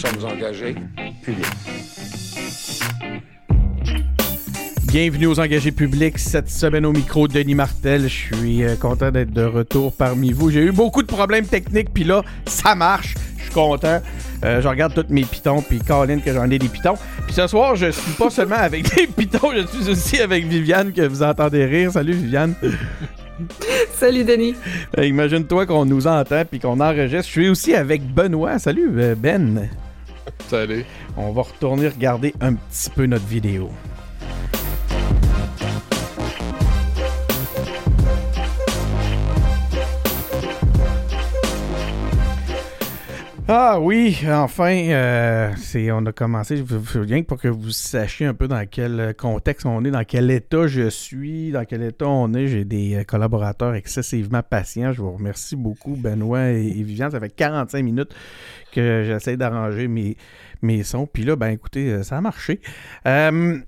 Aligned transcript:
sommes 0.00 0.24
engagés 0.24 0.74
publics. 1.22 1.46
Bienvenue 4.86 5.26
aux 5.26 5.38
engagés 5.38 5.72
publics. 5.72 6.18
Cette 6.18 6.48
semaine 6.48 6.86
au 6.86 6.92
micro, 6.92 7.28
Denis 7.28 7.54
Martel. 7.54 8.04
Je 8.04 8.34
suis 8.34 8.64
euh, 8.64 8.76
content 8.76 9.10
d'être 9.10 9.30
de 9.30 9.44
retour 9.44 9.92
parmi 9.92 10.32
vous. 10.32 10.50
J'ai 10.50 10.62
eu 10.62 10.72
beaucoup 10.72 11.02
de 11.02 11.06
problèmes 11.06 11.44
techniques, 11.46 11.92
puis 11.92 12.04
là, 12.04 12.22
ça 12.46 12.74
marche. 12.74 13.14
Je 13.36 13.42
suis 13.42 13.52
content. 13.52 14.00
Euh, 14.42 14.62
je 14.62 14.68
regarde 14.68 14.94
tous 14.94 15.12
mes 15.12 15.24
pitons, 15.24 15.60
puis 15.60 15.80
Caroline 15.80 16.22
que 16.22 16.32
j'en 16.32 16.50
ai 16.50 16.58
des 16.58 16.68
pitons. 16.68 16.96
Puis 17.26 17.34
ce 17.34 17.46
soir, 17.46 17.76
je 17.76 17.90
suis 17.90 18.12
pas 18.12 18.30
seulement 18.30 18.56
avec 18.56 18.94
des 18.94 19.06
pitons, 19.06 19.50
je 19.54 19.66
suis 19.66 19.90
aussi 19.90 20.18
avec 20.18 20.46
Viviane 20.46 20.92
que 20.92 21.02
vous 21.02 21.22
entendez 21.22 21.66
rire. 21.66 21.92
Salut 21.92 22.14
Viviane. 22.14 22.54
Salut 23.92 24.24
Denis. 24.24 24.54
Euh, 24.96 25.04
Imagine-toi 25.04 25.66
qu'on 25.66 25.84
nous 25.84 26.06
entend 26.06 26.42
puis 26.50 26.58
qu'on 26.58 26.80
enregistre. 26.80 27.26
Je 27.26 27.32
suis 27.32 27.48
aussi 27.50 27.74
avec 27.74 28.02
Benoît. 28.02 28.58
Salut 28.58 28.88
Ben. 29.14 29.68
Salut. 30.48 30.84
On 31.16 31.32
va 31.32 31.42
retourner 31.42 31.88
regarder 31.88 32.34
un 32.40 32.54
petit 32.54 32.90
peu 32.90 33.06
notre 33.06 33.26
vidéo. 33.26 33.70
Ah 43.52 43.80
oui, 43.80 44.16
enfin, 44.28 44.76
euh, 44.90 45.52
on 45.92 46.06
a 46.06 46.12
commencé. 46.12 46.56
Je 46.56 46.98
rien 47.00 47.20
que 47.20 47.26
pour 47.26 47.40
que 47.40 47.48
vous 47.48 47.72
sachiez 47.72 48.26
un 48.26 48.32
peu 48.32 48.46
dans 48.46 48.64
quel 48.64 49.12
contexte 49.18 49.66
on 49.66 49.84
est, 49.84 49.90
dans 49.90 50.04
quel 50.04 50.30
état 50.30 50.68
je 50.68 50.88
suis, 50.88 51.50
dans 51.50 51.64
quel 51.64 51.82
état 51.82 52.06
on 52.06 52.32
est. 52.32 52.46
J'ai 52.46 52.64
des 52.64 52.94
euh, 52.94 53.02
collaborateurs 53.02 53.74
excessivement 53.74 54.44
patients. 54.44 54.92
Je 54.92 55.02
vous 55.02 55.10
remercie 55.10 55.56
beaucoup, 55.56 55.96
Benoît 55.96 56.50
et, 56.52 56.64
et 56.64 56.82
Viviane. 56.84 57.10
Ça 57.10 57.18
fait 57.18 57.28
45 57.28 57.82
minutes 57.82 58.14
que 58.70 59.02
j'essaie 59.04 59.36
d'arranger 59.36 59.88
mes, 59.88 60.16
mes 60.62 60.84
sons. 60.84 61.08
Puis 61.12 61.24
là, 61.24 61.34
ben 61.34 61.48
écoutez, 61.48 61.90
euh, 61.90 62.02
ça 62.04 62.18
a 62.18 62.20
marché. 62.20 62.60
Euh, 63.06 63.58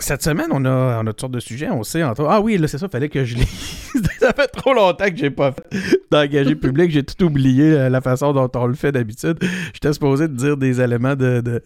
cette 0.00 0.22
semaine, 0.22 0.48
on 0.50 0.64
a, 0.64 1.00
on 1.02 1.06
a 1.06 1.10
toutes 1.10 1.20
sortes 1.20 1.32
de 1.32 1.40
sujets. 1.40 1.68
On 1.70 1.82
sait 1.82 2.02
entre 2.02 2.26
Ah 2.28 2.40
oui, 2.40 2.58
là, 2.58 2.66
c'est 2.68 2.78
ça, 2.78 2.88
fallait 2.88 3.08
que 3.08 3.24
je 3.24 3.36
lise. 3.36 3.92
ça 4.20 4.32
fait 4.32 4.48
trop 4.48 4.72
longtemps 4.74 5.08
que 5.08 5.16
j'ai 5.16 5.30
pas 5.30 5.52
fait 5.52 5.98
d'engagé 6.10 6.54
public. 6.54 6.90
J'ai 6.90 7.02
tout 7.02 7.24
oublié 7.24 7.72
euh, 7.72 7.88
la 7.88 8.00
façon 8.00 8.32
dont 8.32 8.50
on 8.54 8.66
le 8.66 8.74
fait 8.74 8.92
d'habitude. 8.92 9.38
J'étais 9.72 9.92
supposé 9.92 10.28
de 10.28 10.34
dire 10.34 10.56
des 10.56 10.80
éléments 10.80 11.14
de, 11.16 11.40
de- 11.40 11.62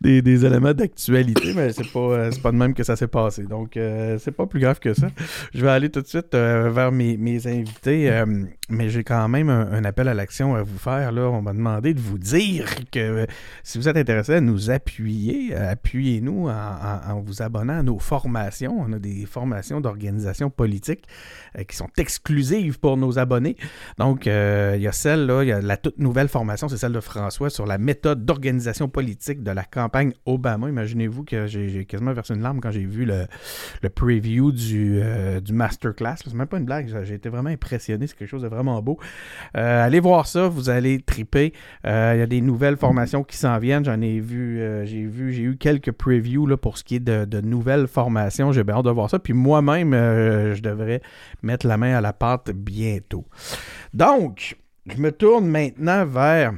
des, 0.00 0.44
éléments 0.46 0.72
d'actualité, 0.74 1.52
mais 1.54 1.72
c'est 1.72 1.90
pas, 1.92 1.98
euh, 2.00 2.30
pas 2.42 2.52
de 2.52 2.56
même 2.56 2.74
que 2.74 2.82
ça 2.84 2.96
s'est 2.96 3.06
passé. 3.08 3.42
Donc, 3.44 3.76
euh, 3.76 4.16
c'est 4.20 4.32
pas 4.32 4.46
plus 4.46 4.60
grave 4.60 4.78
que 4.78 4.94
ça. 4.94 5.08
Je 5.54 5.62
vais 5.64 5.70
aller 5.70 5.88
tout 5.90 6.00
de 6.02 6.06
suite 6.06 6.34
euh, 6.34 6.70
vers 6.70 6.92
mes, 6.92 7.16
mes 7.16 7.46
invités, 7.46 8.22
mais 8.68 8.88
j'ai 8.90 9.04
quand 9.04 9.28
même 9.28 9.48
un, 9.48 9.84
appel 9.84 10.08
à 10.08 10.14
l'action 10.14 10.54
à 10.54 10.62
vous 10.62 10.78
faire. 10.78 11.12
Là. 11.12 11.22
On 11.30 11.42
m'a 11.42 11.52
demandé 11.52 11.94
de 11.94 12.00
vous 12.00 12.18
dire 12.18 12.66
que 12.92 13.26
si 13.62 13.78
vous 13.78 13.88
êtes 13.88 13.96
intéressé 13.96 14.34
à 14.34 14.40
nous 14.40 14.70
appuyer, 14.70 15.54
appuyez-nous 15.54 16.48
en- 16.48 17.12
en 17.12 17.20
vous 17.20 17.42
abonnant 17.42 17.77
nos 17.82 17.98
formations. 17.98 18.76
On 18.78 18.92
a 18.92 18.98
des 18.98 19.26
formations 19.26 19.80
d'organisation 19.80 20.50
politique 20.50 21.06
euh, 21.58 21.64
qui 21.64 21.76
sont 21.76 21.88
exclusives 21.96 22.78
pour 22.78 22.96
nos 22.96 23.18
abonnés. 23.18 23.56
Donc, 23.98 24.26
euh, 24.26 24.74
il 24.76 24.82
y 24.82 24.88
a 24.88 24.92
celle-là, 24.92 25.42
il 25.42 25.48
y 25.48 25.52
a 25.52 25.60
la 25.60 25.76
toute 25.76 25.98
nouvelle 25.98 26.28
formation, 26.28 26.68
c'est 26.68 26.76
celle 26.76 26.92
de 26.92 27.00
François 27.00 27.50
sur 27.50 27.66
la 27.66 27.78
méthode 27.78 28.24
d'organisation 28.24 28.88
politique 28.88 29.42
de 29.42 29.50
la 29.50 29.64
campagne 29.64 30.12
Obama. 30.26 30.68
Imaginez-vous 30.68 31.24
que 31.24 31.46
j'ai 31.46 31.84
quasiment 31.84 32.12
versé 32.12 32.34
une 32.34 32.42
larme 32.42 32.60
quand 32.60 32.70
j'ai 32.70 32.84
vu 32.84 33.04
le, 33.04 33.26
le 33.82 33.88
preview 33.88 34.52
du, 34.52 35.00
euh, 35.02 35.40
du 35.40 35.52
masterclass. 35.52 36.16
C'est 36.24 36.34
même 36.34 36.46
pas 36.46 36.58
une 36.58 36.64
blague, 36.64 36.88
j'ai 37.04 37.14
été 37.14 37.28
vraiment 37.28 37.50
impressionné, 37.50 38.06
c'est 38.06 38.16
quelque 38.16 38.28
chose 38.28 38.42
de 38.42 38.48
vraiment 38.48 38.80
beau. 38.82 38.98
Allez 39.54 40.00
voir 40.00 40.26
ça, 40.26 40.48
vous 40.48 40.70
allez 40.70 41.00
triper. 41.00 41.52
Il 41.84 41.90
y 41.90 42.22
a 42.22 42.26
des 42.26 42.40
nouvelles 42.40 42.76
formations 42.76 43.24
qui 43.24 43.36
s'en 43.36 43.58
viennent. 43.58 43.84
J'en 43.84 44.00
ai 44.00 44.20
vu, 44.20 44.60
j'ai 44.84 45.04
vu, 45.04 45.32
j'ai 45.32 45.42
eu 45.42 45.56
quelques 45.56 45.92
previews 45.92 46.46
là, 46.46 46.56
pour 46.56 46.78
ce 46.78 46.84
qui 46.84 46.96
est 46.96 47.00
de, 47.00 47.24
de 47.24 47.40
nouvelles 47.40 47.67
formations. 47.86 48.52
J'ai 48.52 48.64
bien 48.64 48.76
hâte 48.76 48.84
de 48.84 48.90
voir 48.90 49.10
ça. 49.10 49.18
Puis 49.18 49.32
moi-même, 49.32 49.92
euh, 49.94 50.54
je 50.54 50.62
devrais 50.62 51.02
mettre 51.42 51.66
la 51.66 51.76
main 51.76 51.96
à 51.96 52.00
la 52.00 52.12
pâte 52.12 52.50
bientôt. 52.50 53.24
Donc, 53.94 54.56
je 54.86 55.00
me 55.00 55.12
tourne 55.12 55.46
maintenant 55.46 56.04
vers 56.06 56.54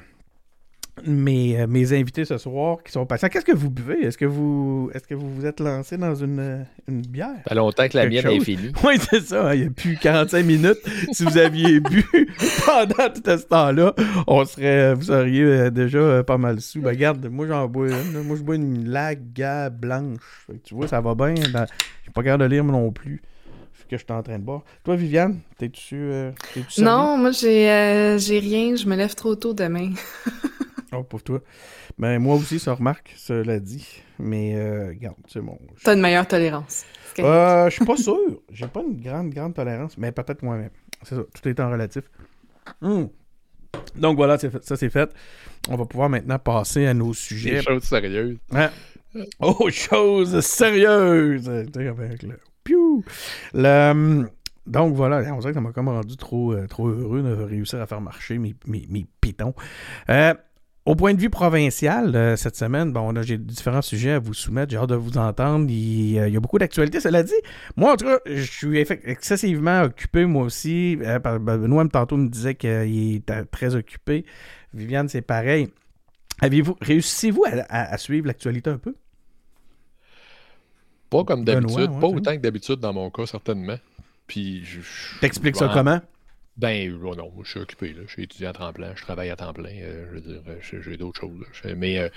mes, 1.06 1.60
euh, 1.60 1.66
mes 1.66 1.92
invités 1.92 2.24
ce 2.24 2.38
soir 2.38 2.78
qui 2.84 2.92
sont 2.92 3.06
patients. 3.06 3.28
Qu'est-ce 3.28 3.44
que 3.44 3.54
vous 3.56 3.70
buvez? 3.70 4.04
Est-ce 4.04 4.18
que 4.18 4.24
vous 4.24 4.90
est-ce 4.94 5.06
que 5.06 5.14
vous 5.14 5.32
vous 5.34 5.46
êtes 5.46 5.60
lancé 5.60 5.96
dans 5.98 6.14
une, 6.14 6.38
euh, 6.38 6.62
une 6.88 7.02
bière? 7.02 7.28
Ça 7.44 7.50
fait 7.50 7.54
longtemps 7.54 7.88
que 7.88 7.96
la 7.96 8.06
mienne 8.06 8.26
est 8.26 8.36
chose. 8.36 8.44
finie. 8.44 8.72
Oui, 8.84 8.94
c'est 8.98 9.20
ça. 9.20 9.48
hein, 9.48 9.54
Il 9.54 9.60
n'y 9.62 9.66
a 9.66 9.70
plus 9.70 9.96
45 9.96 10.44
minutes. 10.44 10.78
si 11.12 11.24
vous 11.24 11.38
aviez 11.38 11.80
bu 11.80 12.04
pendant 12.66 13.08
tout 13.12 13.22
ce 13.24 13.46
temps-là, 13.46 13.94
on 14.26 14.44
serait, 14.44 14.94
vous 14.94 15.02
seriez 15.04 15.42
euh, 15.42 15.70
déjà 15.70 15.98
euh, 15.98 16.22
pas 16.22 16.38
mal 16.38 16.60
sous. 16.60 16.80
Ben, 16.80 16.90
regarde, 16.90 17.26
moi, 17.30 17.46
j'en 17.46 17.66
bois 17.68 17.88
une. 17.88 18.22
Moi, 18.22 18.36
je 18.36 18.42
bois 18.42 18.56
une 18.56 18.88
laga 18.88 19.70
blanche. 19.70 20.44
Fait 20.46 20.54
que 20.58 20.62
tu 20.64 20.74
vois, 20.74 20.88
ça 20.88 21.00
va 21.00 21.14
bien. 21.14 21.34
dans- 21.52 21.66
J'ai 22.04 22.10
pas 22.12 22.22
capable 22.22 22.44
de 22.44 22.48
lire 22.54 22.64
moi 22.64 22.72
non 22.78 22.90
plus 22.90 23.22
que 23.88 23.96
je 23.96 24.04
suis 24.04 24.12
en 24.12 24.22
train 24.22 24.38
de 24.38 24.44
boire. 24.44 24.62
Toi, 24.84 24.94
Viviane, 24.94 25.40
t'es-tu 25.58 25.96
euh? 25.96 26.30
Non, 26.78 27.16
moi 27.18 27.32
j'ai 27.32 27.68
euh, 27.68 28.18
j'ai 28.18 28.38
rien, 28.38 28.76
je 28.76 28.86
me 28.86 28.94
lève 28.94 29.16
trop 29.16 29.34
tôt 29.34 29.52
demain. 29.52 29.90
Oh, 30.92 31.02
pour 31.04 31.22
toi. 31.22 31.40
Ben, 31.98 32.18
moi 32.18 32.34
aussi, 32.36 32.58
ça 32.58 32.74
remarque, 32.74 33.14
cela 33.16 33.60
dit. 33.60 33.86
Mais, 34.18 34.54
euh, 34.56 34.88
regarde, 34.88 35.16
c'est 35.28 35.40
bon. 35.40 35.58
Je- 35.76 35.84
T'as 35.84 35.94
une 35.94 36.00
meilleure 36.00 36.26
tolérance. 36.26 36.84
Euh, 37.18 37.68
je 37.68 37.74
suis 37.74 37.84
pas 37.84 37.96
sûr. 37.96 38.16
J'ai 38.52 38.66
pas 38.66 38.82
une 38.82 39.00
grande, 39.00 39.30
grande 39.30 39.54
tolérance, 39.54 39.96
mais 39.98 40.10
peut-être 40.12 40.42
moi-même. 40.42 40.70
C'est 41.02 41.14
ça, 41.14 41.22
tout 41.22 41.48
est 41.48 41.60
en 41.60 41.70
relatif. 41.70 42.04
Hmm. 42.80 43.04
Donc 43.96 44.16
voilà, 44.16 44.36
ça 44.38 44.76
c'est 44.76 44.90
fait. 44.90 45.10
On 45.68 45.76
va 45.76 45.84
pouvoir 45.86 46.08
maintenant 46.08 46.38
passer 46.38 46.86
à 46.86 46.94
nos 46.94 47.10
Des 47.10 47.16
sujets. 47.16 47.62
choses 47.62 47.84
sérieuses. 47.84 48.38
Hein? 48.52 48.70
Oh, 49.40 49.68
choses 49.70 50.40
sérieuses! 50.40 51.50
Tu 51.72 51.80
sais, 51.80 51.86
avec 51.88 52.22
le 52.22 52.38
piou! 52.64 53.04
Le, 53.54 53.90
hum, 53.90 54.28
donc 54.66 54.94
voilà, 54.94 55.18
on 55.34 55.38
dirait 55.38 55.50
que 55.52 55.54
ça 55.56 55.60
m'a 55.60 55.72
comme 55.72 55.88
rendu 55.88 56.16
trop, 56.16 56.52
euh, 56.52 56.66
trop 56.68 56.88
heureux 56.88 57.22
de 57.22 57.32
réussir 57.42 57.80
à 57.80 57.86
faire 57.86 58.00
marcher 58.00 58.38
mes, 58.38 58.54
mes, 58.66 58.86
mes 58.88 59.06
pitons. 59.20 59.54
Euh, 60.10 60.34
au 60.90 60.96
point 60.96 61.14
de 61.14 61.20
vue 61.20 61.30
provincial, 61.30 62.16
euh, 62.16 62.34
cette 62.34 62.56
semaine, 62.56 62.92
bon, 62.92 63.12
là, 63.12 63.22
j'ai 63.22 63.38
différents 63.38 63.80
sujets 63.80 64.10
à 64.10 64.18
vous 64.18 64.34
soumettre. 64.34 64.72
J'ai 64.72 64.76
hâte 64.76 64.88
de 64.88 64.96
vous 64.96 65.18
entendre. 65.18 65.70
Il, 65.70 66.18
euh, 66.18 66.26
il 66.26 66.34
y 66.34 66.36
a 66.36 66.40
beaucoup 66.40 66.58
d'actualités. 66.58 66.98
Cela 66.98 67.22
dit, 67.22 67.32
moi, 67.76 67.92
en 67.92 67.96
tout 67.96 68.06
cas, 68.06 68.18
je 68.26 68.42
suis 68.42 68.76
excessivement 68.78 69.82
occupé, 69.82 70.24
moi 70.24 70.42
aussi. 70.42 70.98
Euh, 71.02 71.20
ben, 71.20 71.38
Benoît, 71.38 71.86
tantôt, 71.86 72.16
me 72.16 72.28
disait 72.28 72.56
qu'il 72.56 73.14
était 73.14 73.44
très 73.44 73.76
occupé. 73.76 74.24
Viviane, 74.74 75.08
c'est 75.08 75.22
pareil. 75.22 75.68
Avez-vous 76.40 76.76
réussissez-vous 76.80 77.44
à, 77.44 77.50
à- 77.68 77.94
à 77.94 77.96
suivre 77.96 78.26
l'actualité 78.26 78.70
un 78.70 78.78
peu? 78.78 78.96
Pas 81.08 81.22
comme 81.22 81.44
d'habitude, 81.44 81.76
ouais, 81.90 82.00
pas 82.00 82.06
autant 82.08 82.32
que 82.36 82.40
d'habitude 82.40 82.76
dans 82.80 82.92
mon 82.92 83.10
cas, 83.10 83.26
certainement. 83.26 83.76
Puis 84.26 84.64
je. 84.64 84.80
T'expliques 85.20 85.56
ça 85.56 85.68
ben, 85.68 85.74
comment? 85.74 86.00
Ben, 86.56 86.98
oh 87.02 87.14
non, 87.14 87.32
je 87.42 87.50
suis 87.50 87.60
occupé. 87.60 87.94
Je 88.06 88.10
suis 88.10 88.24
étudiant 88.24 88.50
à 88.50 88.52
temps 88.52 88.72
plein, 88.72 88.94
je 88.94 89.02
travaille 89.02 89.30
à 89.30 89.36
temps 89.36 89.52
plein, 89.52 89.70
euh, 89.70 90.06
je 90.10 90.14
veux 90.14 90.20
dire, 90.20 90.42
euh, 90.48 90.80
j'ai 90.82 90.96
d'autres 90.96 91.20
choses. 91.20 91.46
mais 91.76 91.98
euh, 91.98 92.08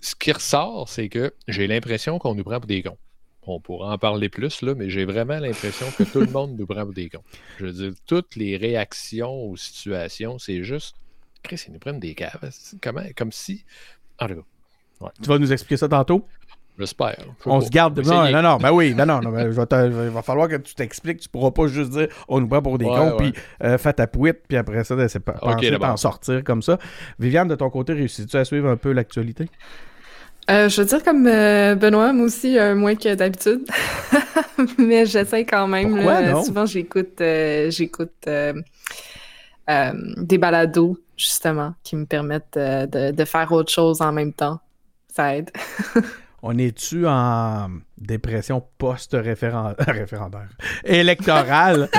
ce 0.00 0.14
qui 0.14 0.32
ressort, 0.32 0.88
c'est 0.88 1.08
que 1.08 1.34
j'ai 1.48 1.66
l'impression 1.66 2.18
qu'on 2.18 2.34
nous 2.34 2.44
prend 2.44 2.60
pour 2.60 2.66
des 2.66 2.82
cons. 2.82 2.98
On 3.42 3.60
pourra 3.60 3.94
en 3.94 3.98
parler 3.98 4.28
plus, 4.28 4.60
là, 4.60 4.74
mais 4.74 4.90
j'ai 4.90 5.06
vraiment 5.06 5.38
l'impression 5.38 5.90
que 5.96 6.02
tout 6.02 6.20
le 6.20 6.26
monde 6.26 6.58
nous 6.58 6.66
prend 6.66 6.84
pour 6.84 6.92
des 6.92 7.08
cons. 7.08 7.24
Je 7.58 7.66
veux 7.66 7.72
dire, 7.72 7.92
toutes 8.06 8.36
les 8.36 8.58
réactions 8.58 9.32
aux 9.32 9.56
situations, 9.56 10.38
c'est 10.38 10.62
juste. 10.62 10.96
Chris, 11.42 11.64
ils 11.66 11.72
nous 11.72 11.78
prennent 11.78 12.00
des 12.00 12.14
caves. 12.14 12.50
Comment? 12.82 13.04
Comme 13.16 13.32
si. 13.32 13.64
En 14.18 14.28
tout 14.28 14.34
cas, 15.00 15.12
Tu 15.22 15.28
vas 15.28 15.38
nous 15.38 15.52
expliquer 15.52 15.78
ça 15.78 15.88
tantôt? 15.88 16.26
J'espère. 16.78 17.16
On 17.46 17.60
se 17.60 17.68
garde. 17.70 17.98
Va 18.00 18.30
Non, 18.30 18.30
non, 18.30 18.42
non, 18.42 18.56
ben 18.58 18.70
oui, 18.72 18.94
non, 18.94 19.04
non, 19.06 19.20
non, 19.20 19.30
ben, 19.30 19.50
il 19.50 20.10
va 20.10 20.22
falloir 20.22 20.48
que 20.48 20.56
tu 20.56 20.74
t'expliques. 20.74 21.20
Tu 21.20 21.28
pourras 21.28 21.50
pas 21.50 21.66
juste 21.66 21.90
dire 21.90 22.08
on 22.28 22.40
nous 22.40 22.48
prend 22.48 22.62
pour 22.62 22.78
des 22.78 22.84
Ouais, 22.86 22.96
cons, 22.96 23.14
puis 23.18 23.32
euh, 23.64 23.76
fais 23.78 23.92
ta 23.92 24.06
pouette, 24.06 24.44
puis 24.48 24.56
après 24.56 24.84
ça, 24.84 24.94
ben, 24.96 25.08
c'est 25.08 25.20
pas 25.20 25.36
Ok, 25.42 25.52
penser 25.54 25.70
d'abord. 25.70 25.88
t'en 25.88 25.96
sortir 25.96 26.44
comme 26.44 26.62
ça. 26.62 26.78
Viviane, 27.18 27.48
de 27.48 27.54
ton 27.54 27.70
côté, 27.70 27.92
réussis-tu 27.92 28.36
à 28.36 28.44
suivre 28.44 28.68
un 28.68 28.76
peu 28.76 28.92
l'actualité? 28.92 29.48
Euh, 30.50 30.68
je 30.70 30.80
veux 30.80 30.86
dire 30.86 31.02
comme 31.02 31.26
euh, 31.26 31.74
Benoît, 31.74 32.12
moi 32.14 32.24
aussi, 32.26 32.58
euh, 32.58 32.74
moins 32.74 32.94
que 32.94 33.14
d'habitude. 33.14 33.66
Mais 34.78 35.04
j'essaie 35.04 35.44
quand 35.44 35.66
même. 35.68 35.94
Pourquoi 35.94 36.20
là. 36.22 36.32
non? 36.32 36.42
Souvent, 36.42 36.64
j'écoute 36.64 37.20
euh, 37.20 37.70
j'écoute 37.70 38.14
euh, 38.26 38.54
euh, 39.68 39.92
des 40.16 40.38
balados, 40.38 40.96
justement, 41.18 41.74
qui 41.82 41.96
me 41.96 42.06
permettent 42.06 42.56
euh, 42.56 42.86
de, 42.86 43.10
de 43.10 43.24
faire 43.26 43.52
autre 43.52 43.70
chose 43.70 44.00
en 44.00 44.10
même 44.12 44.32
temps. 44.32 44.58
Ça 45.14 45.36
aide. 45.36 45.50
On 46.42 46.56
est-tu 46.56 47.04
en 47.06 47.68
dépression 47.96 48.62
post-référendaire? 48.78 50.48
Électorale? 50.84 51.88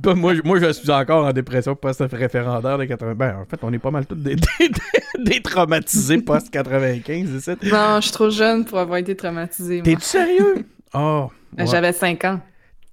Ben, 0.00 0.14
moi, 0.14 0.32
je- 0.32 0.42
moi, 0.44 0.60
je 0.60 0.70
suis 0.72 0.88
encore 0.92 1.26
en 1.26 1.32
dépression 1.32 1.74
post-référendaire 1.74 2.78
de 2.78 2.84
80. 2.84 3.14
Ben, 3.16 3.36
en 3.38 3.44
fait, 3.44 3.58
on 3.62 3.72
est 3.72 3.80
pas 3.80 3.90
mal 3.90 4.06
tous 4.06 4.14
des, 4.14 4.36
des, 4.60 4.68
des- 4.68 5.24
des 5.32 5.42
traumatisés 5.42 6.18
post-95, 6.18 7.36
ici. 7.36 7.50
Non, 7.64 7.96
je 7.96 8.02
suis 8.02 8.12
trop 8.12 8.30
jeune 8.30 8.64
pour 8.64 8.78
avoir 8.78 8.98
été 8.98 9.16
traumatisée. 9.16 9.76
moi. 9.78 9.82
T'es-tu 9.84 10.02
sérieux? 10.02 10.64
Oh! 10.94 11.30
ouais. 11.58 11.66
J'avais 11.66 11.92
5 11.92 12.24
ans. 12.26 12.40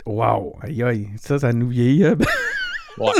Wow! 0.08 0.56
Aïe, 0.64 0.82
aïe. 0.82 1.10
Ça, 1.18 1.38
ça 1.38 1.54
nous 1.54 1.70
vieillit. 1.70 2.06
hein? 2.06 2.16
Ouais. 2.98 3.12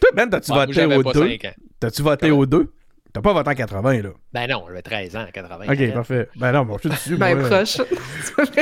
Toi, 0.00 0.10
Ben, 0.14 0.28
t'as-tu 0.30 0.52
Ouais, 0.52 0.66
voté 1.02 1.18
cinq 1.38 1.44
ans. 1.44 1.54
T'as-tu 1.80 2.02
voté 2.02 2.30
aux 2.30 2.46
deux? 2.46 2.72
T'as 3.12 3.22
pas 3.22 3.32
voté 3.32 3.48
en 3.50 3.54
80, 3.54 4.02
là. 4.02 4.10
Ben 4.32 4.46
non, 4.48 4.64
j'avais 4.68 4.82
13 4.82 5.16
ans 5.16 5.22
en 5.22 5.30
80. 5.30 5.64
Ok, 5.72 5.92
parfait. 5.94 6.28
Ben 6.36 6.52
non, 6.52 6.64
bon, 6.66 6.76
je 6.76 6.80
suis 6.80 6.90
dessus. 6.90 7.16
Ben 7.16 7.38
moi, 7.38 7.48
proche. 7.48 7.76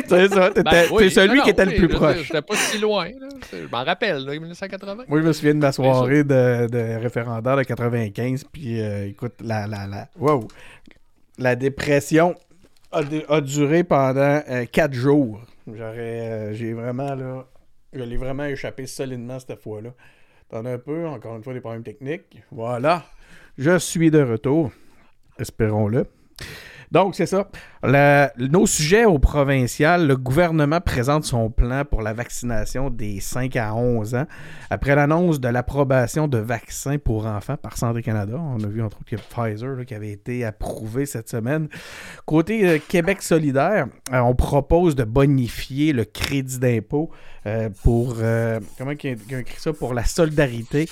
C'est 0.09 0.29
ça, 0.29 0.51
t'étais 0.51 0.63
Ben 0.63 0.87
oui, 0.93 1.05
t'es 1.05 1.11
celui 1.11 1.39
non, 1.39 1.45
qui 1.45 1.51
était 1.51 1.65
oui, 1.67 1.71
le 1.73 1.77
plus 1.79 1.93
je- 1.93 1.97
proche. 1.99 2.23
J'étais 2.23 2.43
pas 2.43 2.55
si 2.57 2.79
loin. 2.79 3.07
là. 3.09 3.29
Je 3.53 3.67
m'en 3.71 3.85
rappelle, 3.85 4.25
là, 4.25 4.33
1980. 4.33 5.05
Moi, 5.09 5.21
je 5.21 5.27
me 5.27 5.33
souviens 5.33 5.55
de 5.55 5.59
ma 5.59 5.73
soirée 5.73 6.23
de, 6.25 6.69
de 6.69 6.97
référendaire 7.03 7.57
de 7.57 7.63
95, 7.65 8.45
puis 8.53 8.81
euh, 8.81 9.09
écoute, 9.09 9.35
la, 9.43 9.67
la, 9.67 9.87
la, 9.89 10.09
wow, 10.19 10.47
la 11.39 11.57
dépression 11.57 12.35
a, 12.93 13.03
du- 13.03 13.23
a 13.29 13.41
duré 13.41 13.83
pendant 13.85 14.41
4 14.71 14.93
jours. 14.95 15.41
J'aurais, 15.67 16.21
euh, 16.31 16.55
j'ai 16.55 16.73
vraiment, 16.73 17.15
là, 17.17 17.45
je 17.93 18.03
l'ai 18.03 18.17
vraiment 18.17 18.45
échappé 18.45 18.87
solidement 18.87 19.39
cette 19.41 19.61
fois-là. 19.61 19.91
T'en 20.49 20.65
as 20.65 20.71
un 20.75 20.79
peu, 20.79 21.07
encore 21.09 21.37
une 21.37 21.43
fois, 21.43 21.53
des 21.53 21.61
problèmes 21.61 21.83
techniques. 21.83 22.41
Voilà, 22.53 23.05
je 23.59 23.79
suis 23.79 24.11
de 24.11 24.21
retour. 24.21 24.71
Espérons-le. 25.39 26.07
Donc, 26.93 27.15
c'est 27.15 27.27
ça. 27.27 27.49
Nos 28.39 28.67
sujets 28.67 29.05
au 29.05 29.19
provincial, 29.19 30.07
le 30.07 30.17
gouvernement 30.17 30.81
présente 30.81 31.25
son 31.25 31.51
plan 31.51 31.85
pour 31.85 32.03
la 32.03 32.13
vaccination 32.13 32.91
des 32.91 33.21
5 33.21 33.55
à 33.57 33.75
11 33.75 34.15
ans. 34.15 34.27
Après 34.71 34.95
l'annonce 34.95 35.41
de 35.41 35.49
l'approbation 35.49 36.29
de 36.29 36.39
vaccins 36.39 36.99
pour 36.99 37.27
enfants 37.27 37.57
par 37.57 37.77
Santé 37.77 38.03
Canada, 38.03 38.41
on 38.41 38.63
a 38.63 38.67
vu 38.67 38.83
entre 38.83 38.99
autres 39.01 39.15
a 39.15 39.19
Pfizer 39.19 39.85
qui 39.87 39.95
avait 39.95 40.11
été 40.11 40.45
approuvé 40.45 41.07
cette 41.07 41.29
semaine. 41.29 41.69
Côté 42.25 42.67
euh, 42.67 42.79
Québec 42.87 43.23
solidaire, 43.23 43.87
euh, 44.13 44.19
on 44.19 44.35
propose 44.35 44.97
de 44.97 45.05
bonifier 45.05 45.93
le 45.93 46.05
crédit 46.05 46.59
d'impôt 46.59 47.11
euh, 47.47 47.69
pour 47.83 48.17
comment 48.79 48.93
ça 49.59 49.73
pour 49.73 49.95
la 49.95 50.05
solidarité 50.05 50.89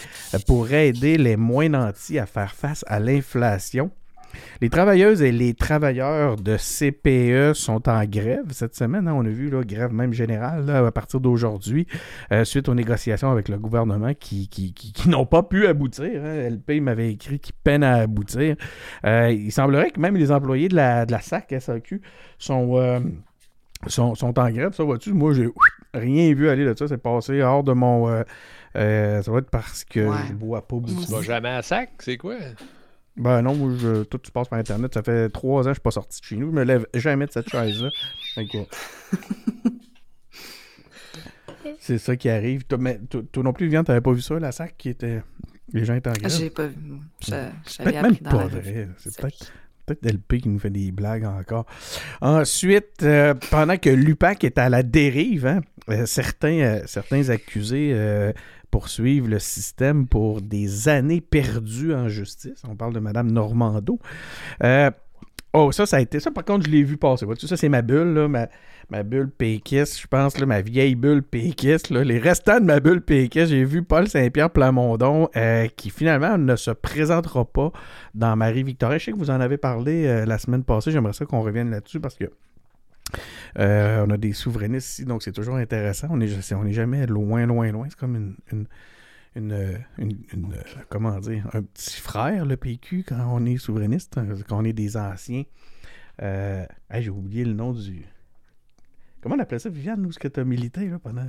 pour 0.47 0.71
aider 0.73 1.17
les 1.19 1.37
moins 1.37 1.69
nantis 1.69 2.19
à 2.19 2.27
faire 2.27 2.53
face 2.53 2.85
à 2.87 3.01
l'inflation. 3.01 3.91
Les 4.61 4.71
travailleuses 4.71 5.23
et 5.23 5.33
les 5.33 5.55
travailleurs 5.55 6.37
de 6.37 6.57
CPE 6.57 7.55
sont 7.55 7.89
en 7.89 8.05
grève 8.05 8.45
cette 8.51 8.75
semaine. 8.75 9.09
hein. 9.09 9.15
On 9.15 9.25
a 9.25 9.29
vu 9.29 9.51
là, 9.51 9.63
grève 9.65 9.93
même 9.93 10.13
générale 10.13 10.67
là, 10.67 10.87
à 10.87 10.91
partir 10.91 11.21
d'aujourd'hui, 11.21 11.87
euh, 12.33 12.45
suite 12.45 12.69
aux 12.69 12.75
négociations 12.75 13.31
avec 13.31 13.49
le 13.49 13.59
gouvernement 13.59 14.13
qui, 14.15 14.49
qui, 14.49 14.73
qui- 14.73 14.93
qui 14.93 15.09
n'ont 15.09 15.27
pas 15.27 15.43
pu 15.43 15.67
aboutir. 15.67 16.05
hein. 16.25 16.49
LP 16.51 16.81
m'avait 16.81 17.11
écrit 17.13 17.39
qu'ils 17.39 17.55
peinent 17.65 17.83
à 17.85 17.95
aboutir. 17.97 18.57
Euh, 19.07 19.31
il 19.31 19.53
semblerait 19.53 19.91
que 19.91 20.01
même 20.01 20.17
les 20.17 20.31
employés 20.33 20.69
de 20.69 20.77
la, 20.77 21.07
de 21.07 21.13
la 21.13 21.21
SAC 21.21 21.53
SAQ 21.61 22.01
sont, 22.39 22.77
euh, 22.77 23.01
sont, 23.87 24.15
sont 24.15 24.39
en 24.39 24.51
grève. 24.51 24.73
Ça, 24.73 24.83
vois-tu, 24.85 25.13
moi, 25.13 25.33
j'ai 25.35 25.49
rien 25.93 26.33
vu 26.35 26.49
aller 26.49 26.65
de 26.65 26.75
ça. 26.77 26.89
C'est 26.89 26.99
passé 26.99 27.43
hors 27.43 27.63
de 27.65 27.73
mon... 27.73 28.09
euh, 28.09 28.23
euh, 28.77 29.23
ça 29.23 29.31
va 29.31 29.39
être 29.39 29.51
parce 29.51 29.85
que 29.85 30.01
Ouais. 30.09 30.17
je 30.29 30.33
bois 30.33 30.67
pas 30.67 30.77
beaucoup. 30.77 31.05
Tu 31.05 31.13
vas 31.13 31.23
jamais 31.23 31.51
à 31.51 31.63
sac, 31.63 31.91
c'est 32.01 32.17
quoi? 32.17 32.35
Ben 33.17 33.43
non, 33.43 33.55
moi, 33.55 33.73
je, 33.79 34.03
tout 34.03 34.21
se 34.25 34.31
passe 34.33 34.49
par 34.49 34.59
Internet. 34.59 34.93
Ça 34.95 35.03
fait 35.03 35.29
trois 35.31 35.61
ans 35.63 35.65
que 35.65 35.71
je 35.71 35.75
suis 35.75 35.81
pas 35.83 35.91
sorti 35.93 36.21
de 36.21 36.25
chez 36.27 36.37
nous. 36.37 36.49
Je 36.51 36.55
me 36.55 36.65
lève 36.65 36.87
jamais 36.95 37.27
de 37.27 37.33
cette 37.33 37.49
chaise-là. 37.49 37.89
C'est 41.81 41.99
ça 41.99 42.17
qui 42.17 42.29
arrive. 42.29 42.65
Toi, 42.65 42.79
mais, 42.79 42.99
toi, 43.11 43.23
toi 43.31 43.43
non 43.43 43.53
plus, 43.53 43.67
Viviane, 43.67 43.85
t'avais 43.85 44.01
pas 44.01 44.13
vu 44.13 44.21
ça, 44.21 44.39
la 44.39 44.53
sac 44.53 44.75
qui 44.77 44.89
était. 44.91 45.23
Les 45.73 45.85
gens 45.85 45.95
étaient 45.95 46.11
en 46.11 46.15
grève. 46.15 46.31
J'ai 46.31 46.51
pas 46.51 46.67
vu. 46.67 46.75
Je- 47.21 47.31
J'avais 47.31 47.51
Peut-être 47.91 47.95
même 47.95 48.05
appris 48.07 48.21
dans 48.25 48.31
pas 48.31 48.37
la 48.39 48.47
vrai. 48.47 48.89
C'est 48.99 49.11
C'est- 49.11 49.21
peut-être 49.21 49.53
peut-être 49.87 50.07
LP 50.15 50.41
qui 50.41 50.49
nous 50.49 50.59
fait 50.59 50.71
des 50.71 50.93
blagues 50.93 51.25
encore. 51.25 51.67
Ensuite, 52.23 53.03
euh, 53.03 53.35
pendant 53.51 53.77
que 53.77 53.91
l'UPAC 53.91 54.45
est 54.45 54.57
à 54.59 54.69
la 54.71 54.83
dérive, 54.83 55.47
hein, 55.47 55.61
euh, 55.91 56.07
certains, 56.07 56.59
euh, 56.61 56.83
certains 56.87 57.29
accusés 57.29 57.93
poursuivent 58.75 59.29
le 59.29 59.39
système 59.39 60.09
pour 60.09 60.43
des 60.43 60.89
années 60.89 61.21
perdues 61.21 61.95
en 61.95 62.09
justice. 62.09 62.61
On 62.69 62.75
parle 62.75 62.93
de 62.93 62.99
Mme 62.99 63.31
Normando. 63.31 64.01
Euh, 64.65 64.91
oh, 65.53 65.71
ça, 65.71 65.87
ça 65.87 65.99
a 65.99 66.01
été 66.01 66.19
ça. 66.19 66.33
Par 66.33 66.45
contre, 66.45 66.67
je 66.67 66.73
l'ai 66.73 66.83
vu 66.83 66.97
passer. 66.97 67.25
Vois-tu, 67.25 67.47
ça, 67.47 67.57
c'est 67.57 67.69
ma 67.69 67.83
bulle, 67.83 68.13
là, 68.15 68.27
ma, 68.27 68.49
ma 68.91 69.05
bulle 69.05 69.31
péquiste, 69.31 70.01
je 70.01 70.09
pense, 70.09 70.41
là, 70.41 70.47
ma 70.47 70.61
vieille 70.61 70.97
bulle 70.97 71.23
péquiste. 71.23 71.91
Là. 71.91 72.03
Les 72.03 72.19
restants 72.19 72.59
de 72.59 72.65
ma 72.65 72.81
bulle 72.81 73.01
péquiste, 73.01 73.51
j'ai 73.51 73.63
vu 73.63 73.85
Paul 73.85 74.09
Saint-Pierre 74.09 74.51
Plamondon 74.51 75.29
euh, 75.37 75.69
qui 75.77 75.91
finalement 75.91 76.37
ne 76.37 76.57
se 76.57 76.73
présentera 76.73 77.45
pas 77.45 77.71
dans 78.17 78.35
Marie-Victorin. 78.35 78.99
Je 78.99 79.05
sais 79.05 79.13
que 79.13 79.19
vous 79.19 79.31
en 79.31 79.41
avez 79.41 79.57
parlé 79.57 80.05
euh, 80.09 80.25
la 80.27 80.39
semaine 80.39 80.65
passée. 80.65 80.91
J'aimerais 80.91 81.13
ça 81.13 81.27
qu'on 81.27 81.43
revienne 81.43 81.71
là-dessus 81.71 82.01
parce 82.01 82.17
que 82.17 82.25
euh, 83.59 84.05
on 84.07 84.11
a 84.11 84.17
des 84.17 84.33
souverainistes 84.33 84.91
ici, 84.91 85.05
donc 85.05 85.23
c'est 85.23 85.33
toujours 85.33 85.57
intéressant. 85.57 86.09
On 86.11 86.17
n'est 86.17 86.31
on 86.55 86.67
est 86.67 86.73
jamais 86.73 87.07
loin, 87.07 87.47
loin, 87.47 87.71
loin. 87.71 87.87
C'est 87.89 87.99
comme 87.99 88.17
une, 88.17 88.37
une, 88.53 88.67
une, 89.37 89.53
euh, 89.53 89.79
euh, 89.99 90.63
comment 90.89 91.19
dire, 91.21 91.49
un 91.53 91.63
petit 91.63 92.01
frère, 92.01 92.47
le 92.47 92.57
PQ, 92.57 93.05
quand 93.09 93.27
on 93.31 93.45
est 93.47 93.57
souverainiste, 93.57 94.19
hein, 94.19 94.27
quand 94.49 94.59
on 94.59 94.65
est 94.65 94.73
des 94.73 94.97
anciens. 94.97 95.45
Euh, 96.23 96.65
J'ai 96.93 97.11
oublié 97.11 97.45
le 97.45 97.55
nom 97.55 97.73
du. 97.73 98.05
Comment 99.21 99.37
on 99.37 99.39
appelait 99.39 99.59
ça, 99.59 99.71
Viviane, 99.71 100.01
nous, 100.03 100.13
ce 100.13 100.19
que 100.19 100.29
tu 100.29 100.41
as 100.41 100.45
milité 100.45 100.89
là, 100.89 100.99
pendant. 100.99 101.27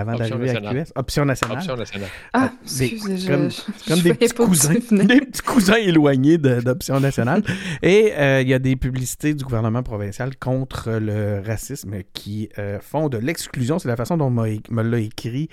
Avant 0.00 0.12
d'arriver 0.16 0.50
à. 0.50 0.74
QS? 0.84 0.92
Option 0.96 1.24
nationale. 1.24 1.56
Option 1.58 1.76
nationale. 1.76 2.08
Ah, 2.32 2.52
Des- 2.78 2.84
excusez, 2.86 3.28
comme- 3.30 3.50
je- 3.50 3.88
comme 3.88 3.98
je 3.98 4.02
des 4.04 4.14
petits 4.14 4.34
cousins, 4.34 4.74
des 4.74 5.20
petits 5.20 5.42
cousins 5.42 5.76
éloignés 5.76 6.38
d'Option 6.38 7.00
nationale. 7.00 7.42
Et 7.82 8.12
euh, 8.16 8.40
il 8.42 8.48
y 8.48 8.54
a 8.54 8.58
des 8.58 8.76
publicités 8.76 9.34
du 9.34 9.44
gouvernement 9.44 9.82
provincial 9.82 10.36
contre 10.36 10.90
le 11.00 11.42
racisme 11.44 11.96
qui 12.12 12.48
euh, 12.58 12.78
font 12.80 13.08
de 13.08 13.18
l'exclusion. 13.18 13.78
C'est 13.78 13.88
la 13.88 13.96
façon 13.96 14.16
dont 14.16 14.30
me 14.30 14.82
l'a 14.82 14.98
écrit 14.98 15.48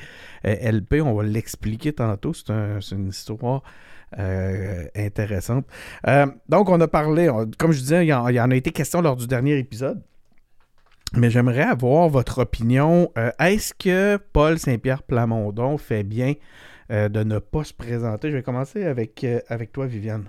euh, 0.45 0.71
LP. 0.71 1.01
On 1.01 1.13
va 1.15 1.23
l'expliquer 1.23 1.93
tantôt. 1.93 2.33
C'est 2.33 2.51
un- 2.51 2.79
c'est 2.81 2.95
une 2.95 3.09
histoire. 3.09 3.63
euh, 4.19 4.85
intéressante. 4.95 5.65
Euh, 6.07 6.25
donc, 6.47 6.69
on 6.69 6.79
a 6.79 6.87
parlé, 6.87 7.29
on- 7.29 7.49
comme 7.57 7.71
je 7.73 7.79
disais, 7.81 8.05
il 8.05 8.09
y, 8.09 8.13
en, 8.13 8.27
il 8.29 8.35
y 8.35 8.39
en 8.39 8.49
a 8.51 8.55
été 8.55 8.71
question 8.71 9.01
lors 9.01 9.15
du 9.17 9.27
dernier 9.27 9.57
épisode. 9.57 10.01
Mais 11.17 11.29
j'aimerais 11.29 11.61
avoir 11.61 12.09
votre 12.09 12.39
opinion. 12.39 13.09
Euh, 13.17 13.31
Est-ce 13.39 13.73
que 13.73 14.17
Paul 14.33 14.59
Saint-Pierre 14.59 15.01
Plamondon 15.01 15.77
fait 15.77 16.03
bien 16.03 16.33
euh, 16.91 17.07
de 17.07 17.23
ne 17.23 17.39
pas 17.39 17.63
se 17.63 17.73
présenter? 17.73 18.31
Je 18.31 18.35
vais 18.35 18.43
commencer 18.43 18.83
avec, 18.83 19.23
euh, 19.23 19.39
toi, 19.71 19.85
Viviane. 19.85 20.25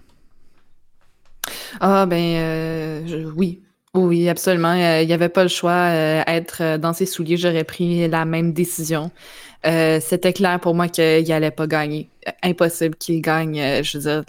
Ah, 1.80 2.06
ben, 2.06 3.04
oui. 3.36 3.62
Oui, 3.94 4.28
absolument. 4.28 4.74
Il 4.74 5.06
n'y 5.06 5.12
avait 5.12 5.28
pas 5.28 5.42
le 5.42 5.48
choix. 5.48 5.88
être 6.26 6.76
dans 6.76 6.92
ses 6.92 7.06
souliers, 7.06 7.36
j'aurais 7.36 7.64
pris 7.64 8.06
la 8.08 8.24
même 8.24 8.52
décision. 8.52 9.10
C'était 9.64 10.34
clair 10.34 10.60
pour 10.60 10.74
moi 10.74 10.88
qu'il 10.88 11.26
n'allait 11.26 11.50
pas 11.50 11.66
gagner. 11.66 12.10
Impossible 12.42 12.94
qu'il 12.96 13.22
gagne. 13.22 13.82
je 13.82 13.98
veux 13.98 14.02
dire, 14.02 14.24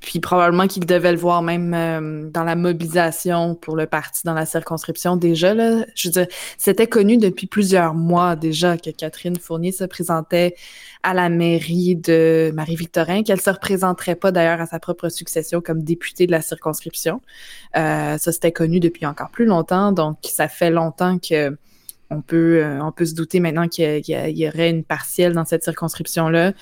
puis 0.00 0.20
probablement 0.20 0.66
qu'il 0.66 0.84
devait 0.86 1.12
le 1.12 1.18
voir 1.18 1.42
même 1.42 1.74
euh, 1.74 2.30
dans 2.30 2.44
la 2.44 2.56
mobilisation 2.56 3.54
pour 3.54 3.76
le 3.76 3.86
parti 3.86 4.22
dans 4.24 4.34
la 4.34 4.46
circonscription 4.46 5.16
déjà. 5.16 5.54
Là, 5.54 5.84
je 5.94 6.08
veux 6.08 6.12
dire, 6.12 6.26
c'était 6.58 6.86
connu 6.86 7.16
depuis 7.16 7.46
plusieurs 7.46 7.94
mois 7.94 8.36
déjà 8.36 8.76
que 8.76 8.90
Catherine 8.90 9.36
Fournier 9.36 9.72
se 9.72 9.84
présentait 9.84 10.54
à 11.02 11.14
la 11.14 11.28
mairie 11.28 11.96
de 11.96 12.52
Marie-Victorin, 12.54 13.22
qu'elle 13.22 13.40
se 13.40 13.50
représenterait 13.50 14.14
pas 14.14 14.30
d'ailleurs 14.30 14.60
à 14.60 14.66
sa 14.66 14.78
propre 14.78 15.08
succession 15.08 15.60
comme 15.60 15.82
députée 15.82 16.26
de 16.26 16.32
la 16.32 16.42
circonscription. 16.42 17.20
Euh, 17.76 18.18
ça, 18.18 18.32
c'était 18.32 18.52
connu 18.52 18.80
depuis 18.80 19.06
encore 19.06 19.30
plus 19.30 19.46
longtemps, 19.46 19.92
donc 19.92 20.18
ça 20.24 20.48
fait 20.48 20.70
longtemps 20.70 21.18
que 21.18 21.56
on 22.12 22.20
peut, 22.20 22.62
euh, 22.62 22.82
on 22.82 22.92
peut 22.92 23.06
se 23.06 23.14
douter 23.14 23.40
maintenant 23.40 23.68
qu'il 23.68 24.02
y, 24.06 24.48
aurait 24.48 24.70
une 24.70 24.84
partielle 24.84 25.32
dans 25.32 25.44
cette 25.44 25.64
circonscription-là. 25.64 26.52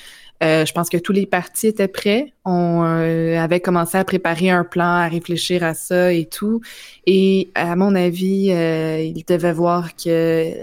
Euh, 0.42 0.64
je 0.64 0.72
pense 0.72 0.88
que 0.88 0.96
tous 0.96 1.12
les 1.12 1.26
partis 1.26 1.66
étaient 1.66 1.88
prêts. 1.88 2.32
On 2.44 2.82
euh, 2.82 3.38
avait 3.38 3.60
commencé 3.60 3.98
à 3.98 4.04
préparer 4.04 4.48
un 4.48 4.64
plan, 4.64 4.86
à 4.86 5.06
réfléchir 5.06 5.62
à 5.62 5.74
ça 5.74 6.12
et 6.12 6.26
tout. 6.26 6.62
Et 7.06 7.50
à 7.54 7.76
mon 7.76 7.94
avis, 7.94 8.50
euh, 8.50 9.00
ils 9.00 9.24
devaient 9.24 9.52
voir 9.52 9.94
que 9.96 10.54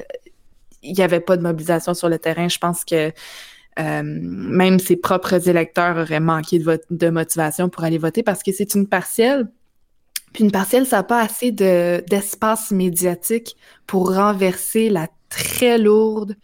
il 0.84 0.94
n'y 0.94 1.02
avait 1.02 1.20
pas 1.20 1.38
de 1.38 1.44
mobilisation 1.44 1.94
sur 1.94 2.10
le 2.10 2.18
terrain. 2.18 2.48
Je 2.48 2.58
pense 2.58 2.84
que 2.86 3.12
même 3.80 4.80
ses 4.80 4.96
propres 4.96 5.48
électeurs 5.48 5.98
auraient 5.98 6.20
manqué 6.20 6.58
de, 6.58 7.10
motivation 7.10 7.70
pour 7.70 7.84
aller 7.84 8.00
voter 8.00 8.24
parce 8.24 8.42
que 8.42 8.52
c'est 8.52 8.74
une 8.74 8.88
partielle. 8.88 9.48
Puis 10.34 10.44
une 10.44 10.52
partielle, 10.52 10.88
ça 10.88 10.98
n'a 10.98 11.04
pas 11.04 11.22
assez 11.22 11.52
de- 11.52 12.04
d'espace 12.10 12.72
médiatique 12.72 13.56
pour 13.86 14.16
renverser 14.16 14.90
la 14.90 15.08
très 15.30 15.78
lourde 15.78 16.36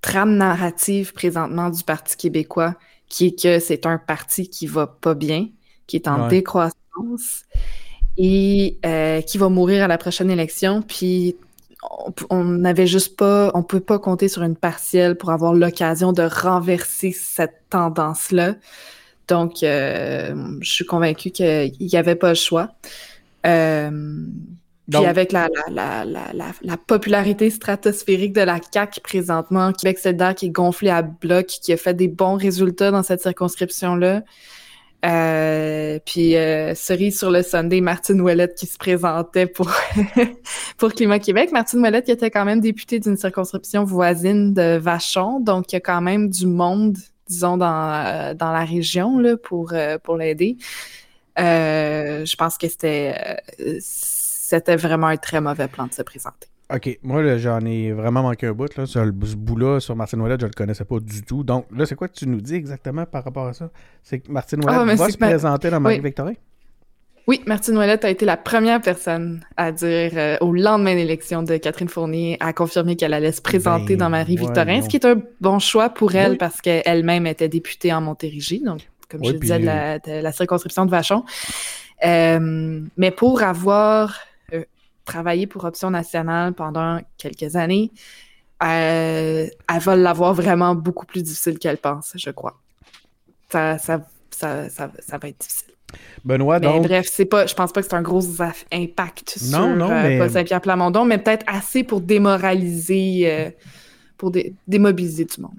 trame 0.00 0.36
narrative 0.36 1.12
présentement 1.12 1.70
du 1.70 1.82
Parti 1.84 2.16
québécois, 2.16 2.74
qui 3.08 3.26
est 3.28 3.42
que 3.42 3.58
c'est 3.60 3.86
un 3.86 3.98
parti 3.98 4.48
qui 4.48 4.66
va 4.66 4.86
pas 4.86 5.14
bien, 5.14 5.48
qui 5.86 5.96
est 5.96 6.08
en 6.08 6.22
Ouais. 6.24 6.28
décroissance 6.28 7.44
et 8.16 8.78
euh, 8.86 9.20
qui 9.22 9.38
va 9.38 9.48
mourir 9.48 9.84
à 9.84 9.88
la 9.88 9.98
prochaine 9.98 10.30
élection. 10.30 10.82
Puis 10.82 11.36
on 12.30 12.44
n'avait 12.44 12.86
juste 12.86 13.16
pas, 13.16 13.50
on 13.54 13.62
peut 13.62 13.80
pas 13.80 13.98
compter 13.98 14.28
sur 14.28 14.42
une 14.42 14.56
partielle 14.56 15.16
pour 15.16 15.30
avoir 15.30 15.54
l'occasion 15.54 16.12
de 16.12 16.22
renverser 16.22 17.12
cette 17.12 17.62
tendance-là. 17.70 18.56
Donc, 19.28 19.62
euh, 19.62 20.58
je 20.60 20.70
suis 20.70 20.84
convaincue 20.86 21.30
qu'il 21.30 21.72
n'y 21.80 21.96
avait 21.96 22.16
pas 22.16 22.30
le 22.30 22.34
choix. 22.34 22.70
Euh, 23.46 24.26
Puis 24.90 25.06
avec 25.06 25.32
la, 25.32 25.48
la, 25.70 26.04
la, 26.04 26.32
la, 26.62 26.76
popularité 26.76 27.50
stratosphérique 27.50 28.32
de 28.32 28.40
la 28.40 28.58
CAQ 28.72 29.00
présentement, 29.00 29.72
Québec 29.72 29.98
solidaire 29.98 30.34
qui 30.34 30.46
est 30.46 30.50
gonflé 30.50 30.90
à 30.90 31.02
bloc, 31.02 31.46
qui 31.46 31.72
a 31.72 31.76
fait 31.76 31.94
des 31.94 32.08
bons 32.08 32.36
résultats 32.36 32.90
dans 32.90 33.02
cette 33.02 33.20
circonscription-là. 33.20 34.22
Euh, 35.02 35.98
puis 36.04 36.36
euh, 36.36 36.74
cerise 36.74 37.18
sur 37.18 37.30
le 37.30 37.42
Sunday, 37.42 37.80
Martine 37.80 38.20
Ouellette 38.20 38.54
qui 38.54 38.66
se 38.66 38.76
présentait 38.76 39.46
pour 39.46 39.70
pour 40.76 40.92
Climat 40.92 41.18
Québec. 41.18 41.52
Martine 41.52 41.80
Ouellette 41.80 42.04
qui 42.04 42.10
était 42.10 42.30
quand 42.30 42.44
même 42.44 42.60
députée 42.60 43.00
d'une 43.00 43.16
circonscription 43.16 43.84
voisine 43.84 44.52
de 44.52 44.76
Vachon, 44.76 45.40
donc 45.40 45.72
il 45.72 45.76
y 45.76 45.78
a 45.78 45.80
quand 45.80 46.02
même 46.02 46.28
du 46.28 46.46
monde, 46.46 46.98
disons, 47.26 47.56
dans, 47.56 48.04
euh, 48.06 48.34
dans 48.34 48.52
la 48.52 48.64
région 48.64 49.18
là, 49.18 49.36
pour, 49.38 49.72
pour 50.02 50.16
l'aider. 50.16 50.58
je 51.38 52.36
pense 52.36 52.58
que 52.58 52.68
c'était 52.68 53.38
c'était 54.50 54.76
vraiment 54.76 55.06
un 55.06 55.16
très 55.16 55.40
mauvais 55.40 55.68
plan 55.68 55.86
de 55.86 55.92
se 55.92 56.02
présenter. 56.02 56.48
OK. 56.74 56.98
Moi, 57.02 57.36
j'en 57.38 57.60
ai 57.60 57.92
vraiment 57.92 58.22
manqué 58.22 58.46
un 58.46 58.52
bout. 58.52 58.76
Là. 58.76 58.86
Ce 58.86 58.98
bout-là, 59.36 59.80
sur 59.80 59.96
Martine 59.96 60.20
Ouellet, 60.20 60.36
je 60.40 60.46
le 60.46 60.52
connaissais 60.52 60.84
pas 60.84 60.98
du 61.00 61.22
tout. 61.22 61.42
Donc, 61.42 61.66
là, 61.74 61.86
c'est 61.86 61.94
quoi 61.94 62.08
que 62.08 62.14
tu 62.14 62.28
nous 62.28 62.40
dis 62.40 62.54
exactement 62.54 63.06
par 63.06 63.24
rapport 63.24 63.46
à 63.46 63.52
ça? 63.52 63.70
C'est 64.02 64.20
que 64.20 64.30
Martine 64.30 64.64
Ouellet 64.64 64.78
ah, 64.80 64.94
va 64.94 65.08
se 65.08 65.18
présenter 65.18 65.70
dans 65.70 65.80
Marie-Victorin? 65.80 66.34
Oui. 67.26 67.42
Martine 67.46 67.76
Ouellette 67.76 68.04
a 68.04 68.10
été 68.10 68.24
la 68.24 68.36
première 68.36 68.80
personne 68.80 69.44
à 69.56 69.70
dire 69.70 70.10
euh, 70.14 70.36
au 70.40 70.52
lendemain 70.52 70.94
de 70.94 70.98
l'élection 70.98 71.44
de 71.44 71.56
Catherine 71.58 71.88
Fournier, 71.88 72.36
à 72.40 72.52
confirmer 72.52 72.96
qu'elle 72.96 73.14
allait 73.14 73.30
se 73.30 73.42
présenter 73.42 73.96
dans 73.96 74.06
ben, 74.06 74.18
Marie-Victorin, 74.18 74.82
ce 74.82 74.88
qui 74.88 74.96
est 74.96 75.06
un 75.06 75.22
bon 75.40 75.60
choix 75.60 75.90
pour 75.90 76.16
elle 76.16 76.38
parce 76.38 76.60
qu'elle-même 76.60 77.26
était 77.28 77.48
députée 77.48 77.92
en 77.92 78.00
Montérégie, 78.00 78.62
donc 78.64 78.80
comme 79.08 79.24
je 79.24 79.32
disais, 79.32 79.58
de 79.60 80.22
la, 80.22 80.32
circonscription 80.32 80.86
de 80.86 80.90
Vachon. 80.90 81.24
Euh, 82.04 82.80
mais 82.96 83.10
pour 83.10 83.42
avoir 83.42 84.18
travaillé 85.10 85.46
pour 85.46 85.64
Option 85.64 85.90
nationale 85.90 86.54
pendant 86.54 87.00
quelques 87.18 87.56
années, 87.56 87.90
euh, 88.62 89.46
elle 89.68 89.80
va 89.80 89.96
l'avoir 89.96 90.34
vraiment 90.34 90.74
beaucoup 90.74 91.06
plus 91.06 91.22
difficile 91.22 91.58
qu'elle 91.58 91.78
pense, 91.78 92.12
je 92.14 92.30
crois. 92.30 92.58
Ça, 93.50 93.78
ça, 93.78 94.06
ça, 94.30 94.68
ça, 94.68 95.18
va 95.18 95.28
être 95.28 95.40
difficile. 95.40 95.74
Benoît, 96.24 96.60
mais 96.60 96.80
Bref, 96.80 97.08
c'est 97.10 97.24
pas, 97.24 97.46
je 97.46 97.54
pense 97.54 97.72
pas 97.72 97.80
que 97.80 97.88
c'est 97.88 97.96
un 97.96 98.02
gros 98.02 98.22
impact 98.72 99.38
sur 99.38 99.58
euh, 99.58 100.18
Paul 100.18 100.30
Saint-Pierre 100.30 100.60
Plamondon, 100.60 101.04
mais 101.04 101.18
peut-être 101.18 101.44
assez 101.48 101.82
pour 101.82 102.00
démoraliser, 102.00 103.22
euh, 103.24 103.50
pour 104.16 104.30
démobiliser 104.68 105.26
tout 105.26 105.40
le 105.40 105.46
monde. 105.48 105.56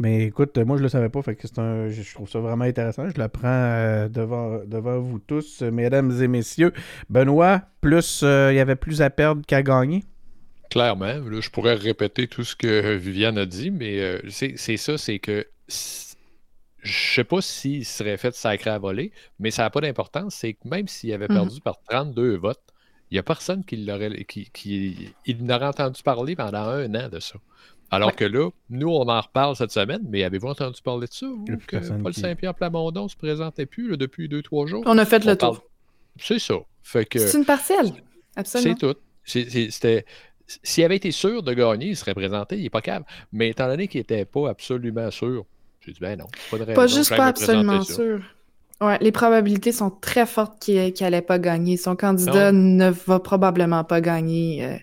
Mais 0.00 0.22
écoute, 0.22 0.56
moi 0.56 0.78
je 0.78 0.82
le 0.82 0.88
savais 0.88 1.10
pas, 1.10 1.20
fait 1.20 1.34
que 1.34 1.46
c'est 1.46 1.58
un, 1.58 1.90
je 1.90 2.14
trouve 2.14 2.26
ça 2.26 2.40
vraiment 2.40 2.64
intéressant. 2.64 3.06
Je 3.10 3.18
l'apprends 3.18 3.48
euh, 3.48 4.08
devant, 4.08 4.64
devant 4.64 4.98
vous 4.98 5.18
tous, 5.18 5.60
mesdames 5.60 6.10
et 6.22 6.26
messieurs. 6.26 6.72
Benoît, 7.10 7.60
plus 7.82 8.22
euh, 8.22 8.50
il 8.50 8.56
y 8.56 8.60
avait 8.60 8.76
plus 8.76 9.02
à 9.02 9.10
perdre 9.10 9.44
qu'à 9.46 9.62
gagner? 9.62 10.04
Clairement, 10.70 11.04
là, 11.04 11.40
je 11.42 11.50
pourrais 11.50 11.74
répéter 11.74 12.28
tout 12.28 12.44
ce 12.44 12.56
que 12.56 12.94
Viviane 12.96 13.36
a 13.36 13.44
dit, 13.44 13.70
mais 13.70 14.00
euh, 14.00 14.20
c'est 14.30 14.78
ça, 14.78 14.96
c'est 14.96 15.18
que 15.18 15.46
je 15.68 17.14
sais 17.14 17.24
pas 17.24 17.42
s'il 17.42 17.84
serait 17.84 18.16
fait 18.16 18.34
sacré 18.34 18.70
à 18.70 18.78
voler, 18.78 19.12
mais 19.38 19.50
ça 19.50 19.64
n'a 19.64 19.70
pas 19.70 19.82
d'importance. 19.82 20.34
C'est 20.34 20.54
que 20.54 20.66
même 20.66 20.88
s'il 20.88 21.12
avait 21.12 21.28
mhm. 21.28 21.34
perdu 21.34 21.60
par 21.60 21.78
32 21.90 22.38
votes, 22.38 22.58
il 23.10 23.16
n'y 23.16 23.18
a 23.18 23.22
personne 23.22 23.66
qui 23.66 23.76
l'aurait 23.76 24.24
qui, 24.24 24.48
qui, 24.50 25.12
il 25.26 25.44
n'aurait 25.44 25.66
entendu 25.66 26.02
parler 26.02 26.36
pendant 26.36 26.68
un 26.68 26.94
an 26.94 27.10
de 27.10 27.20
ça. 27.20 27.38
Alors 27.90 28.14
que 28.14 28.24
là, 28.24 28.50
nous, 28.68 28.88
on 28.88 29.08
en 29.08 29.20
reparle 29.20 29.56
cette 29.56 29.72
semaine, 29.72 30.02
mais 30.08 30.22
avez-vous 30.22 30.48
entendu 30.48 30.80
parler 30.82 31.06
de 31.06 31.12
ça? 31.12 31.26
que 31.66 32.02
Paul 32.02 32.14
Saint-Pierre 32.14 32.54
Plamondon 32.54 33.08
se 33.08 33.16
présentait 33.16 33.66
plus 33.66 33.96
depuis 33.96 34.28
deux, 34.28 34.42
trois 34.42 34.66
jours? 34.66 34.82
On 34.86 34.98
a 34.98 35.04
fait 35.04 35.24
le 35.24 35.36
tour. 35.36 35.64
C'est 36.18 36.38
ça. 36.38 36.54
C'est 36.82 37.34
une 37.34 37.44
partielle. 37.44 37.92
Absolument. 38.36 38.76
C'est 38.78 38.94
tout. 38.94 38.98
C'était. 39.24 40.04
S'il 40.64 40.84
avait 40.84 40.96
été 40.96 41.12
sûr 41.12 41.44
de 41.44 41.52
gagner, 41.52 41.88
il 41.88 41.96
serait 41.96 42.14
présenté, 42.14 42.56
il 42.56 42.64
n'est 42.64 42.70
pas 42.70 42.80
capable. 42.80 43.06
Mais 43.32 43.50
étant 43.50 43.68
donné 43.68 43.86
qu'il 43.86 44.00
n'était 44.00 44.24
pas 44.24 44.50
absolument 44.50 45.08
sûr, 45.12 45.44
j'ai 45.80 45.92
dit 45.92 46.00
ben 46.00 46.18
non, 46.18 46.26
pas 46.50 46.58
de 46.58 46.64
raison. 46.64 46.74
Pas 46.74 46.86
juste 46.88 47.16
pas 47.16 47.26
absolument 47.26 47.82
sûr. 47.82 48.20
Ouais, 48.80 48.96
les 49.02 49.12
probabilités 49.12 49.72
sont 49.72 49.90
très 49.90 50.24
fortes 50.24 50.58
qu'il 50.58 50.92
n'allait 51.02 51.20
pas 51.20 51.38
gagner. 51.38 51.76
Son 51.76 51.96
candidat 51.96 52.50
ne 52.50 52.88
va 52.88 53.20
probablement 53.20 53.84
pas 53.84 54.00
gagner. 54.00 54.64
Euh. 54.64 54.76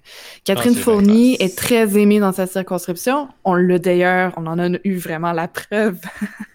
Catherine 0.44 0.75
ah, 0.77 0.82
Fournier 0.82 1.44
est 1.44 1.58
très 1.58 1.98
aimée 1.98 2.20
dans 2.20 2.32
sa 2.32 2.46
circonscription. 2.46 3.27
On 3.44 3.56
l'a 3.56 3.80
d'ailleurs, 3.80 4.34
on 4.38 4.46
en 4.46 4.60
a 4.60 4.77
eu 4.84 4.98
vraiment 4.98 5.32
la 5.32 5.48
preuve 5.48 5.98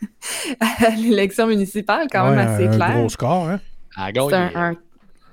à 0.60 0.90
l'élection 0.90 1.48
municipale, 1.48 2.06
quand 2.12 2.30
même 2.30 2.38
assez 2.38 2.68
clair. 2.68 2.90
Un 2.90 3.00
gros 3.00 3.08
score, 3.08 3.48
hein? 3.48 3.60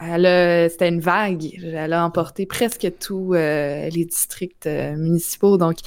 C'était 0.02 0.90
une 0.90 1.02
vague. 1.02 1.46
Elle 1.64 1.94
a 1.94 2.04
emporté 2.04 2.48
presque 2.48 2.92
tous 3.00 3.36
euh, 3.36 3.88
les 3.90 4.06
districts 4.06 4.66
euh, 4.66 4.96
municipaux. 4.96 5.58
Donc, 5.58 5.78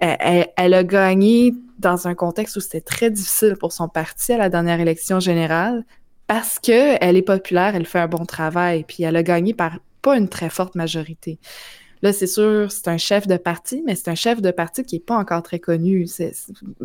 elle, 0.00 0.74
a 0.74 0.82
gagné 0.82 1.54
dans 1.80 2.06
un 2.06 2.14
contexte 2.14 2.56
où 2.56 2.60
c'était 2.60 2.80
très 2.80 3.10
difficile 3.10 3.56
pour 3.58 3.72
son 3.72 3.88
parti 3.88 4.32
à 4.32 4.38
la 4.38 4.48
dernière 4.48 4.80
élection 4.80 5.20
générale 5.20 5.84
parce 6.30 6.60
qu'elle 6.60 7.16
est 7.16 7.22
populaire, 7.22 7.74
elle 7.74 7.86
fait 7.86 7.98
un 7.98 8.06
bon 8.06 8.24
travail, 8.24 8.84
puis 8.86 9.02
elle 9.02 9.16
a 9.16 9.24
gagné 9.24 9.52
par 9.52 9.80
pas 10.00 10.16
une 10.16 10.28
très 10.28 10.48
forte 10.48 10.76
majorité. 10.76 11.40
Là, 12.02 12.12
c'est 12.12 12.28
sûr, 12.28 12.70
c'est 12.70 12.86
un 12.86 12.98
chef 12.98 13.26
de 13.26 13.36
parti, 13.36 13.82
mais 13.84 13.96
c'est 13.96 14.10
un 14.10 14.14
chef 14.14 14.40
de 14.40 14.52
parti 14.52 14.84
qui 14.84 14.94
n'est 14.94 15.00
pas 15.00 15.16
encore 15.16 15.42
très 15.42 15.58
connu. 15.58 16.06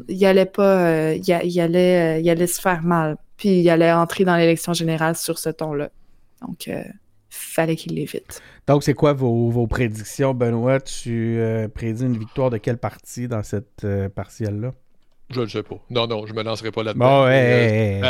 il 0.09 0.25
allait 0.25 0.47
pas, 0.47 0.87
euh, 0.87 1.15
il, 1.15 1.31
allait, 1.61 2.23
euh, 2.23 2.31
allait 2.31 2.47
se 2.47 2.59
faire 2.59 2.81
mal, 2.81 3.17
puis 3.37 3.59
il 3.59 3.69
allait 3.69 3.91
entrer 3.91 4.25
dans 4.25 4.35
l'élection 4.35 4.73
générale 4.73 5.15
sur 5.15 5.37
ce 5.37 5.49
ton-là. 5.49 5.91
Donc, 6.41 6.67
euh, 6.67 6.83
fallait 7.29 7.75
qu'il 7.75 7.93
l'évite. 7.93 8.41
Donc, 8.65 8.83
c'est 8.83 8.95
quoi 8.95 9.13
vos, 9.13 9.67
prédictions, 9.67 10.33
Benoît? 10.33 10.81
Tu 10.81 11.37
euh, 11.37 11.67
prédis 11.67 12.03
une 12.03 12.17
victoire 12.17 12.49
de 12.49 12.57
quel 12.57 12.79
parti 12.79 13.27
dans 13.27 13.43
cette 13.43 13.85
partielle-là? 14.15 14.73
Je 15.29 15.41
ne 15.41 15.47
sais 15.47 15.63
pas. 15.63 15.75
Non, 15.89 16.07
non, 16.07 16.25
je 16.25 16.33
me 16.33 16.43
lancerai 16.43 16.71
pas 16.71 16.83
là-dedans. 16.83 17.25
ouais. 17.25 18.01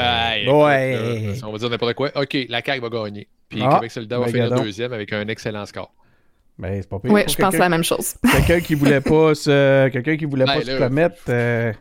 ouais. 0.45 1.34
on 1.43 1.51
va 1.51 1.57
dire 1.57 1.69
n'importe 1.69 1.93
quoi. 1.93 2.12
OK, 2.15 2.38
la 2.50 2.62
CAQ 2.62 2.81
va 2.81 2.89
gagner. 2.89 3.27
Puis 3.50 3.62
ah, 3.63 3.75
Québec 3.75 3.91
solidaire 3.91 4.19
va 4.19 4.25
ben, 4.25 4.31
finir 4.31 4.62
deuxième 4.62 4.93
avec 4.93 5.13
un 5.13 5.27
excellent 5.27 5.65
score. 5.65 5.93
Ben, 6.57 6.81
c'est 6.81 6.89
pas 6.89 7.00
pire. 7.00 7.12
Oui, 7.12 7.22
je 7.27 7.36
pense 7.36 7.57
la 7.57 7.69
même 7.69 7.84
chose. 7.84 8.15
quelqu'un 8.31 8.60
qui 8.60 8.75
voulait 8.75 9.01
pas 9.01 9.36
se, 9.36 9.88
quelqu'un 9.89 10.17
qui 10.17 10.25
voulait 10.25 10.45
ben, 10.45 10.55
pas 10.55 10.62
se 10.62 10.77
commettre. 10.77 11.22
Euh, 11.29 11.74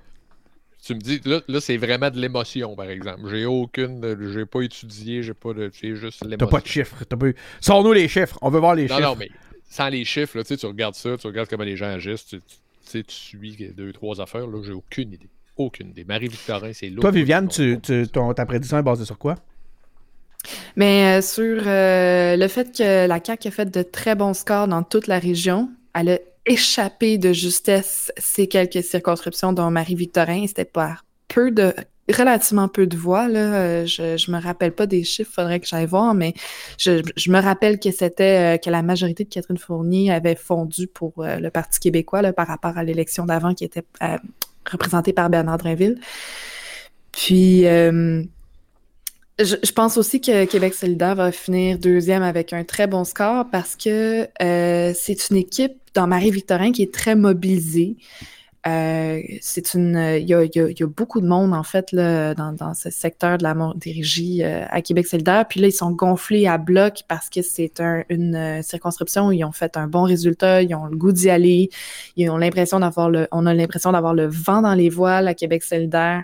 tu 0.84 0.94
me 0.94 1.00
dis, 1.00 1.20
là, 1.24 1.40
là 1.48 1.60
c'est 1.60 1.76
vraiment 1.76 2.10
de 2.10 2.18
l'émotion, 2.18 2.76
par 2.76 2.90
exemple. 2.90 3.22
J'ai 3.30 3.46
aucune, 3.46 4.32
j'ai 4.32 4.46
pas 4.46 4.60
étudié, 4.60 5.22
j'ai 5.22 5.34
pas 5.34 5.52
de, 5.52 5.70
c'est 5.72 5.96
juste 5.96 6.22
l'émotion. 6.22 6.46
T'as 6.46 6.46
pas 6.46 6.60
de 6.60 6.66
chiffres. 6.66 7.04
T'as 7.08 7.16
pas... 7.16 7.26
Sors-nous 7.60 7.92
les 7.92 8.08
chiffres, 8.08 8.38
on 8.42 8.50
veut 8.50 8.60
voir 8.60 8.74
les 8.74 8.86
chiffres. 8.88 9.00
Non, 9.00 9.10
non, 9.10 9.16
mais 9.16 9.30
sans 9.70 9.88
les 9.88 10.04
chiffres, 10.04 10.36
là, 10.36 10.44
tu 10.44 10.66
regardes 10.66 10.94
ça, 10.94 11.16
tu 11.16 11.26
regardes 11.26 11.48
comment 11.48 11.64
les 11.64 11.76
gens 11.76 11.86
agissent, 11.86 12.26
tu, 12.26 12.38
tu, 12.38 12.56
tu 12.84 13.04
suis 13.08 13.72
deux, 13.76 13.92
trois 13.92 14.20
affaires, 14.20 14.46
là, 14.46 14.62
j'ai 14.64 14.72
aucune 14.72 15.12
idée. 15.12 15.28
Aucune 15.56 15.90
idée. 15.90 16.04
Marie-Victorin, 16.04 16.72
c'est 16.72 16.88
l'autre. 16.88 17.02
Toi, 17.02 17.10
Viviane, 17.10 17.48
tu, 17.48 17.78
tu, 17.82 18.08
ton, 18.08 18.32
ta 18.34 18.44
prédiction 18.44 18.78
est 18.78 18.82
basée 18.82 19.04
sur 19.04 19.18
quoi? 19.18 19.36
Mais 20.76 21.18
euh, 21.18 21.22
sur 21.22 21.62
euh, 21.66 22.36
le 22.36 22.48
fait 22.48 22.76
que 22.76 23.06
la 23.06 23.20
CAQ 23.24 23.48
a 23.48 23.50
fait 23.50 23.70
de 23.70 23.82
très 23.82 24.14
bons 24.14 24.34
scores 24.34 24.68
dans 24.68 24.82
toute 24.82 25.06
la 25.06 25.18
région, 25.18 25.70
elle 25.94 26.10
a 26.10 26.18
échappé 26.46 27.18
de 27.18 27.32
justesse 27.32 28.12
ces 28.18 28.48
quelques 28.48 28.82
circonscriptions 28.82 29.52
dont 29.52 29.70
Marie-Victorin. 29.70 30.46
C'était 30.46 30.64
pas 30.64 30.98
peu 31.28 31.50
de 31.50 31.72
relativement 32.12 32.68
peu 32.68 32.86
de 32.86 32.96
voix. 32.96 33.28
Euh, 33.28 33.86
je, 33.86 34.16
je 34.16 34.30
me 34.30 34.40
rappelle 34.40 34.72
pas 34.72 34.86
des 34.86 35.04
chiffres, 35.04 35.32
faudrait 35.32 35.60
que 35.60 35.66
j'aille 35.66 35.86
voir, 35.86 36.14
mais 36.14 36.34
je, 36.78 37.02
je, 37.16 37.30
me 37.30 37.40
rappelle 37.40 37.78
que 37.78 37.90
c'était 37.90 38.56
euh, 38.56 38.58
que 38.58 38.70
la 38.70 38.82
majorité 38.82 39.24
de 39.24 39.28
Catherine 39.28 39.58
Fournier 39.58 40.12
avait 40.12 40.34
fondu 40.34 40.86
pour 40.86 41.12
euh, 41.18 41.36
le 41.36 41.50
Parti 41.50 41.80
québécois 41.80 42.22
là, 42.22 42.32
par 42.32 42.46
rapport 42.46 42.76
à 42.76 42.84
l'élection 42.84 43.24
d'avant 43.24 43.54
qui 43.54 43.64
était 43.64 43.84
représentée 44.70 45.12
par 45.12 45.30
Bernard 45.30 45.58
Drinville. 45.58 45.98
Puis 47.12 47.62
je, 47.62 48.26
je, 49.38 49.72
pense 49.72 49.96
aussi 49.96 50.20
que 50.20 50.44
Québec 50.44 50.74
solidaire 50.74 51.14
va 51.14 51.32
finir 51.32 51.78
deuxième 51.78 52.22
avec 52.22 52.52
un 52.52 52.64
très 52.64 52.86
bon 52.86 53.04
score 53.04 53.46
parce 53.50 53.76
que 53.76 54.28
c'est 54.40 55.30
une 55.30 55.36
équipe 55.36 55.74
dans 55.94 56.06
Marie-Victorin 56.06 56.72
qui 56.72 56.82
est 56.82 56.92
très 56.92 57.14
mobilisée. 57.14 57.96
Euh, 58.66 59.20
c'est 59.42 59.74
une, 59.74 60.16
il 60.18 60.26
y 60.26 60.32
a, 60.32 60.42
y, 60.42 60.50
y 60.54 60.82
a, 60.82 60.86
beaucoup 60.86 61.20
de 61.20 61.26
monde 61.26 61.52
en 61.52 61.62
fait 61.62 61.92
là, 61.92 62.34
dans, 62.34 62.52
dans 62.52 62.72
ce 62.72 62.88
secteur 62.88 63.36
de 63.36 63.42
la 63.42 63.54
Montérégie 63.54 64.42
euh, 64.42 64.64
à 64.70 64.80
Québec 64.80 65.06
solidaire. 65.06 65.46
Puis 65.46 65.60
là, 65.60 65.66
ils 65.68 65.72
sont 65.72 65.90
gonflés 65.90 66.46
à 66.46 66.56
bloc 66.56 67.02
parce 67.06 67.28
que 67.28 67.42
c'est 67.42 67.80
un, 67.80 68.04
une 68.08 68.34
euh, 68.34 68.62
circonscription 68.62 69.26
où 69.26 69.32
ils 69.32 69.44
ont 69.44 69.52
fait 69.52 69.76
un 69.76 69.86
bon 69.86 70.04
résultat, 70.04 70.62
ils 70.62 70.74
ont 70.74 70.86
le 70.86 70.96
goût 70.96 71.12
d'y 71.12 71.28
aller, 71.28 71.68
ils 72.16 72.30
ont 72.30 72.38
l'impression 72.38 72.80
d'avoir 72.80 73.10
le, 73.10 73.28
on 73.32 73.44
a 73.44 73.52
l'impression 73.52 73.92
d'avoir 73.92 74.14
le 74.14 74.26
vent 74.28 74.62
dans 74.62 74.74
les 74.74 74.88
voiles 74.88 75.28
à 75.28 75.34
Québec 75.34 75.62
solidaire. 75.62 76.22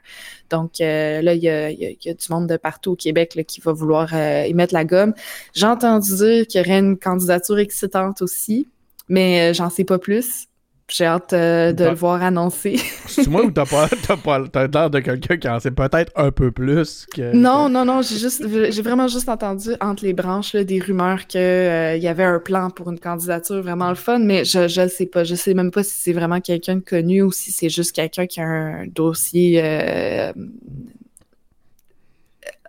Donc 0.49 0.79
là, 0.79 1.35
il 1.35 1.43
y 1.43 1.49
a, 1.49 1.71
y 1.71 1.99
a, 2.09 2.15
du 2.15 2.27
monde 2.31 2.47
de 2.47 2.57
partout 2.57 2.93
au 2.93 2.97
Québec 2.97 3.35
là, 3.35 3.45
qui 3.45 3.61
va 3.61 3.73
vouloir 3.73 4.13
y 4.15 4.53
mettre 4.55 4.75
la 4.75 4.85
gomme. 4.85 5.15
J'ai 5.53 5.67
entendu 5.67 6.17
dire 6.17 6.47
qu'il 6.47 6.61
y 6.61 6.65
aurait 6.65 6.79
une 6.79 6.99
candidature 6.99 7.59
excitante 7.59 8.23
aussi, 8.23 8.67
mais 9.09 9.55
j'en 9.55 9.71
sais 9.71 9.85
pas 9.85 9.99
plus 9.99 10.50
J'ai 10.93 11.05
hâte 11.07 11.33
euh, 11.35 11.73
de 11.73 11.85
le 11.85 11.95
voir 11.95 12.21
annoncé. 12.23 12.75
C'est 13.07 13.29
moi 13.29 13.45
ou 13.45 13.51
t'as 13.53 13.65
pas, 13.65 13.89
t'as 13.89 14.17
pas 14.17 14.43
t'as 14.51 14.67
l'air 14.67 14.91
de 14.91 14.99
quelqu'un 14.99 15.37
qui 15.37 15.49
en 15.49 15.61
sait 15.61 15.71
peut-être 15.71 16.11
un 16.17 16.33
peu 16.33 16.51
plus 16.51 17.07
que. 17.15 17.33
Non, 17.35 17.69
non, 17.69 17.85
non, 17.85 18.03
j'ai 18.03 18.17
juste, 18.19 18.45
j'ai 18.71 18.83
vraiment 18.83 19.07
juste 19.07 19.29
entendu 19.29 19.71
entre 19.81 20.05
les 20.05 20.13
branches 20.13 20.53
là, 20.53 20.65
des 20.65 20.81
rumeurs 20.81 21.27
qu'il 21.29 21.41
y 21.41 22.09
avait 22.09 22.25
un 22.25 22.41
plan 22.41 22.71
pour 22.71 22.91
une 22.91 22.99
candidature 22.99 23.63
vraiment 23.63 23.89
le 23.89 23.95
fun, 23.95 24.19
mais 24.19 24.45
je, 24.45 24.67
je 24.67 24.89
sais 24.89 25.07
pas. 25.07 25.23
Je 25.23 25.37
sais 25.37 25.55
même 25.55 25.71
pas 25.71 25.85
si 25.85 25.95
c'est 25.97 26.13
vraiment 26.13 26.41
quelqu'un 26.41 26.75
de 26.77 26.81
connu 26.81 27.23
ou 27.23 27.31
si 27.31 27.53
c'est 27.53 27.69
juste 27.71 27.93
quelqu'un 27.93 28.27
qui 28.27 28.41
a 28.41 28.45
un 28.47 28.87
dossier 28.89 29.61
euh, 29.63 30.33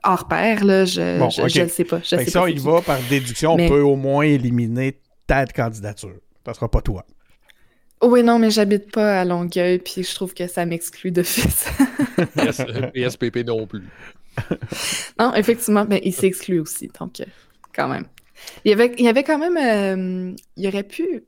hors 0.04 0.28
pair, 0.28 0.63
là. 0.66 0.86
Je, 0.86 1.20
Bon, 1.20 1.30
je, 1.30 1.42
ok. 1.42 1.50
je 1.50 1.62
le 1.62 1.68
sais 1.70 1.84
pas. 1.86 2.00
Je 2.04 2.10
Fait 2.10 2.18
sais 2.20 2.25
que 2.25 2.32
ça, 2.32 2.42
pas 2.42 2.50
il 2.50 2.56
qui. 2.60 2.66
va 2.66 2.82
par 2.82 3.00
déduction, 3.10 3.56
Mais- 3.56 3.66
on 3.66 3.70
peut 3.70 3.82
au 3.82 3.96
moins 3.96 4.24
éliminer 4.24 5.00
ta 5.28 5.46
candidature. 5.46 6.13
Ça 6.46 6.54
sera 6.54 6.70
pas 6.70 6.82
toi. 6.82 7.06
Oui, 8.01 8.24
non, 8.24 8.39
mais 8.39 8.50
j'habite 8.50 8.91
pas 8.91 9.22
à 9.22 9.25
Longueuil, 9.25 9.79
puis 9.79 10.03
je 10.03 10.15
trouve 10.15 10.34
que 10.34 10.48
ça 10.48 10.65
m'exclut 10.65 11.12
de 11.12 11.24
fils. 11.24 11.67
PS, 12.36 12.63
PSPP 12.93 13.46
non 13.46 13.67
plus. 13.67 13.88
Non, 15.20 15.36
effectivement, 15.36 15.86
mais 15.88 16.01
il 16.03 16.13
s'exclut 16.13 16.60
aussi, 16.60 16.89
donc 17.00 17.20
euh, 17.20 17.25
quand 17.75 17.88
même. 17.88 18.05
Il 18.65 18.70
y 18.70 18.74
avait, 18.74 18.93
il 18.98 19.05
y 19.05 19.10
avait 19.10 19.24
quand 19.24 19.38
même, 19.38 19.58
euh, 19.58 20.34
il 20.58 20.67
aurait 20.67 20.84
pu 20.84 21.24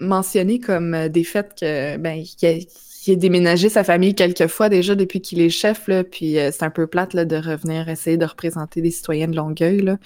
mentionner 0.00 0.60
comme 0.60 0.94
euh, 0.94 1.08
des 1.08 1.24
faits 1.24 1.54
que 1.60 1.96
ben 1.96 2.22
qu'il 2.22 2.48
a, 2.48 3.12
a 3.12 3.16
déménagé 3.16 3.68
sa 3.68 3.84
famille 3.84 4.14
quelques 4.14 4.46
fois 4.46 4.68
déjà 4.68 4.94
depuis 4.94 5.20
qu'il 5.20 5.40
est 5.40 5.50
chef 5.50 5.88
là, 5.88 6.04
puis 6.04 6.38
euh, 6.38 6.50
c'est 6.52 6.64
un 6.64 6.70
peu 6.70 6.86
plate 6.86 7.14
là, 7.14 7.24
de 7.24 7.36
revenir 7.36 7.88
essayer 7.88 8.16
de 8.16 8.26
représenter 8.26 8.80
des 8.80 8.90
citoyens 8.90 9.28
de 9.28 9.36
Longueuil 9.36 9.82
là. 9.82 9.98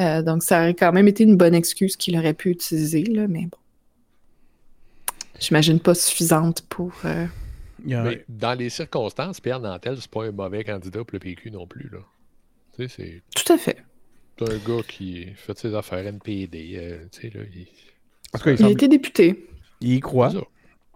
Euh, 0.00 0.22
donc 0.22 0.42
ça 0.42 0.60
aurait 0.60 0.74
quand 0.74 0.92
même 0.92 1.08
été 1.08 1.24
une 1.24 1.36
bonne 1.36 1.54
excuse 1.54 1.96
qu'il 1.96 2.16
aurait 2.16 2.34
pu 2.34 2.50
utiliser 2.50 3.02
là, 3.04 3.26
mais 3.28 3.42
bon, 3.42 3.58
j'imagine 5.38 5.80
pas 5.80 5.94
suffisante 5.94 6.62
pour. 6.68 6.92
euh, 7.04 7.26
Mais 7.84 8.24
dans 8.28 8.54
les 8.58 8.68
circonstances, 8.70 9.40
Pierre 9.40 9.60
Nantel, 9.60 9.96
c'est 10.00 10.10
pas 10.10 10.24
un 10.24 10.32
mauvais 10.32 10.64
candidat 10.64 11.00
pour 11.04 11.12
le 11.12 11.18
PQ 11.18 11.50
non 11.50 11.66
plus. 11.66 11.88
Là. 11.90 11.98
Tu 12.76 12.88
sais, 12.88 12.94
c'est 13.34 13.42
Tout 13.44 13.52
à 13.52 13.58
fait. 13.58 13.78
c'est 14.38 14.50
un 14.52 14.56
gars 14.58 14.82
qui 14.86 15.26
fait 15.34 15.58
ses 15.58 15.74
affaires 15.74 16.06
NPD. 16.06 16.74
euh, 16.76 17.04
tu 17.10 17.22
sais, 17.30 17.38
là, 17.38 17.44
il... 17.54 17.66
En 18.34 18.38
tout 18.38 18.44
cas, 18.44 18.50
il, 18.50 18.54
Il 18.54 18.54
a 18.54 18.56
semble- 18.58 18.72
été 18.72 18.88
député. 18.88 19.46
il 19.80 19.94
y 19.94 20.00
croit. 20.00 20.32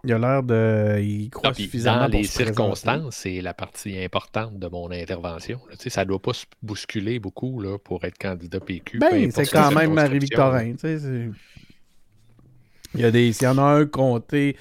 Il 0.05 0.11
a 0.11 0.19
l'air 0.19 0.43
de. 0.43 0.99
Il 1.01 1.29
croit 1.29 1.51
Ah, 1.51 1.53
puis 1.53 1.63
suffisamment 1.63 2.01
dans 2.01 2.09
pour 2.09 2.19
les 2.19 2.25
se 2.25 2.33
présenter. 2.35 2.53
circonstances, 2.55 3.15
c'est 3.15 3.39
la 3.39 3.53
partie 3.53 3.97
importante 4.03 4.59
de 4.59 4.67
mon 4.67 4.91
intervention. 4.91 5.61
là. 5.69 5.77
Tu 5.77 5.83
sais, 5.83 5.89
ça 5.89 6.01
ne 6.03 6.09
doit 6.09 6.21
pas 6.21 6.33
se 6.33 6.45
bousculer 6.61 7.19
beaucoup 7.19 7.61
là, 7.61 7.77
pour 7.79 8.03
être 8.03 8.17
candidat 8.17 8.59
PQ. 8.59 8.99
Ben, 8.99 9.31
c'est 9.31 9.47
quand 9.47 9.71
même 9.71 9.93
Marie-Victorin. 9.93 10.73
tu 10.73 10.79
sais, 10.79 10.99
c'est- 10.99 11.29
Il 12.95 13.01
y 13.01 13.05
a 13.05 13.11
des. 13.11 13.31
S'il 13.33 13.45
y 13.45 13.47
en 13.47 13.57
a 13.57 13.63
un 13.63 13.85
comté 13.85 14.55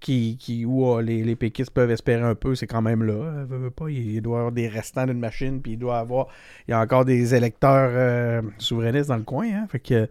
qui, 0.00 0.36
qui, 0.38 0.64
où 0.64 0.86
euh, 0.86 1.02
les, 1.02 1.22
les 1.22 1.36
péquistes 1.36 1.70
peuvent 1.70 1.90
espérer 1.90 2.22
un 2.22 2.34
peu, 2.34 2.54
c'est 2.54 2.66
quand 2.66 2.82
même 2.82 3.04
là. 3.04 3.12
Euh, 3.12 3.44
veut, 3.48 3.58
veut 3.58 3.70
pas, 3.70 3.88
il 3.88 4.20
doit 4.20 4.36
y 4.36 4.38
avoir 4.38 4.52
des 4.52 4.68
restants 4.68 5.06
d'une 5.06 5.18
machine, 5.20 5.60
puis 5.62 5.72
il 5.72 5.78
doit 5.78 5.98
avoir. 5.98 6.26
Il 6.66 6.72
y 6.72 6.74
a 6.74 6.80
encore 6.80 7.04
des 7.04 7.34
électeurs 7.34 7.90
euh, 7.92 8.42
souverainistes 8.58 9.08
dans 9.08 9.16
le 9.16 9.22
coin. 9.22 9.46
Hein, 9.46 9.66
fait 9.70 9.78
que. 9.78 10.08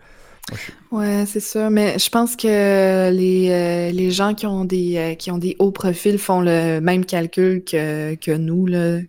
Ouais, 0.92 1.26
c'est 1.28 1.40
sûr, 1.40 1.70
mais 1.70 2.00
je 2.00 2.10
pense 2.10 2.36
que 2.36 3.10
les, 3.12 3.50
euh, 3.52 3.92
les 3.92 4.12
gens 4.12 4.34
qui 4.34 4.46
ont 4.48 4.66
des 4.66 4.98
euh, 4.98 5.16
qui 5.16 5.30
ont 5.32 5.38
des 5.38 5.56
hauts 5.60 5.72
profils 5.72 6.18
font 6.18 6.42
le 6.42 6.80
même 6.80 7.06
calcul 7.06 7.64
que, 7.64 8.16
que 8.16 8.32
nous, 8.32 8.66
là. 8.66 9.00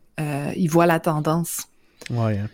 Ils 0.54 0.68
voient 0.68 0.86
la 0.86 1.00
tendance. 1.00 1.66
Ouais. 2.08 2.38
hein. 2.38 2.48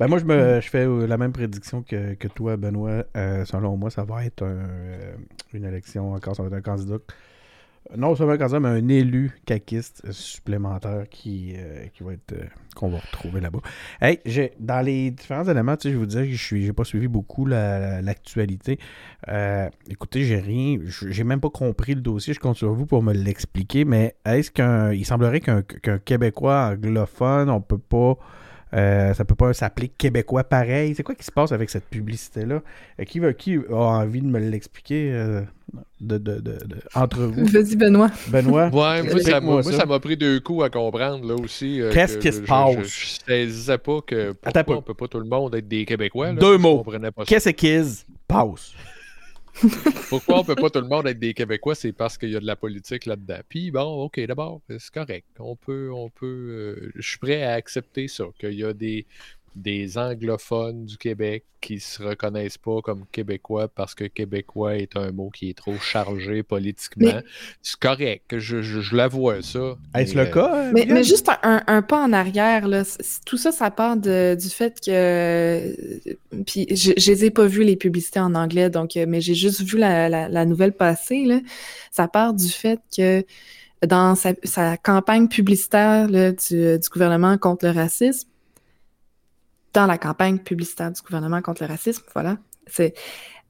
Ben 0.00 0.06
moi, 0.06 0.18
je, 0.18 0.24
me, 0.24 0.60
je 0.60 0.68
fais 0.70 0.86
euh, 0.86 1.06
la 1.06 1.16
même 1.18 1.32
prédiction 1.32 1.82
que, 1.82 2.14
que 2.14 2.28
toi, 2.28 2.56
Benoît. 2.56 3.04
Euh, 3.16 3.44
selon 3.44 3.76
moi, 3.76 3.90
ça 3.90 4.04
va 4.04 4.24
être 4.24 4.42
un, 4.44 4.46
euh, 4.46 5.12
une 5.52 5.64
élection, 5.64 6.12
encore 6.12 6.36
ça 6.36 6.42
va 6.44 6.48
être 6.48 6.54
un 6.54 6.60
candidat. 6.60 6.98
Non 7.96 8.14
seulement 8.14 8.34
un 8.34 8.38
candidat, 8.38 8.60
mais 8.60 8.68
un 8.68 8.88
élu 8.88 9.32
caquiste 9.46 10.12
supplémentaire 10.12 11.08
qui, 11.10 11.54
euh, 11.56 11.86
qui 11.94 12.04
va 12.04 12.12
être. 12.12 12.32
euh, 12.32 12.44
qu'on 12.76 12.90
va 12.90 12.98
retrouver 12.98 13.40
là-bas. 13.40 13.58
Hey, 14.00 14.20
j'ai, 14.24 14.52
dans 14.60 14.82
les 14.82 15.10
différents 15.10 15.44
éléments, 15.48 15.76
tu 15.76 15.88
sais, 15.88 15.92
je 15.94 15.98
vous 15.98 16.06
disais 16.06 16.26
que 16.26 16.32
je 16.32 16.44
suis, 16.44 16.64
j'ai 16.64 16.72
pas 16.72 16.84
suivi 16.84 17.08
beaucoup 17.08 17.44
la- 17.46 17.78
la- 17.80 18.02
l'actualité. 18.02 18.78
Euh, 19.28 19.68
écoutez, 19.88 20.22
j'ai 20.22 20.38
rien. 20.38 20.78
J'ai 21.08 21.24
même 21.24 21.40
pas 21.40 21.50
compris 21.50 21.94
le 21.94 22.02
dossier. 22.02 22.34
Je 22.34 22.40
compte 22.40 22.56
sur 22.56 22.72
vous 22.72 22.86
pour 22.86 23.02
me 23.02 23.12
l'expliquer. 23.14 23.84
Mais 23.84 24.14
est-ce 24.24 24.52
qu'un. 24.52 24.92
Il 24.92 25.04
semblerait 25.04 25.40
qu'un, 25.40 25.62
qu'un 25.62 25.98
Québécois 25.98 26.74
anglophone, 26.74 27.50
on 27.50 27.60
peut 27.60 27.78
pas. 27.78 28.16
Euh, 28.74 29.14
ça 29.14 29.24
peut 29.24 29.34
pas 29.34 29.52
s'appeler 29.54 29.88
québécois 29.88 30.44
pareil. 30.44 30.94
C'est 30.94 31.02
quoi 31.02 31.14
qui 31.14 31.24
se 31.24 31.32
passe 31.32 31.52
avec 31.52 31.70
cette 31.70 31.86
publicité-là? 31.86 32.62
Euh, 33.00 33.04
qui, 33.04 33.18
veut, 33.18 33.32
qui 33.32 33.56
a 33.56 33.74
envie 33.74 34.20
de 34.20 34.26
me 34.26 34.38
l'expliquer 34.38 35.10
euh, 35.12 35.40
de, 36.00 36.18
de- 36.18 36.34
de- 36.40 36.58
de- 36.66 36.80
entre 36.94 37.22
vous? 37.22 37.46
Vas-y, 37.52 37.76
Benoît. 37.76 38.10
Benoît? 38.28 38.66
Ouais, 38.66 38.70
moi, 38.70 38.82
ça 38.82 39.00
m'a, 39.02 39.02
Explique-moi 39.14 39.52
moi, 39.54 39.62
ça. 39.62 39.72
ça 39.72 39.86
m'a 39.86 39.98
pris 40.00 40.16
deux 40.18 40.40
coups 40.40 40.64
à 40.64 40.70
comprendre, 40.70 41.26
là 41.26 41.34
aussi. 41.34 41.80
euh, 41.80 41.90
Qu'est-ce 41.92 42.18
que 42.18 42.28
qui 42.28 42.32
se 42.32 42.40
passe? 42.42 42.76
Je, 42.76 42.82
je 42.84 43.06
saisissais 43.26 43.78
pas 43.78 44.00
que 44.06 44.34
Attends 44.44 44.62
pourquoi 44.62 44.64
peu. 44.64 44.74
on 44.74 44.82
peut 44.82 44.94
pas 44.94 45.08
tout 45.08 45.18
le 45.20 45.26
monde 45.28 45.54
être 45.54 45.66
des 45.68 45.84
Québécois. 45.86 46.26
là. 46.32 46.34
Deux 46.34 46.58
mots. 46.58 46.84
Qu'est-ce 47.26 47.48
qu'ils 47.50 47.86
Pause. 48.26 48.74
Pourquoi 50.08 50.40
on 50.40 50.44
peut 50.44 50.54
pas 50.54 50.70
tout 50.70 50.80
le 50.80 50.88
monde 50.88 51.06
être 51.06 51.18
des 51.18 51.34
Québécois, 51.34 51.74
c'est 51.74 51.92
parce 51.92 52.16
qu'il 52.16 52.30
y 52.30 52.36
a 52.36 52.40
de 52.40 52.46
la 52.46 52.56
politique 52.56 53.06
là-dedans. 53.06 53.40
Puis 53.48 53.70
bon, 53.70 54.04
ok, 54.04 54.20
d'abord, 54.26 54.60
c'est 54.68 54.90
correct. 54.90 55.26
On 55.38 55.56
peut, 55.56 55.90
on 55.92 56.10
peut. 56.10 56.26
euh, 56.26 56.92
je 56.94 57.08
suis 57.08 57.18
prêt 57.18 57.42
à 57.42 57.54
accepter 57.54 58.08
ça, 58.08 58.24
qu'il 58.38 58.54
y 58.54 58.64
a 58.64 58.72
des, 58.72 59.06
des 59.56 59.98
anglophones 59.98 60.84
du 60.86 60.96
Québec 60.96 61.44
qui 61.60 61.80
se 61.80 62.00
reconnaissent 62.02 62.58
pas 62.58 62.80
comme 62.82 63.04
Québécois 63.10 63.66
parce 63.66 63.94
que 63.94 64.04
Québécois 64.04 64.76
est 64.76 64.96
un 64.96 65.10
mot 65.10 65.28
qui 65.28 65.50
est 65.50 65.56
trop 65.56 65.76
chargé 65.78 66.44
politiquement. 66.44 67.06
Mais- 67.14 67.24
C'est 67.62 67.78
correct, 67.80 68.38
je, 68.38 68.62
je, 68.62 68.80
je 68.80 68.94
l'avoue 68.94 69.30
ça. 69.42 69.76
Est-ce 69.94 70.14
le 70.14 70.20
euh, 70.20 70.26
cas? 70.26 70.56
euh, 70.56 70.70
Mais, 70.72 70.86
mais 70.88 71.02
juste 71.02 71.28
un, 71.42 71.82
pas 71.82 72.00
en 72.04 72.12
arrière, 72.12 72.68
là. 72.68 72.84
Tout 73.26 73.36
ça, 73.36 73.50
ça 73.50 73.70
part 73.72 73.96
de- 73.96 74.36
du 74.40 74.48
fait 74.48 74.80
que. 74.80 74.90
euh, 74.90 75.72
Puis, 76.46 76.66
je, 76.70 76.92
je 76.96 77.10
les 77.10 77.24
ai 77.24 77.30
pas 77.30 77.46
vues, 77.46 77.64
les 77.64 77.76
publicités 77.76 78.20
en 78.20 78.34
anglais, 78.36 78.70
donc, 78.70 78.96
euh, 78.96 79.06
mais 79.08 79.20
j'ai 79.20 79.34
juste 79.34 79.62
vu 79.62 79.78
la, 79.78 80.08
la- 80.08 80.28
la 80.28 80.44
nouvelle 80.44 80.72
passer, 80.72 81.24
là. 81.24 81.40
Ça 81.90 82.06
part 82.06 82.34
du 82.34 82.48
fait 82.48 82.80
que 82.96 83.24
dans 83.86 84.14
sa, 84.14 84.32
sa 84.44 84.76
campagne 84.76 85.28
publicitaire 85.28 86.08
là, 86.08 86.32
du, 86.32 86.78
du 86.78 86.88
gouvernement 86.92 87.36
contre 87.38 87.66
le 87.66 87.72
racisme, 87.72 88.28
dans 89.78 89.86
la 89.86 89.98
campagne 89.98 90.38
publicitaire 90.38 90.90
du 90.90 91.00
gouvernement 91.02 91.40
contre 91.40 91.62
le 91.62 91.68
racisme, 91.68 92.02
voilà, 92.14 92.36
c'est. 92.66 92.94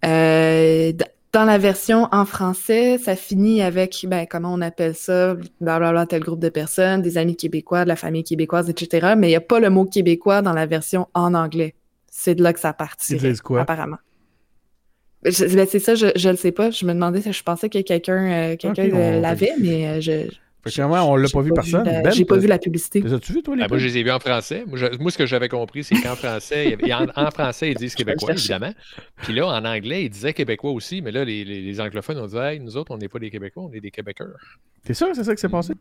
euh, 0.05 0.93
dans 1.33 1.45
la 1.45 1.59
version 1.59 2.09
en 2.11 2.25
français, 2.25 2.99
ça 2.99 3.14
finit 3.17 3.61
avec, 3.62 4.05
ben, 4.09 4.27
comment 4.27 4.53
on 4.53 4.61
appelle 4.61 4.95
ça, 4.95 5.37
blablabla, 5.61 6.07
tel 6.07 6.23
groupe 6.23 6.41
de 6.41 6.49
personnes, 6.49 7.03
des 7.03 7.19
amis 7.19 7.37
québécois, 7.37 7.85
de 7.85 7.88
la 7.88 7.97
famille 7.97 8.25
québécoise, 8.25 8.69
etc. 8.71 9.14
Mais 9.17 9.29
il 9.29 9.31
n'y 9.31 9.37
a 9.37 9.41
pas 9.41 9.61
le 9.61 9.71
mot 9.71 9.85
québécois 9.85 10.41
dans 10.43 10.55
la 10.55 10.67
version 10.67 11.07
en 11.14 11.35
anglais. 11.35 11.75
C'est 12.11 12.35
de 12.35 12.43
là 12.43 12.53
que 12.53 12.61
ça 12.61 12.73
partit. 12.73 13.14
Ils 13.14 13.21
disent 13.21 13.41
quoi? 13.43 13.61
Apparemment. 13.61 13.99
Ben, 15.23 15.33
c'est 15.33 15.79
ça, 15.81 15.95
je, 15.95 16.07
je 16.14 16.29
le 16.29 16.37
sais 16.37 16.53
pas. 16.53 16.71
Je 16.71 16.87
me 16.87 16.93
demandais, 16.95 17.21
si 17.21 17.33
je 17.33 17.43
pensais 17.43 17.69
que 17.69 17.81
quelqu'un 17.83 18.53
euh, 18.53 18.57
euh, 18.79 19.21
l'avait, 19.21 19.55
mais 19.61 19.87
euh, 19.88 20.01
je. 20.01 20.31
Fait 20.64 20.71
que 20.71 20.75
finalement, 20.75 21.09
on 21.11 21.16
l'a 21.16 21.29
pas 21.29 21.40
vu 21.40 21.53
personne. 21.53 21.85
Ben, 21.85 22.11
J'ai 22.12 22.25
pas 22.25 22.37
vu 22.37 22.47
la 22.49 22.59
publicité. 22.59 23.01
Les 23.01 23.12
as-tu 23.12 23.33
vu, 23.33 23.42
toi, 23.42 23.55
les 23.55 23.62
Ah, 23.62 23.68
moi, 23.68 23.79
je 23.79 23.87
les 23.87 23.99
ai 23.99 24.03
vus 24.03 24.11
en 24.11 24.18
français. 24.18 24.64
Moi, 24.66 24.77
je- 24.77 24.99
moi, 24.99 25.11
ce 25.11 25.18
que 25.18 25.25
j'avais 25.27 25.49
compris, 25.49 25.85
c'est 25.85 25.94
qu'en 26.01 26.16
français, 26.16 26.64
il 26.81 26.88
y 26.88 26.92
avait- 26.92 27.11
en, 27.16 27.27
en 27.27 27.31
français, 27.31 27.71
ils 27.71 27.77
disent 27.77 27.94
québécois, 27.94 28.31
évidemment. 28.40 28.73
Puis 29.23 29.33
là, 29.35 29.47
en 29.47 29.64
anglais, 29.64 30.05
ils 30.05 30.11
disaient 30.11 30.33
québécois 30.33 30.73
aussi. 30.73 31.01
Mais 31.01 31.12
là, 31.12 31.25
les, 31.25 31.44
les- 31.44 31.62
les 31.62 31.81
anglophones 31.81 32.18
ont 32.18 32.27
dit 32.27 32.37
Hey, 32.37 32.59
nous 32.61 32.77
autres, 32.77 32.92
on 32.92 32.99
n'est 32.99 33.09
pas 33.09 33.18
des 33.21 33.31
Québécois, 33.31 33.62
on 33.64 33.73
est 33.73 33.81
des 33.81 33.90
Québécois. 33.92 34.27
T'es 34.85 34.94
sûr 34.94 35.09
que 35.09 35.14
c'est 35.14 35.25
ça 35.25 35.35
qui 35.35 35.40
s'est 35.40 35.49
passé? 35.49 35.75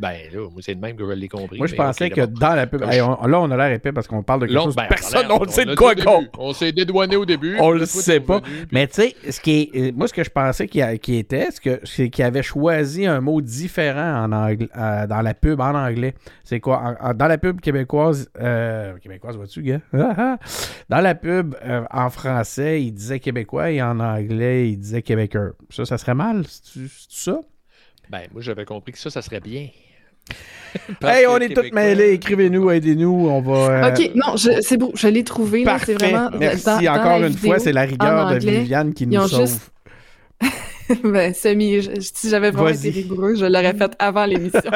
Ben 0.00 0.14
là, 0.32 0.48
moi, 0.50 0.60
c'est 0.62 0.72
le 0.74 0.80
même 0.80 0.96
que 0.96 1.04
je 1.06 1.12
l'ai 1.12 1.28
compris. 1.28 1.58
Moi, 1.58 1.66
je 1.66 1.74
pensais 1.74 2.08
que 2.10 2.22
dans 2.24 2.54
la 2.54 2.66
pub. 2.66 2.82
Hey, 2.82 3.02
on- 3.02 3.26
là, 3.26 3.40
on 3.40 3.50
a 3.50 3.56
l'air 3.56 3.72
épais 3.72 3.92
parce 3.92 4.08
qu'on 4.08 4.22
parle 4.22 4.40
de 4.40 4.46
quelque 4.46 4.56
chose. 4.64 4.74
ben, 4.74 4.86
Personne, 4.88 5.26
on 5.30 5.44
ne 5.44 5.50
sait 5.50 5.66
de 5.66 5.74
quoi 5.74 5.94
qu'on. 5.94 6.26
On 6.38 6.52
s'est 6.54 6.72
dédouané 6.72 7.16
au 7.16 7.26
début. 7.26 7.58
On 7.60 7.70
le 7.72 7.84
sait 7.84 8.20
pas. 8.20 8.40
Mais 8.72 8.86
tu 8.86 8.94
sais, 8.94 9.14
ce 9.30 9.38
qui 9.40 9.70
est, 9.74 9.76
euh, 9.76 9.92
moi, 9.94 10.08
ce 10.08 10.14
que 10.14 10.24
je 10.24 10.30
pensais 10.30 10.66
qu'il 10.66 10.80
a- 10.82 10.94
était, 10.94 11.48
c'est 11.50 11.80
c'est 11.84 12.08
qu'il 12.10 12.24
avait 12.24 12.42
choisi 12.42 13.04
un 13.06 13.20
mot 13.20 13.40
différent 13.42 14.24
en 14.24 14.32
euh, 14.32 15.06
dans 15.06 15.20
la 15.22 15.34
pub 15.34 15.60
en 15.60 15.74
anglais. 15.74 16.14
C'est 16.42 16.58
quoi? 16.60 16.96
En- 17.00 17.12
dans 17.12 17.26
la 17.26 17.36
pub 17.38 17.60
québécoise, 17.60 18.30
euh, 18.40 18.96
québécoise, 18.98 19.36
vois-tu, 19.36 19.62
gars? 19.62 19.80
Dans 20.88 21.00
la 21.00 21.14
pub 21.14 21.54
euh, 21.64 21.82
en 21.92 22.08
français, 22.10 22.82
il 22.82 22.92
disait 22.92 23.20
québécois 23.20 23.70
et 23.70 23.82
en 23.82 24.00
anglais, 24.00 24.70
il 24.70 24.78
disait 24.78 25.02
québécois. 25.02 25.50
Ça, 25.70 25.84
ça 25.84 25.98
serait 25.98 26.14
mal? 26.14 26.44
C'est-tu 26.48 26.88
ça? 27.08 27.40
Ben, 28.12 28.28
moi, 28.30 28.42
j'avais 28.42 28.66
compris 28.66 28.92
que 28.92 28.98
ça, 28.98 29.08
ça 29.08 29.22
serait 29.22 29.40
bien. 29.40 29.68
hey, 31.02 31.26
on 31.26 31.38
est 31.38 31.48
tous 31.48 31.62
Québécois- 31.62 31.74
mêlés. 31.80 32.10
Écrivez-nous, 32.12 32.70
aidez-nous. 32.70 33.28
On 33.28 33.40
va. 33.40 33.86
euh, 33.86 33.88
Ok, 33.90 34.10
non, 34.14 34.36
c'est 34.36 34.76
beau, 34.76 34.92
je 34.94 35.08
l'ai 35.08 35.24
trouvé. 35.24 35.64
C'est 35.84 35.94
vraiment. 35.94 36.28
Merci 36.38 36.64
dans- 36.66 36.80
dans 36.82 36.92
encore 37.00 37.16
une 37.22 37.26
vidéo, 37.28 37.50
fois. 37.52 37.58
C'est 37.58 37.72
la 37.72 37.82
rigueur 37.82 38.30
de 38.30 38.36
Viviane 38.38 38.92
qui 38.94 39.06
nous 39.06 39.26
sauve. 39.26 39.40
juste- 39.40 39.72
ben, 41.04 41.32
semi, 41.32 41.80
je- 41.80 42.00
si 42.00 42.28
j'avais 42.28 42.50
vraiment 42.50 42.68
été 42.68 42.90
rigoureux, 42.90 43.34
je 43.34 43.46
l'aurais 43.46 43.72
fait 43.74 43.92
avant 43.98 44.26
l'émission. 44.26 44.60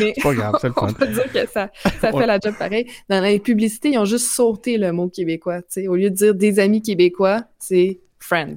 Mais 0.00 0.12
C'est 0.16 0.22
pas 0.22 0.34
grave, 0.34 0.54
c'est 0.60 0.66
le 0.68 0.74
on 0.76 0.88
fun. 0.88 0.92
peut 0.94 1.06
dire 1.06 1.32
que 1.32 1.46
ça, 1.48 1.70
ça 2.00 2.10
On- 2.12 2.18
fait 2.18 2.26
la 2.26 2.38
job 2.40 2.54
pareil. 2.58 2.86
Dans 3.08 3.22
les 3.22 3.38
publicités, 3.38 3.90
ils 3.90 3.98
ont 3.98 4.04
juste 4.04 4.26
sauté 4.26 4.78
le 4.78 4.90
mot 4.92 5.08
québécois. 5.08 5.58
tu 5.62 5.66
sais. 5.82 5.88
Au 5.88 5.94
lieu 5.94 6.10
de 6.10 6.14
dire 6.16 6.34
des 6.34 6.58
amis 6.58 6.82
québécois, 6.82 7.44
c'est 7.60 8.00
friends. 8.18 8.56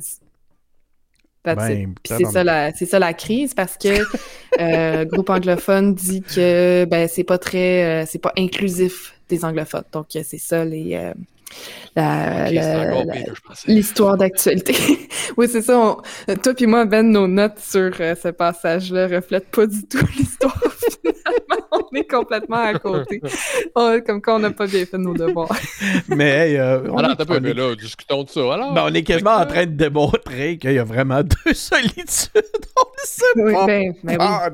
Ben, 1.45 1.93
c'est 2.05 2.25
ça, 2.25 2.43
la, 2.43 2.71
c'est 2.71 2.85
ça 2.85 2.99
la 2.99 3.13
crise 3.13 3.53
parce 3.53 3.77
que 3.77 3.89
euh, 4.61 5.03
groupe 5.03 5.29
anglophone 5.29 5.93
dit 5.93 6.21
que 6.21 6.85
ben 6.85 7.09
c'est 7.09 7.25
pas 7.25 7.37
très, 7.37 7.83
euh, 7.83 8.05
c'est 8.07 8.19
pas 8.19 8.31
inclusif 8.37 9.19
des 9.27 9.43
anglophones. 9.43 9.83
Donc 9.91 10.05
c'est 10.11 10.37
ça 10.37 10.63
les 10.63 10.93
euh, 10.93 11.13
l'histoire 13.67 14.17
d'actualité. 14.17 14.75
oui, 15.37 15.47
c'est 15.49 15.61
ça. 15.61 15.77
on- 15.79 16.35
toi 16.35 16.53
puis 16.53 16.65
moi, 16.67 16.85
Ben, 16.85 17.09
nos 17.09 17.27
notes 17.27 17.59
sur 17.59 17.91
euh, 17.99 18.15
ce 18.15 18.29
passage-là 18.29 19.07
reflètent 19.07 19.49
pas 19.49 19.65
du 19.67 19.85
tout 19.87 20.05
l'histoire. 20.17 20.57
Finalement, 21.01 21.67
on 21.71 21.95
est 21.95 22.09
complètement 22.09 22.57
à 22.63 22.73
côté. 22.79 23.21
On- 23.75 23.99
comme 24.05 24.21
quand 24.21 24.35
on 24.37 24.39
n'a 24.39 24.51
pas 24.51 24.67
bien 24.67 24.85
fait 24.85 24.97
nos 24.97 25.13
devoirs. 25.13 25.55
Mais 26.07 26.29
hey, 26.51 26.57
euh, 26.57 26.81
on, 26.89 26.97
Alors, 26.97 27.11
est, 27.11 27.15
t'as 27.15 27.25
pas, 27.25 27.37
on 27.37 27.41
mais 27.41 27.51
est- 27.51 27.53
là, 27.53 27.75
discutons 27.75 28.23
de 28.23 28.29
ça. 28.29 28.41
Alors, 28.53 28.73
ben, 28.73 28.83
on 28.89 28.93
est 28.93 29.03
quasiment 29.03 29.35
en 29.37 29.45
train 29.45 29.65
de 29.65 29.71
démontrer 29.71 30.57
qu'il 30.57 30.73
y 30.73 30.79
a 30.79 30.83
vraiment 30.83 31.21
deux 31.23 31.53
solitudes. 31.53 32.29
On 32.35 32.85
le 32.89 33.03
sait 33.05 33.23
Oui, 33.35 33.53
pas. 33.53 33.65
ben, 33.67 33.93
ben 34.03 34.11
oui. 34.11 34.17
Ah. 34.19 34.49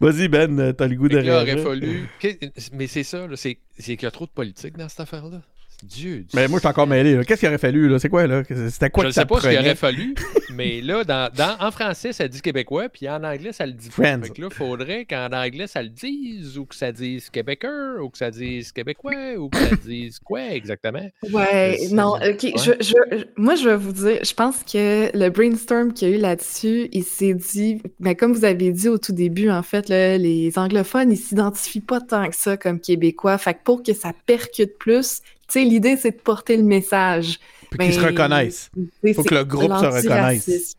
Vas-y, 0.00 0.28
Ben, 0.28 0.72
t'as 0.72 0.86
le 0.86 0.96
goût 0.96 1.08
de 1.08 1.18
aurait 1.18 1.56
fallu. 1.58 2.08
que- 2.20 2.28
Mais 2.72 2.86
c'est 2.86 3.02
ça, 3.02 3.26
c'est 3.36 3.58
qu'il 3.78 4.02
y 4.02 4.06
a 4.06 4.10
trop 4.10 4.26
de 4.26 4.30
politique 4.30 4.76
dans 4.76 4.88
cette 4.88 5.00
affaire-là. 5.00 5.40
Dieu. 5.84 6.24
Mais 6.34 6.48
moi, 6.48 6.56
je 6.58 6.60
suis 6.60 6.68
encore 6.68 6.86
mêlé. 6.88 7.20
Qu'est-ce 7.24 7.40
qu'il 7.40 7.48
aurait 7.48 7.58
fallu? 7.58 7.88
là? 7.88 7.98
C'est 8.00 8.08
quoi, 8.08 8.26
là? 8.26 8.42
C'était 8.68 8.90
quoi 8.90 9.04
je 9.04 9.08
ne 9.08 9.12
sais 9.12 9.24
pas 9.26 9.40
ce 9.40 9.48
qu'il 9.48 9.58
aurait 9.58 9.74
fallu, 9.76 10.14
mais 10.54 10.80
là, 10.80 11.04
dans, 11.04 11.30
dans- 11.32 11.56
en 11.60 11.70
français, 11.70 12.12
ça 12.12 12.26
dit 12.26 12.40
québécois, 12.42 12.88
puis 12.88 13.08
en 13.08 13.22
anglais, 13.22 13.52
ça 13.52 13.64
le 13.64 13.72
dit. 13.72 13.88
Friends. 13.90 14.22
Fait 14.24 14.30
que 14.30 14.40
là, 14.40 14.48
il 14.50 14.54
faudrait 14.56 15.04
qu'en 15.04 15.28
anglais, 15.32 15.66
ça 15.68 15.82
le 15.82 15.88
dise, 15.88 16.58
ou 16.58 16.64
que 16.66 16.74
ça 16.74 16.90
dise 16.90 17.30
québécois, 17.30 18.02
ou 18.02 18.08
que 18.10 18.18
ça 18.18 18.30
dise 18.30 18.72
québécois, 18.72 19.36
ou 19.38 19.48
que 19.50 19.58
ça 19.58 19.76
dise 19.76 20.18
quoi 20.18 20.42
exactement? 20.52 21.08
Ouais, 21.32 21.78
non, 21.92 22.14
ok. 22.16 22.20
ouais. 22.42 22.52
Je, 22.56 22.72
je- 22.80 23.24
moi, 23.36 23.54
je 23.54 23.68
vais 23.68 23.76
vous 23.76 23.92
dire, 23.92 24.18
je 24.24 24.34
pense 24.34 24.64
que 24.64 25.16
le 25.16 25.28
brainstorm 25.30 25.92
qu'il 25.92 26.08
y 26.10 26.12
a 26.12 26.16
eu 26.16 26.20
là-dessus, 26.20 26.88
il 26.92 27.04
s'est 27.04 27.34
dit, 27.34 27.80
ben, 28.00 28.14
comme 28.16 28.32
vous 28.32 28.44
avez 28.44 28.72
dit 28.72 28.88
au 28.88 28.98
tout 28.98 29.12
début, 29.12 29.48
en 29.50 29.62
fait, 29.62 29.88
là, 29.88 30.18
les 30.18 30.58
anglophones, 30.58 31.12
ils 31.12 31.16
s'identifient 31.16 31.80
pas 31.80 32.00
tant 32.00 32.28
que 32.28 32.34
ça 32.36 32.56
comme 32.56 32.80
québécois. 32.80 33.38
Fait 33.38 33.54
que 33.54 33.60
pour 33.64 33.82
que 33.84 33.94
ça 33.94 34.12
percute 34.26 34.76
plus, 34.78 35.20
tu 35.48 35.60
sais, 35.60 35.64
l'idée, 35.64 35.96
c'est 35.96 36.12
de 36.12 36.20
porter 36.20 36.56
le 36.56 36.62
message. 36.62 37.40
Puis 37.70 37.78
qu'ils 37.78 37.94
se 37.94 38.00
Ben, 38.00 38.06
reconnaissent. 38.06 38.70
Il 39.02 39.14
Faut 39.14 39.22
que 39.22 39.34
le 39.34 39.44
groupe 39.44 39.72
se 39.76 39.84
reconnaisse. 39.86 40.76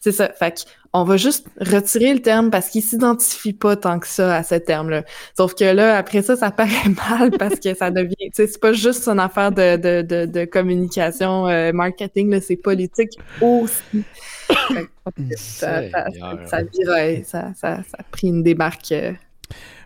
C'est 0.00 0.12
ça. 0.12 0.30
Fait 0.30 0.52
que 0.52 0.60
on 0.94 1.04
va 1.04 1.18
juste 1.18 1.46
retirer 1.60 2.14
le 2.14 2.22
terme 2.22 2.50
parce 2.50 2.70
qu'il 2.70 2.82
s'identifie 2.82 3.52
pas 3.52 3.76
tant 3.76 3.98
que 3.98 4.06
ça 4.06 4.36
à 4.36 4.42
ce 4.42 4.54
terme-là. 4.54 5.04
Sauf 5.36 5.54
que 5.54 5.64
là, 5.64 5.98
après 5.98 6.22
ça, 6.22 6.34
ça 6.36 6.50
paraît 6.50 6.88
mal 7.10 7.30
parce 7.38 7.60
que 7.60 7.74
ça 7.74 7.90
devient, 7.90 8.14
tu 8.18 8.30
sais, 8.32 8.46
c'est 8.46 8.60
pas 8.60 8.72
juste 8.72 9.06
une 9.06 9.20
affaire 9.20 9.52
de, 9.52 9.76
de, 9.76 10.02
de, 10.02 10.24
de 10.24 10.44
communication, 10.46 11.46
euh, 11.46 11.72
marketing, 11.72 12.30
là, 12.30 12.40
c'est 12.40 12.56
politique 12.56 13.10
aussi. 13.40 14.04
Ça, 15.36 15.88
ça, 15.90 16.06
ça, 16.46 16.58
Seigneur. 16.58 17.24
ça 17.24 17.52
ça, 17.54 17.82
ça, 17.82 17.96
a 17.98 18.02
pris 18.04 18.28
une 18.28 18.42
démarque 18.42 18.92
euh, 18.92 19.12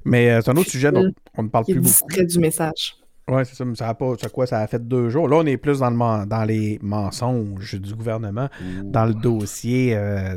Mais 0.05 0.31
euh, 0.31 0.41
c'est 0.41 0.51
un 0.51 0.57
autre 0.57 0.71
sujet 0.71 0.91
dont 0.93 1.11
on 1.37 1.45
ne 1.45 1.49
parle 1.49 1.65
plus 1.65 1.81
beaucoup. 1.81 2.25
du 2.25 2.39
message. 2.39 2.97
Ouais, 3.35 3.45
c'est 3.45 3.55
ça. 3.55 3.65
mais 3.65 3.75
Ça 3.75 3.89
a 3.89 3.95
pas. 3.95 4.13
C'est 4.21 4.31
quoi? 4.33 4.47
Ça 4.47 4.61
a 4.61 4.67
fait 4.67 4.87
deux 4.87 5.09
jours. 5.09 5.29
Là, 5.29 5.37
on 5.37 5.47
est 5.47 5.57
plus 5.57 5.79
dans, 5.81 5.91
le, 5.91 6.27
dans 6.27 6.45
les 6.45 6.79
mensonges 6.83 7.75
du 7.81 7.95
gouvernement, 7.95 8.49
dans 8.85 9.05
le 9.07 9.15
dossier, 9.15 9.95
euh, 9.97 10.37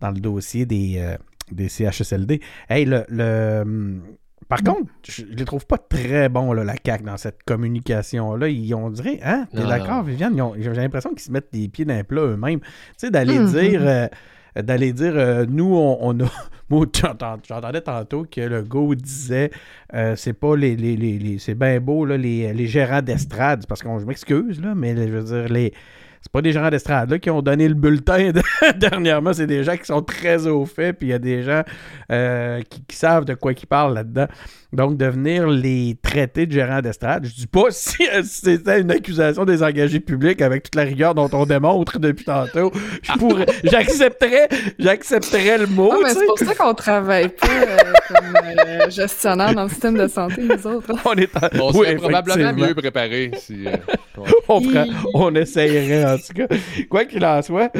dans 0.00 0.10
le 0.10 0.20
dossier 0.20 0.66
des, 0.66 0.96
euh, 0.98 1.16
des 1.50 1.68
CHSLD. 1.68 2.40
Hey, 2.68 2.84
le. 2.84 3.04
le, 3.08 3.60
hum, 3.62 4.02
par 4.46 4.62
contre, 4.62 4.90
je 5.08 5.24
les 5.24 5.44
trouve 5.46 5.64
pas 5.66 5.78
très 5.78 6.28
bons, 6.28 6.52
là, 6.52 6.64
la 6.64 6.74
CAQ, 6.84 7.04
dans 7.04 7.16
cette 7.16 7.42
communication-là. 7.44 8.48
Ils 8.48 8.74
ont 8.74 8.90
dirait, 8.90 9.18
hein? 9.24 9.46
T'es 9.50 9.64
d'accord. 9.66 10.02
Viviane? 10.02 10.38
J'ai 10.58 10.70
l'impression 10.74 11.10
qu'ils 11.10 11.20
se 11.20 11.32
mettent 11.32 11.48
les 11.54 11.68
pieds 11.68 11.86
dans 11.86 11.96
le 11.96 12.04
plat 12.04 12.20
eux-mêmes. 12.22 12.60
Tu 12.60 12.66
sais, 12.98 13.10
d'aller 13.10 13.38
Mhm. 13.38 13.50
dire. 13.52 13.80
euh, 13.82 14.06
d'aller 14.62 14.92
dire, 14.92 15.14
euh, 15.16 15.46
nous, 15.48 15.74
on, 15.74 15.98
on 16.00 16.20
a. 16.24 16.30
Moi, 16.70 16.86
j'entendais 16.94 17.82
tantôt 17.82 18.24
que 18.30 18.40
le 18.40 18.62
go 18.62 18.94
disait, 18.94 19.50
euh, 19.92 20.16
c'est 20.16 20.32
pas 20.32 20.56
les. 20.56 20.76
les, 20.76 20.96
les, 20.96 21.18
les- 21.18 21.38
c'est 21.38 21.54
bien 21.54 21.78
beau, 21.80 22.04
là, 22.06 22.16
les, 22.16 22.52
les 22.54 22.66
gérants 22.66 23.02
d'estrade. 23.02 23.66
Parce 23.66 23.82
que 23.82 23.88
je 23.98 24.04
m'excuse, 24.06 24.60
là, 24.60 24.74
mais 24.74 24.96
je 24.96 25.12
veux 25.12 25.22
dire, 25.24 25.48
les. 25.52 25.72
C'est 26.24 26.32
pas 26.32 26.40
des 26.40 26.52
gérants 26.52 26.70
d'estrade 26.70 27.10
là, 27.10 27.18
qui 27.18 27.28
ont 27.28 27.42
donné 27.42 27.68
le 27.68 27.74
bulletin 27.74 28.30
de- 28.32 28.42
dernièrement, 28.78 29.34
c'est 29.34 29.46
des 29.46 29.62
gens 29.62 29.76
qui 29.76 29.84
sont 29.84 30.00
très 30.00 30.46
au 30.46 30.64
fait, 30.64 30.94
puis 30.94 31.08
il 31.08 31.10
y 31.10 31.14
a 31.14 31.18
des 31.18 31.42
gens 31.42 31.62
euh, 32.10 32.62
qui, 32.68 32.82
qui 32.82 32.96
savent 32.96 33.26
de 33.26 33.34
quoi 33.34 33.52
ils 33.52 33.66
parlent 33.66 33.92
là-dedans. 33.94 34.26
Donc, 34.72 34.96
de 34.96 35.04
venir 35.06 35.46
les 35.46 35.96
traiter 36.02 36.46
de 36.46 36.52
gérants 36.52 36.80
d'estrade, 36.80 37.26
je 37.26 37.34
dis 37.34 37.46
pas 37.46 37.64
si, 37.70 38.08
euh, 38.12 38.22
c'était 38.24 38.80
une 38.80 38.90
accusation 38.90 39.44
des 39.44 39.62
engagés 39.62 40.00
publics 40.00 40.40
avec 40.40 40.62
toute 40.64 40.74
la 40.76 40.82
rigueur 40.82 41.14
dont 41.14 41.28
on 41.32 41.44
démontre 41.44 41.98
depuis 42.00 42.24
tantôt. 42.24 42.72
Je 43.02 43.12
pourrais, 43.12 43.46
j'accepterais, 43.62 44.48
j'accepterais 44.78 45.58
le 45.58 45.66
mot. 45.66 45.92
Ah, 45.92 46.08
c'est 46.08 46.24
pour 46.24 46.38
ça 46.38 46.54
qu'on 46.54 46.74
travaille 46.74 47.28
pas 47.28 47.46
euh, 47.48 47.76
comme 48.08 48.36
euh, 48.58 48.90
gestionnaire 48.90 49.54
dans 49.54 49.64
le 49.64 49.68
système 49.68 49.96
de 49.98 50.08
santé, 50.08 50.42
nous 50.42 50.66
autres. 50.66 50.90
On 51.04 51.12
est 51.14 51.36
en- 51.36 51.48
On 51.60 51.70
Oui, 51.72 51.86
serait 51.86 51.96
probablement 51.96 52.52
mieux 52.54 52.74
préparé 52.74 53.30
si. 53.38 53.66
euh, 53.66 53.70
ouais. 54.16 54.28
on, 54.48 54.60
ferait- 54.60 54.88
on 55.14 55.34
essayerait 55.34 56.04
en 56.14 56.18
tout 56.18 56.32
cas. 56.34 56.46
Quoi 56.90 57.04
qu'il 57.04 57.24
en 57.24 57.42
soit, 57.42 57.70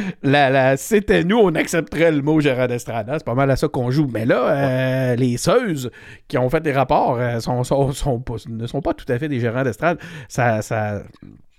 c'était 0.77 1.25
nous, 1.25 1.39
on 1.39 1.55
accepterait 1.55 2.13
le 2.13 2.23
mot 2.23 2.41
gérant 2.41 2.67
d'estrade. 2.67 3.09
hein. 3.09 3.15
C'est 3.19 3.25
pas 3.25 3.35
mal 3.35 3.51
à 3.51 3.57
ça 3.57 3.69
qu'on 3.69 3.91
joue. 3.91 4.09
Mais 4.13 4.25
là, 4.27 4.49
euh, 4.49 5.17
les 5.17 5.37
seuses 5.37 5.91
qui 6.29 6.39
ont 6.39 6.49
fait 6.51 6.61
des 6.61 6.73
rapports 6.73 7.17
euh, 7.19 7.37
ne 7.37 8.67
sont 8.67 8.81
pas 8.83 8.95
tout 8.95 9.07
à 9.09 9.19
fait 9.19 9.29
des 9.29 9.41
gérants 9.41 9.63
d'estrade. 9.65 9.99
Ça, 10.29 10.61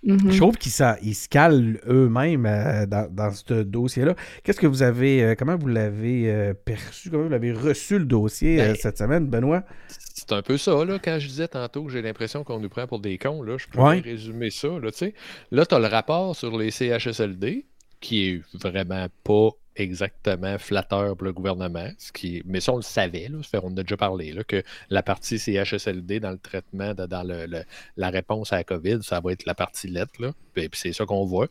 Mhm. 0.06 0.32
Je 0.32 0.38
trouve 0.38 0.56
qu'ils 0.58 0.72
se 0.72 1.28
calent 1.28 1.80
eux-mêmes 1.88 2.46
euh, 2.46 2.86
dans, 2.86 3.12
dans 3.12 3.32
ce 3.32 3.64
dossier-là. 3.64 4.14
Qu'est-ce 4.44 4.60
que 4.60 4.68
vous 4.68 4.84
avez, 4.84 5.24
euh, 5.24 5.36
comment 5.38 5.58
vous 5.58 5.68
l'avez 5.68 6.32
euh, 6.32 6.54
perçu, 6.54 7.10
comment 7.10 7.24
vous 7.24 7.30
l'avez 7.30 7.52
reçu 7.52 7.98
le 7.98 8.06
dossier 8.06 8.62
euh, 8.62 8.68
Ben, 8.68 8.76
cette 8.80 8.98
semaine, 9.00 9.26
Benoît? 9.26 9.64
C'est 9.90 10.32
un 10.32 10.42
peu 10.42 10.58
ça, 10.58 10.86
là, 10.86 10.98
quand 11.04 11.18
je 11.20 11.28
disais 11.28 11.48
tantôt 11.48 11.84
que 11.84 11.92
j'ai 11.92 12.02
l'impression 12.02 12.44
qu'on 12.44 12.60
nous 12.60 12.70
prend 12.70 12.88
pour 12.88 13.00
des 13.00 13.18
cons, 13.18 13.42
là, 13.42 13.58
je 13.58 13.68
pourrais 13.68 13.96
Ouais. 13.96 14.00
résumer 14.00 14.50
ça, 14.52 14.68
là, 14.68 14.92
tu 14.92 14.98
sais. 15.00 15.14
Là, 15.52 15.66
tu 15.66 15.76
as 15.76 15.80
le 15.80 15.88
rapport 15.88 16.36
sur 16.36 16.58
les 16.58 16.72
CHSLD, 16.72 17.66
qui 18.06 18.30
est 18.30 18.42
vraiment 18.54 19.08
pas 19.24 19.50
exactement 19.76 20.60
flatteur 20.60 21.18
pour 21.18 21.26
le 21.26 21.34
gouvernement, 21.34 21.90
ce 21.98 22.12
qui 22.12 22.44
mais 22.46 22.60
ça, 22.60 22.72
on 22.72 22.76
le 22.78 22.84
savait, 22.84 23.28
là, 23.30 23.40
on 23.64 23.68
en 23.68 23.78
a 23.78 23.82
déjà 23.82 23.98
parlé, 23.98 24.32
là, 24.32 24.44
que 24.44 24.62
la 24.92 25.02
partie 25.02 25.40
CHSLD 25.40 26.20
dans 26.20 26.30
le 26.30 26.38
traitement, 26.38 26.94
dans 26.94 27.24
le- 27.28 27.64
la 27.98 28.10
réponse 28.12 28.54
à 28.54 28.58
la 28.58 28.64
COVID, 28.64 29.00
ça 29.02 29.20
va 29.22 29.32
être 29.32 29.46
la 29.48 29.56
partie 29.56 29.88
lettre, 29.88 30.22
là, 30.22 30.34
puis, 30.54 30.70
puis 30.70 30.80
c'est 30.80 30.94
ça 30.94 31.06
qu'on 31.06 31.26
voit. 31.26 31.48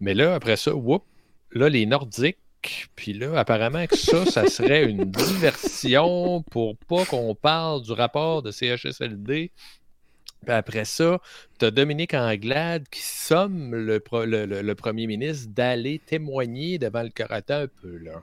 Mais 0.00 0.14
là, 0.14 0.34
après 0.34 0.56
ça, 0.56 0.74
whoop, 0.74 1.04
là, 1.52 1.68
les 1.68 1.84
Nordiques, 1.84 2.38
puis 2.96 3.12
là, 3.12 3.38
apparemment 3.38 3.86
que 3.86 3.96
ça, 3.96 4.24
ça 4.24 4.46
serait 4.46 4.84
une 4.88 5.04
diversion 5.04 6.42
pour 6.50 6.76
pas 6.78 7.04
qu'on 7.04 7.34
parle 7.34 7.82
du 7.82 7.92
rapport 7.92 8.42
de 8.42 8.50
CHSLD. 8.50 9.50
Après 10.48 10.84
ça, 10.84 11.20
tu 11.58 11.66
as 11.66 11.70
Dominique 11.70 12.14
Anglade 12.14 12.88
qui 12.90 13.02
somme 13.02 13.74
le, 13.74 13.98
premier 14.74 15.06
ministre 15.06 15.48
d'aller 15.52 16.00
témoigner 16.00 16.78
devant 16.78 17.02
le 17.02 17.10
corps. 17.10 17.30
Attends 17.30 17.62
un 17.62 17.68
peu, 17.68 17.96
là. 17.98 18.20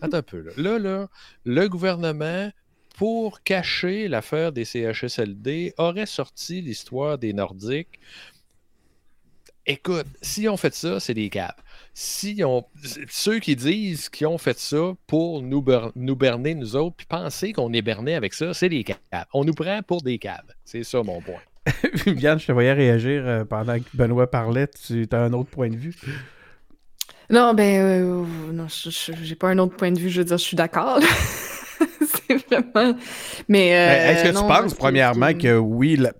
Attends 0.00 0.18
un 0.18 0.22
peu, 0.22 0.40
là. 0.40 0.52
Là, 0.56 0.78
là, 0.78 1.08
le 1.44 1.68
gouvernement, 1.68 2.50
pour 2.96 3.42
cacher 3.42 4.08
l'affaire 4.08 4.52
des 4.52 4.64
CHSLD, 4.64 5.74
aurait 5.76 6.06
sorti 6.06 6.60
l'histoire 6.62 7.18
des 7.18 7.32
Nordiques. 7.32 8.00
Écoute, 9.66 10.06
si 10.22 10.48
on 10.48 10.56
fait 10.56 10.74
ça, 10.74 10.98
c'est 10.98 11.12
des 11.12 11.28
caves. 11.28 11.52
Si 11.92 12.42
on, 12.42 12.64
ceux 13.10 13.38
qui 13.38 13.54
disent 13.54 14.08
qu'ils 14.08 14.26
ont 14.26 14.38
fait 14.38 14.58
ça 14.58 14.94
pour 15.06 15.42
nous, 15.42 15.62
nous 15.94 16.16
berner, 16.16 16.54
nous 16.54 16.74
autres, 16.74 16.96
puis 16.96 17.06
penser 17.06 17.52
qu'on 17.52 17.74
est 17.74 17.82
berné 17.82 18.14
avec 18.14 18.32
ça, 18.32 18.54
c'est 18.54 18.70
des 18.70 18.82
caves. 18.82 18.96
On 19.34 19.44
nous 19.44 19.52
prend 19.52 19.82
pour 19.82 20.00
des 20.00 20.18
caves. 20.18 20.54
C'est 20.64 20.84
ça 20.84 21.02
mon 21.02 21.20
point. 21.20 21.42
Viviane, 21.94 22.38
je 22.38 22.46
te 22.46 22.52
voyais 22.52 22.72
réagir 22.72 23.22
euh, 23.26 23.44
pendant 23.44 23.78
que 23.78 23.84
Benoît 23.94 24.30
parlait. 24.30 24.68
Tu 24.68 25.06
as 25.10 25.18
un 25.20 25.32
autre 25.32 25.50
point 25.50 25.68
de 25.68 25.76
vue? 25.76 25.94
Non, 27.30 27.52
ben, 27.54 27.80
euh, 27.82 28.24
non, 28.52 28.66
j'ai 28.68 29.34
pas 29.34 29.48
un 29.50 29.58
autre 29.58 29.76
point 29.76 29.90
de 29.92 29.98
vue. 29.98 30.08
Je 30.08 30.20
veux 30.20 30.24
dire, 30.24 30.38
je 30.38 30.42
suis 30.44 30.56
d'accord. 30.56 30.98
c'est 31.78 32.36
vraiment. 32.48 32.96
Mais. 33.48 33.74
euh, 33.74 33.86
Ben, 33.86 34.10
Est-ce 34.16 34.24
que 34.24 34.34
non, 34.34 34.40
tu 34.42 34.46
penses, 34.46 34.74
premièrement, 34.74 35.34
que 35.34 35.58
oui, 35.58 35.96
la- 35.96 36.12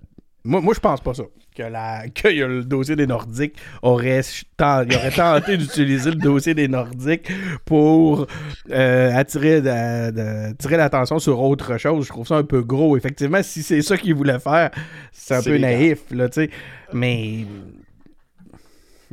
moi, 0.45 0.61
moi 0.61 0.75
je 0.75 0.81
pense 0.81 1.01
pas 1.01 1.15
ça. 1.15 1.25
Que, 1.59 1.65
la... 1.65 2.09
que 2.15 2.29
le 2.29 2.63
dossier 2.65 2.95
des 2.95 3.09
Nordiques 3.09 3.57
aurait, 3.83 4.21
il 4.61 4.65
aurait 4.97 5.11
tenté 5.11 5.57
d'utiliser 5.57 6.11
le 6.11 6.17
dossier 6.17 6.55
des 6.55 6.69
Nordiques 6.69 7.33
pour 7.65 8.27
euh, 8.71 9.13
attirer, 9.13 9.61
de- 9.61 10.11
de- 10.13 10.57
tirer 10.57 10.77
l'attention 10.77 11.19
sur 11.19 11.41
autre 11.43 11.77
chose. 11.77 12.05
Je 12.05 12.11
trouve 12.11 12.27
ça 12.29 12.37
un 12.37 12.45
peu 12.45 12.63
gros. 12.63 12.97
Effectivement, 12.97 13.43
si 13.43 13.65
c'est 13.65 13.83
ça 13.83 13.97
qu'il 13.97 14.15
voulait 14.15 14.39
faire, 14.39 14.71
c'est 15.11 15.35
un 15.35 15.43
peu 15.43 15.55
légal. 15.57 15.73
naïf, 15.73 15.99
là, 16.13 16.29
tu 16.29 16.43
sais. 16.43 16.51
Mais. 16.93 17.45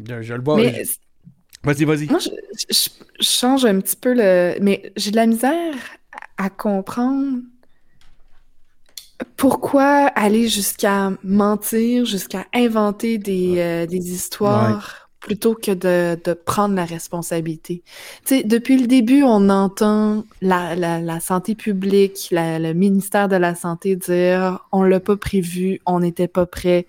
Je, 0.08 0.22
je 0.22 0.34
le 0.34 0.44
vois. 0.44 0.58
Mais 0.58 0.84
Vas-y, 1.64 1.84
vas-y. 1.86 2.06
moi, 2.08 2.20
je, 2.20 2.30
je- 2.70 2.90
je 3.20 3.26
change 3.26 3.66
un 3.66 3.80
petit 3.80 3.96
peu 3.96 4.14
le. 4.14 4.56
Mais 4.62 4.92
j'ai 4.98 5.10
de 5.12 5.16
la 5.16 5.26
misère 5.26 5.74
à 6.38 6.50
comprendre 6.52 7.40
pourquoi 9.46 10.08
aller 10.16 10.48
jusqu'à 10.48 11.12
mentir, 11.24 12.06
jusqu'à 12.06 12.48
inventer 12.52 13.20
des, 13.20 13.60
euh, 13.60 13.86
des 13.86 14.12
histoires 14.12 15.08
plutôt 15.20 15.54
que 15.54 15.70
de, 15.70 16.20
de 16.24 16.34
prendre 16.34 16.74
la 16.74 16.84
responsabilité? 16.84 17.84
Tu 18.26 18.38
sais, 18.38 18.44
depuis 18.44 18.76
le 18.76 18.88
début, 18.88 19.22
on 19.22 19.50
entend 19.50 20.26
la, 20.42 20.74
la, 20.76 21.00
la 21.00 21.20
santé 21.20 21.54
publique, 21.54 22.30
la- 22.32 22.58
le 22.58 22.74
ministère 22.74 23.28
de 23.28 23.36
la 23.36 23.54
Santé 23.54 23.96
dire 23.96 24.66
on 24.72 24.82
l'a 24.82 25.00
pas 25.00 25.16
prévu, 25.16 25.80
on 25.86 26.00
n'était 26.00 26.28
pas 26.28 26.48
prêt. 26.48 26.88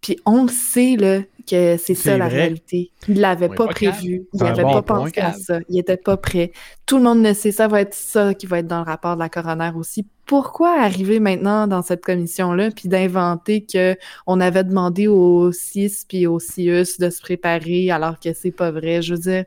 Puis 0.00 0.16
on 0.24 0.44
le 0.44 0.50
sait, 0.50 0.96
là, 0.96 1.18
que 1.42 1.76
c'est 1.76 1.94
ça 1.94 2.16
la 2.16 2.28
vrai? 2.28 2.36
réalité. 2.38 2.90
Il 3.08 3.20
l'avait 3.20 3.48
pas 3.48 3.66
prévu. 3.66 4.26
Il 4.32 4.42
n'avait 4.42 4.62
bon 4.62 4.72
pas 4.72 4.82
point. 4.82 4.98
pensé 5.04 5.20
à 5.20 5.32
ça. 5.32 5.60
Il 5.68 5.78
était 5.78 5.96
pas 5.96 6.16
prêt. 6.16 6.52
Tout 6.86 6.98
le 6.98 7.04
monde 7.04 7.24
le 7.24 7.34
sait. 7.34 7.52
Ça 7.52 7.68
va 7.68 7.80
être 7.80 7.94
ça 7.94 8.34
qui 8.34 8.46
va 8.46 8.58
être 8.58 8.66
dans 8.66 8.80
le 8.80 8.84
rapport 8.84 9.14
de 9.14 9.20
la 9.20 9.28
coroner 9.28 9.72
aussi. 9.76 10.06
Pourquoi 10.26 10.80
arriver 10.80 11.20
maintenant 11.20 11.66
dans 11.66 11.82
cette 11.82 12.04
commission-là 12.04 12.70
puis 12.70 12.88
d'inventer 12.88 13.64
que 13.64 13.96
on 14.26 14.40
avait 14.40 14.64
demandé 14.64 15.08
aux 15.08 15.52
CIS 15.52 16.04
puis 16.08 16.26
aux 16.26 16.38
CIUS 16.38 16.98
de 16.98 17.10
se 17.10 17.20
préparer 17.20 17.90
alors 17.90 18.18
que 18.20 18.32
c'est 18.32 18.52
pas 18.52 18.70
vrai? 18.70 19.02
Je 19.02 19.14
veux 19.14 19.20
dire, 19.20 19.44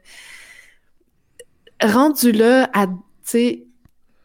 rendu 1.82 2.32
là, 2.32 2.70
à, 2.74 2.88
tu 2.88 2.94
sais, 3.24 3.64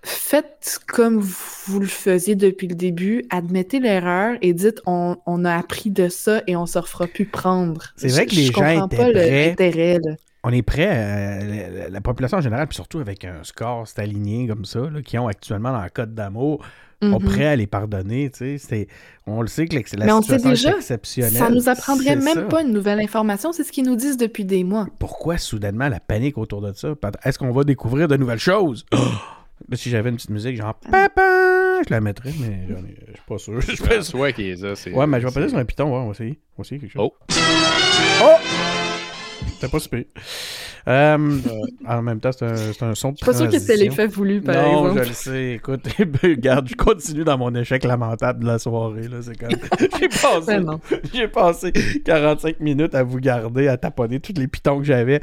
faites 0.02 0.78
comme 0.86 1.18
vous 1.20 1.80
le 1.80 1.86
faisiez 1.86 2.34
depuis 2.34 2.68
le 2.68 2.74
début, 2.74 3.24
admettez 3.30 3.80
l'erreur 3.80 4.36
et 4.42 4.52
dites 4.54 4.80
on, 4.86 5.16
on 5.26 5.44
a 5.44 5.54
appris 5.54 5.90
de 5.90 6.08
ça 6.08 6.42
et 6.46 6.56
on 6.56 6.66
se 6.66 6.78
refera 6.78 7.06
plus 7.06 7.26
prendre. 7.26 7.84
C'est 7.96 8.08
vrai 8.08 8.22
Je- 8.24 8.28
que 8.30 8.34
les 8.36 8.46
je 8.46 8.52
gens 8.52 8.60
comprends 8.60 8.86
étaient 8.86 8.96
pas 8.96 9.10
prêts. 9.12 10.00
On 10.42 10.50
est 10.52 10.62
prêt, 10.62 10.88
euh, 10.90 11.80
la, 11.84 11.88
la 11.90 12.00
population 12.00 12.38
en 12.38 12.40
général, 12.40 12.66
puis 12.66 12.74
surtout 12.74 12.98
avec 12.98 13.26
un 13.26 13.44
score 13.44 13.84
aligné 13.98 14.46
comme 14.48 14.64
ça, 14.64 14.80
là, 14.80 15.02
qui 15.02 15.18
ont 15.18 15.28
actuellement 15.28 15.70
dans 15.70 15.82
le 15.82 15.90
code 15.90 16.14
d'amour, 16.14 16.64
sont 17.02 17.18
Mhm. 17.20 17.24
prêts 17.26 17.46
à 17.46 17.56
les 17.56 17.66
pardonner. 17.66 18.30
tu 18.30 18.38
sais, 18.38 18.58
c'est- 18.58 18.86
On 19.26 19.42
le 19.42 19.48
sait 19.48 19.66
que 19.66 19.76
la 19.96 20.06
Mais 20.06 20.12
on 20.12 20.22
sait 20.22 20.38
situation 20.38 20.50
déjà, 20.50 20.70
est 20.70 20.76
exceptionnelle. 20.78 21.32
Ça 21.34 21.50
nous 21.50 21.68
apprendrait 21.68 22.16
même 22.16 22.34
ça. 22.34 22.42
pas 22.42 22.62
une 22.62 22.72
nouvelle 22.72 23.00
information, 23.00 23.52
c'est 23.52 23.64
ce 23.64 23.70
qu'ils 23.72 23.84
nous 23.84 23.96
disent 23.96 24.16
depuis 24.16 24.44
des 24.46 24.64
mois. 24.64 24.86
Pourquoi 24.98 25.36
soudainement 25.38 25.88
la 25.88 26.00
panique 26.00 26.36
autour 26.38 26.62
de 26.62 26.72
ça? 26.72 26.94
Est-ce 27.22 27.38
qu'on 27.38 27.52
va 27.52 27.64
découvrir 27.64 28.08
de 28.08 28.16
nouvelles 28.16 28.38
choses? 28.38 28.86
Là, 29.68 29.76
si 29.76 29.90
j'avais 29.90 30.10
une 30.10 30.16
petite 30.16 30.30
musique 30.30 30.56
genre 30.56 30.74
papa, 30.74 31.80
je 31.86 31.90
la 31.92 32.00
mettrais, 32.00 32.32
mais 32.40 32.66
j'en 32.68 32.76
ai- 32.84 32.96
je 33.08 33.12
suis 33.12 33.22
pas 33.26 33.38
sûr. 33.38 33.60
Je 33.60 33.76
c'est- 34.74 34.92
Ouais, 34.92 35.06
mais 35.06 35.20
je 35.20 35.26
vais 35.26 35.32
passer 35.32 35.48
sur 35.50 35.58
un 35.58 35.64
piton, 35.64 35.84
ouais, 35.92 35.98
on 35.98 36.06
va 36.06 36.10
essayer. 36.12 36.40
On 36.56 36.62
va 36.62 36.66
essayer 36.66 36.80
quelque 36.80 36.90
chose. 36.92 37.02
Oh. 37.12 37.14
Oh! 38.22 38.36
C'était 39.60 39.70
pas 39.72 39.78
super. 39.78 40.02
Euh, 40.88 41.38
en 41.86 42.02
même 42.02 42.20
temps, 42.20 42.30
c'est 42.32 42.46
un, 42.46 42.56
c'est 42.56 42.82
un 42.82 42.94
son 42.94 43.10
de 43.12 43.16
Je 43.18 43.24
suis 43.24 43.26
pas 43.32 43.36
sûr 43.36 43.50
que 43.50 43.58
c'est 43.58 43.76
l'effet 43.76 44.06
voulu, 44.06 44.40
par 44.40 44.54
non, 44.54 44.88
exemple. 44.88 45.02
je 45.04 45.08
le 45.08 45.14
sais. 45.14 45.52
Écoute, 45.54 45.86
regarde, 46.22 46.68
je 46.68 46.74
continue 46.74 47.24
dans 47.24 47.36
mon 47.36 47.54
échec 47.54 47.84
lamentable 47.84 48.40
de 48.40 48.46
la 48.46 48.58
soirée. 48.58 49.08
Là, 49.08 49.18
c'est 49.20 49.36
comme... 49.38 49.50
J'ai 50.00 50.08
passé, 50.08 50.60
non. 50.60 50.80
j'ai 51.12 51.28
passé 51.28 51.72
45 52.04 52.60
minutes 52.60 52.94
à 52.94 53.02
vous 53.02 53.18
garder, 53.18 53.68
à 53.68 53.76
taponner 53.76 54.18
tous 54.20 54.32
les 54.38 54.48
pitons 54.48 54.78
que 54.78 54.84
j'avais. 54.84 55.20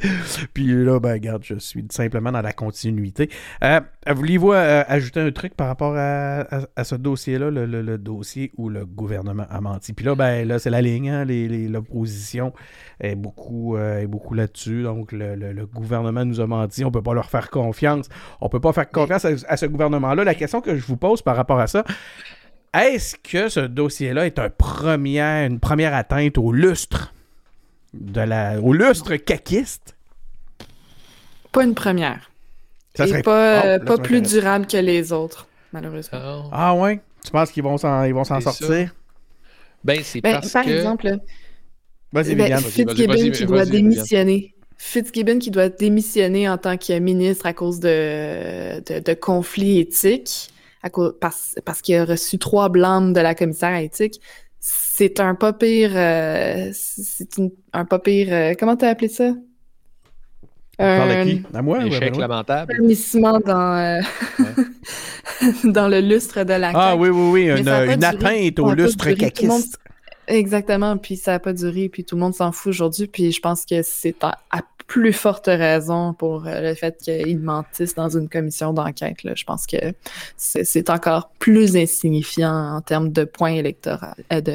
Puis 0.54 0.66
là, 0.68 1.00
ben, 1.00 1.12
regarde, 1.14 1.42
je 1.44 1.56
suis 1.58 1.84
simplement 1.90 2.30
dans 2.30 2.42
la 2.42 2.52
continuité. 2.52 3.28
Euh, 3.64 3.80
Voulez-vous 4.08 4.52
euh, 4.52 4.84
ajouter 4.86 5.20
un 5.20 5.30
truc 5.32 5.54
par 5.54 5.66
rapport 5.66 5.94
à, 5.96 6.40
à- 6.42 6.66
à 6.76 6.84
ce 6.84 6.94
dossier-là, 6.94 7.50
le, 7.50 7.66
le- 7.66 7.82
le 7.82 7.98
dossier 7.98 8.52
où 8.56 8.68
le 8.68 8.86
gouvernement 8.86 9.46
a 9.50 9.60
menti? 9.60 9.92
Puis 9.92 10.06
là, 10.06 10.14
ben, 10.14 10.46
là, 10.46 10.58
c'est 10.60 10.70
la 10.70 10.80
ligne. 10.80 11.10
hein, 11.10 11.24
les- 11.24 11.48
les- 11.48 11.68
L'opposition 11.68 12.52
est 13.00 13.14
beaucoup, 13.16 13.76
euh, 13.76 14.00
est 14.00 14.06
beaucoup 14.06 14.27
là-dessus. 14.34 14.82
Donc, 14.82 15.12
le, 15.12 15.34
le- 15.36 15.52
le 15.52 15.66
gouvernement 15.66 16.24
nous 16.24 16.40
a 16.40 16.46
menti. 16.46 16.84
On 16.84 16.90
peut 16.90 17.02
pas 17.02 17.14
leur 17.14 17.30
faire 17.30 17.50
confiance. 17.50 18.08
On 18.40 18.48
peut 18.48 18.60
pas 18.60 18.72
faire 18.72 18.88
confiance 18.90 19.24
à, 19.24 19.30
à 19.48 19.56
ce 19.56 19.66
gouvernement-là. 19.66 20.24
La 20.24 20.34
question 20.34 20.60
que 20.60 20.76
je 20.76 20.84
vous 20.86 20.96
pose 20.96 21.22
par 21.22 21.36
rapport 21.36 21.58
à 21.60 21.66
ça, 21.66 21.84
est-ce 22.74 23.16
que 23.16 23.48
ce 23.48 23.60
dossier-là 23.60 24.26
est 24.26 24.38
un 24.38 24.50
premier, 24.50 25.20
une 25.46 25.58
première 25.60 25.94
atteinte 25.94 26.38
au 26.38 26.52
lustre 26.52 27.14
de 27.94 28.20
la, 28.20 28.60
au 28.60 28.72
lustre 28.72 29.16
caquiste? 29.16 29.96
Pas 31.52 31.64
une 31.64 31.74
première. 31.74 32.30
Ça 32.94 33.06
Et 33.06 33.22
pas, 33.22 33.62
Oh, 33.62 33.66
euh, 33.66 33.78
là, 33.78 33.84
pas 33.84 33.98
plus 33.98 34.20
durable 34.20 34.66
que 34.66 34.76
les 34.76 35.12
autres, 35.12 35.46
malheureusement. 35.72 36.48
Ah, 36.52 36.70
Ah 36.70 36.74
ouais? 36.74 37.00
Tu 37.24 37.30
penses 37.30 37.50
qu'ils 37.50 37.62
vont 37.62 37.78
s'en, 37.78 38.04
ils 38.04 38.14
vont 38.14 38.24
s'en 38.24 38.40
C'est 38.40 38.52
sortir? 38.52 38.94
Ben, 39.84 40.00
c'est 40.02 40.20
Ben, 40.20 40.34
parce 40.34 40.52
par 40.52 40.64
que... 40.64 40.70
exemple, 40.70 41.18
Vas-y, 42.12 42.34
ben, 42.34 42.44
Viviane. 42.44 42.60
vas-y, 42.62 42.70
Fitzgibbon 42.72 43.12
vas-y, 43.14 43.32
qui 43.32 43.44
doit 43.46 43.66
démissionner. 43.66 44.54
Fitzgibbon 44.78 45.38
qui 45.38 45.50
doit 45.50 45.68
démissionner 45.68 46.48
en 46.48 46.56
tant 46.56 46.76
que 46.76 46.98
ministre 46.98 47.46
à 47.46 47.52
cause 47.52 47.80
de, 47.80 48.80
de, 48.80 49.00
de 49.00 49.14
conflits 49.14 49.80
éthiques, 49.80 50.48
à 50.82 50.88
cause, 50.90 51.14
parce, 51.20 51.56
parce 51.64 51.82
qu'il 51.82 51.96
a 51.96 52.04
reçu 52.04 52.38
trois 52.38 52.68
blâmes 52.68 53.12
de 53.12 53.20
la 53.20 53.34
commissaire 53.34 53.70
à 53.70 53.82
éthique. 53.82 54.20
C'est 54.60 55.20
un 55.20 55.34
pas 55.34 55.52
pire. 55.52 55.90
euh, 55.94 56.70
c'est 56.72 57.28
un 57.72 57.84
pas 57.84 57.98
pire. 57.98 58.28
euh, 58.30 58.54
comment 58.58 58.76
t'as 58.76 58.88
appelé 58.90 59.08
ça? 59.08 59.32
Un 60.80 61.24
qui? 61.24 61.42
À 61.52 61.60
moi? 61.60 61.84
Échec 61.84 62.12
Benoît? 62.12 62.20
lamentable. 62.28 62.76
vomissement 62.78 63.40
dans, 63.40 63.76
euh, 63.76 64.00
dans 65.64 65.88
le 65.88 66.00
lustre 66.00 66.44
de 66.44 66.52
la 66.52 66.70
Ah 66.74 66.96
oui, 66.96 67.08
oui, 67.08 67.30
oui. 67.50 67.60
Une, 67.60 67.68
une 67.68 68.04
atteinte 68.04 68.58
au 68.60 68.72
lustre 68.72 69.06
duré. 69.08 69.30
Tout 69.32 69.42
le 69.42 69.48
monde- 69.48 69.60
caquiste. 69.62 69.78
Exactement, 70.28 70.96
puis 70.98 71.16
ça 71.16 71.32
n'a 71.32 71.38
pas 71.38 71.52
duré, 71.52 71.88
puis 71.88 72.04
tout 72.04 72.14
le 72.14 72.20
monde 72.20 72.34
s'en 72.34 72.52
fout 72.52 72.70
aujourd'hui, 72.70 73.06
puis 73.06 73.32
je 73.32 73.40
pense 73.40 73.64
que 73.64 73.82
c'est 73.82 74.22
à, 74.22 74.38
à 74.50 74.60
plus 74.86 75.12
forte 75.12 75.46
raison 75.46 76.14
pour 76.14 76.46
euh, 76.46 76.60
le 76.60 76.74
fait 76.74 76.96
qu'ils 77.02 77.38
mentissent 77.38 77.94
dans 77.94 78.08
une 78.16 78.28
commission 78.28 78.72
d'enquête. 78.72 79.22
là. 79.22 79.32
Je 79.34 79.44
pense 79.44 79.66
que 79.66 79.76
c'est 80.36 80.64
c'est 80.64 80.90
encore 80.90 81.30
plus 81.38 81.76
insignifiant 81.76 82.76
en 82.76 82.80
termes 82.80 83.10
de 83.12 83.24
points 83.24 83.52
électoraux. 83.52 84.06
euh, 84.32 84.40
de, 84.40 84.52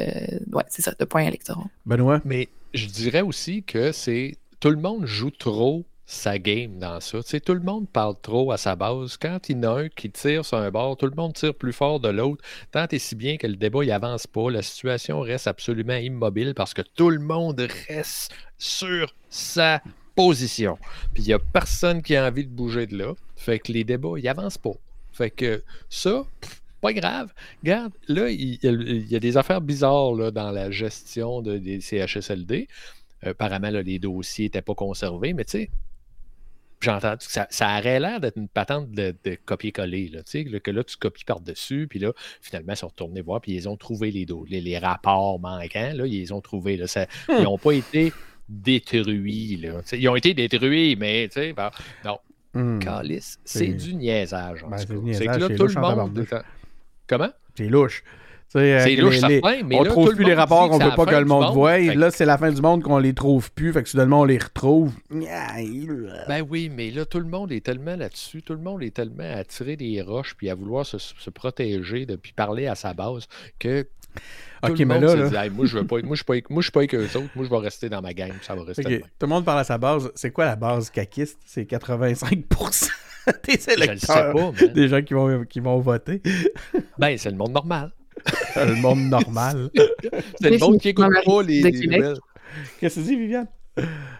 ouais, 0.52 0.64
c'est 0.68 0.82
ça, 0.82 0.92
de 0.98 1.04
points 1.04 1.22
électoraux. 1.22 1.66
Benoît? 1.86 2.20
Mais 2.24 2.48
je 2.72 2.86
dirais 2.86 3.20
aussi 3.22 3.62
que 3.62 3.92
c'est 3.92 4.36
tout 4.60 4.70
le 4.70 4.76
monde 4.76 5.06
joue 5.06 5.30
trop 5.30 5.84
sa 6.06 6.38
game 6.38 6.78
dans 6.78 7.00
ça. 7.00 7.18
Tout 7.22 7.54
le 7.54 7.60
monde 7.60 7.88
parle 7.88 8.14
trop 8.20 8.52
à 8.52 8.56
sa 8.56 8.76
base. 8.76 9.16
Quand 9.16 9.48
il 9.48 9.56
y 9.56 9.58
en 9.60 9.62
a 9.62 9.80
un 9.82 9.88
qui 9.88 10.10
tire 10.10 10.44
sur 10.44 10.58
un 10.58 10.70
bord, 10.70 10.96
tout 10.96 11.06
le 11.06 11.14
monde 11.16 11.32
tire 11.34 11.54
plus 11.54 11.72
fort 11.72 12.00
de 12.00 12.08
l'autre. 12.08 12.44
Tant 12.72 12.86
et 12.90 12.98
si 12.98 13.14
bien 13.14 13.36
que 13.36 13.46
le 13.46 13.56
débat 13.56 13.84
il 13.84 13.90
avance 13.90 14.26
pas, 14.26 14.50
la 14.50 14.62
situation 14.62 15.20
reste 15.20 15.46
absolument 15.46 15.96
immobile 15.96 16.54
parce 16.54 16.74
que 16.74 16.82
tout 16.82 17.10
le 17.10 17.20
monde 17.20 17.66
reste 17.88 18.32
sur 18.58 19.14
sa 19.30 19.82
position. 20.14 20.78
Puis 21.14 21.24
il 21.24 21.26
n'y 21.26 21.32
a 21.32 21.38
personne 21.38 22.02
qui 22.02 22.16
a 22.16 22.26
envie 22.26 22.44
de 22.44 22.50
bouger 22.50 22.86
de 22.86 22.96
là. 22.96 23.14
Fait 23.36 23.58
que 23.58 23.72
les 23.72 23.84
débats, 23.84 24.18
ils 24.18 24.28
avancent 24.28 24.58
pas. 24.58 24.74
Fait 25.12 25.30
que 25.30 25.62
ça, 25.88 26.24
pas 26.80 26.92
grave. 26.92 27.32
Regarde, 27.62 27.92
là, 28.08 28.28
il, 28.28 28.58
y 29.10 29.16
a 29.16 29.20
des 29.20 29.36
affaires 29.36 29.60
bizarres 29.60 30.32
dans 30.32 30.50
la 30.50 30.70
gestion 30.70 31.40
de- 31.40 31.56
des 31.56 31.80
CHSLD. 31.80 32.68
Euh, 33.24 33.30
apparemment, 33.30 33.70
les 33.70 33.98
dossiers 33.98 34.46
n'étaient 34.46 34.62
pas 34.62 34.74
conservés, 34.74 35.32
mais 35.32 35.44
tu 35.44 35.52
sais, 35.52 35.70
que 37.26 37.32
ça, 37.32 37.46
ça 37.50 37.78
aurait 37.78 38.00
l'air 38.00 38.20
d'être 38.20 38.36
une 38.36 38.48
patente 38.48 38.90
de, 38.90 39.14
de 39.24 39.36
copier-coller, 39.44 40.08
là, 40.08 40.22
tu 40.22 40.42
sais, 40.42 40.44
là, 40.50 40.60
que 40.60 40.70
là, 40.70 40.84
tu 40.84 40.96
copies 40.96 41.24
par-dessus, 41.24 41.86
puis 41.88 41.98
là, 41.98 42.12
finalement, 42.40 42.72
ils 42.72 42.76
sont 42.76 42.88
retournés 42.88 43.20
voir, 43.22 43.40
puis 43.40 43.52
ils 43.52 43.68
ont 43.68 43.76
trouvé 43.76 44.10
les, 44.10 44.26
do- 44.26 44.44
les, 44.48 44.60
les 44.60 44.78
rapports 44.78 45.38
manquants, 45.40 45.92
là, 45.94 46.06
ils 46.06 46.20
les 46.20 46.32
ont 46.32 46.40
trouvés, 46.40 46.76
là, 46.76 46.86
ça- 46.86 47.06
ils 47.28 47.42
n'ont 47.42 47.58
pas 47.58 47.72
été 47.72 48.12
détruits, 48.48 49.56
là, 49.56 49.80
ils 49.92 50.08
ont 50.08 50.16
été 50.16 50.34
détruits, 50.34 50.96
mais, 50.96 51.28
tu 51.28 51.40
sais, 51.40 51.52
bon, 51.52 51.70
non, 52.04 52.18
Hmm. 52.56 52.78
calice, 52.78 53.40
C'est- 53.44 53.66
du 53.66 53.94
niaisage, 53.96 54.62
en 54.62 54.68
Ben, 54.68 54.76
tout 54.78 55.02
c'est 55.12 55.26
que 55.26 55.30
là, 55.40 55.48
tout 55.56 55.66
le 55.66 55.80
monde... 55.80 56.26
Comment? 57.08 57.30
C'est 57.56 57.68
louche. 57.68 58.04
C'est 58.54 58.96
louche, 58.96 59.18
certain, 59.18 59.62
mais 59.66 59.76
on 59.76 59.82
là, 59.82 59.90
trouve 59.90 60.14
plus 60.14 60.24
les 60.24 60.34
rapports, 60.34 60.70
on 60.70 60.78
veut 60.78 60.94
pas 60.94 61.06
que 61.06 61.16
le 61.16 61.24
monde 61.24 61.52
voie. 61.52 61.78
Là, 61.78 62.10
c'est 62.10 62.24
la 62.24 62.38
fin 62.38 62.52
du 62.52 62.60
monde 62.62 62.82
qu'on 62.82 62.98
les 62.98 63.12
trouve 63.14 63.50
plus. 63.52 63.72
Fait 63.72 63.82
que 63.82 63.88
soudainement, 63.88 64.20
on 64.20 64.24
les 64.24 64.38
retrouve. 64.38 64.92
Ben 66.28 66.42
oui, 66.48 66.70
mais 66.74 66.90
là, 66.90 67.04
tout 67.04 67.18
le 67.18 67.26
monde 67.28 67.50
est 67.52 67.64
tellement 67.64 67.96
là-dessus, 67.96 68.42
tout 68.42 68.52
le 68.54 68.60
monde 68.60 68.82
est 68.82 68.94
tellement 68.94 69.24
à 69.36 69.44
tirer 69.44 69.76
des 69.76 70.00
roches 70.02 70.34
puis 70.36 70.50
à 70.50 70.54
vouloir 70.54 70.86
se, 70.86 70.98
se 70.98 71.30
protéger, 71.30 72.06
de, 72.06 72.16
puis 72.16 72.32
parler 72.32 72.66
à 72.66 72.74
sa 72.74 72.94
base, 72.94 73.26
que 73.58 73.82
tout 74.62 74.70
Ok, 74.72 74.78
le 74.78 74.84
mais 74.86 74.94
monde 74.94 75.02
là, 75.04 75.08
se 75.10 75.16
là- 75.16 75.28
dit 75.28 75.36
Hey, 75.36 75.50
moi, 75.50 75.66
je 75.66 75.76
veux 75.78 75.86
pas, 75.86 75.96
moi, 76.02 76.10
je 76.12 76.14
suis 76.16 76.24
pas, 76.24 76.34
moi, 76.48 76.62
je 76.62 76.66
suis 76.66 76.72
pas 76.72 76.80
avec 76.80 76.94
eux 76.94 77.04
autres, 77.16 77.28
moi, 77.34 77.44
je 77.44 77.50
vais 77.50 77.56
rester 77.58 77.88
dans 77.88 78.00
ma 78.00 78.14
gang, 78.14 78.30
ça 78.42 78.54
va 78.54 78.62
rester. 78.62 79.00
Tout 79.00 79.06
le 79.22 79.26
monde 79.26 79.44
parle 79.44 79.58
à 79.60 79.64
sa 79.64 79.76
base. 79.78 80.10
C'est 80.14 80.30
quoi 80.30 80.44
la 80.44 80.56
base 80.56 80.90
caquiste? 80.90 81.38
C'est 81.44 81.68
85% 81.68 82.90
des 83.44 83.52
Je 83.52 83.56
le 83.56 83.58
sais 83.58 83.72
électeurs. 83.74 84.32
pas, 84.32 84.52
man. 84.52 84.72
Des 84.72 84.88
gens 84.88 85.02
qui 85.02 85.14
vont, 85.14 85.44
qui 85.44 85.58
vont 85.60 85.78
voter. 85.80 86.22
Ben, 86.98 87.16
c'est 87.18 87.30
le 87.30 87.36
monde 87.36 87.52
normal. 87.52 87.90
le 88.56 88.74
monde 88.76 89.08
normal. 89.08 89.70
C'est 90.40 90.50
le 90.50 90.58
monde 90.58 90.78
qui 90.78 90.90
écoute 90.90 91.06
pas 91.24 91.42
les, 91.42 91.62
les 91.62 91.86
nouvelles. 91.86 92.18
Qu'est-ce 92.78 92.96
que 92.96 93.00
tu 93.00 93.06
dis, 93.06 93.16
Viviane? 93.16 93.48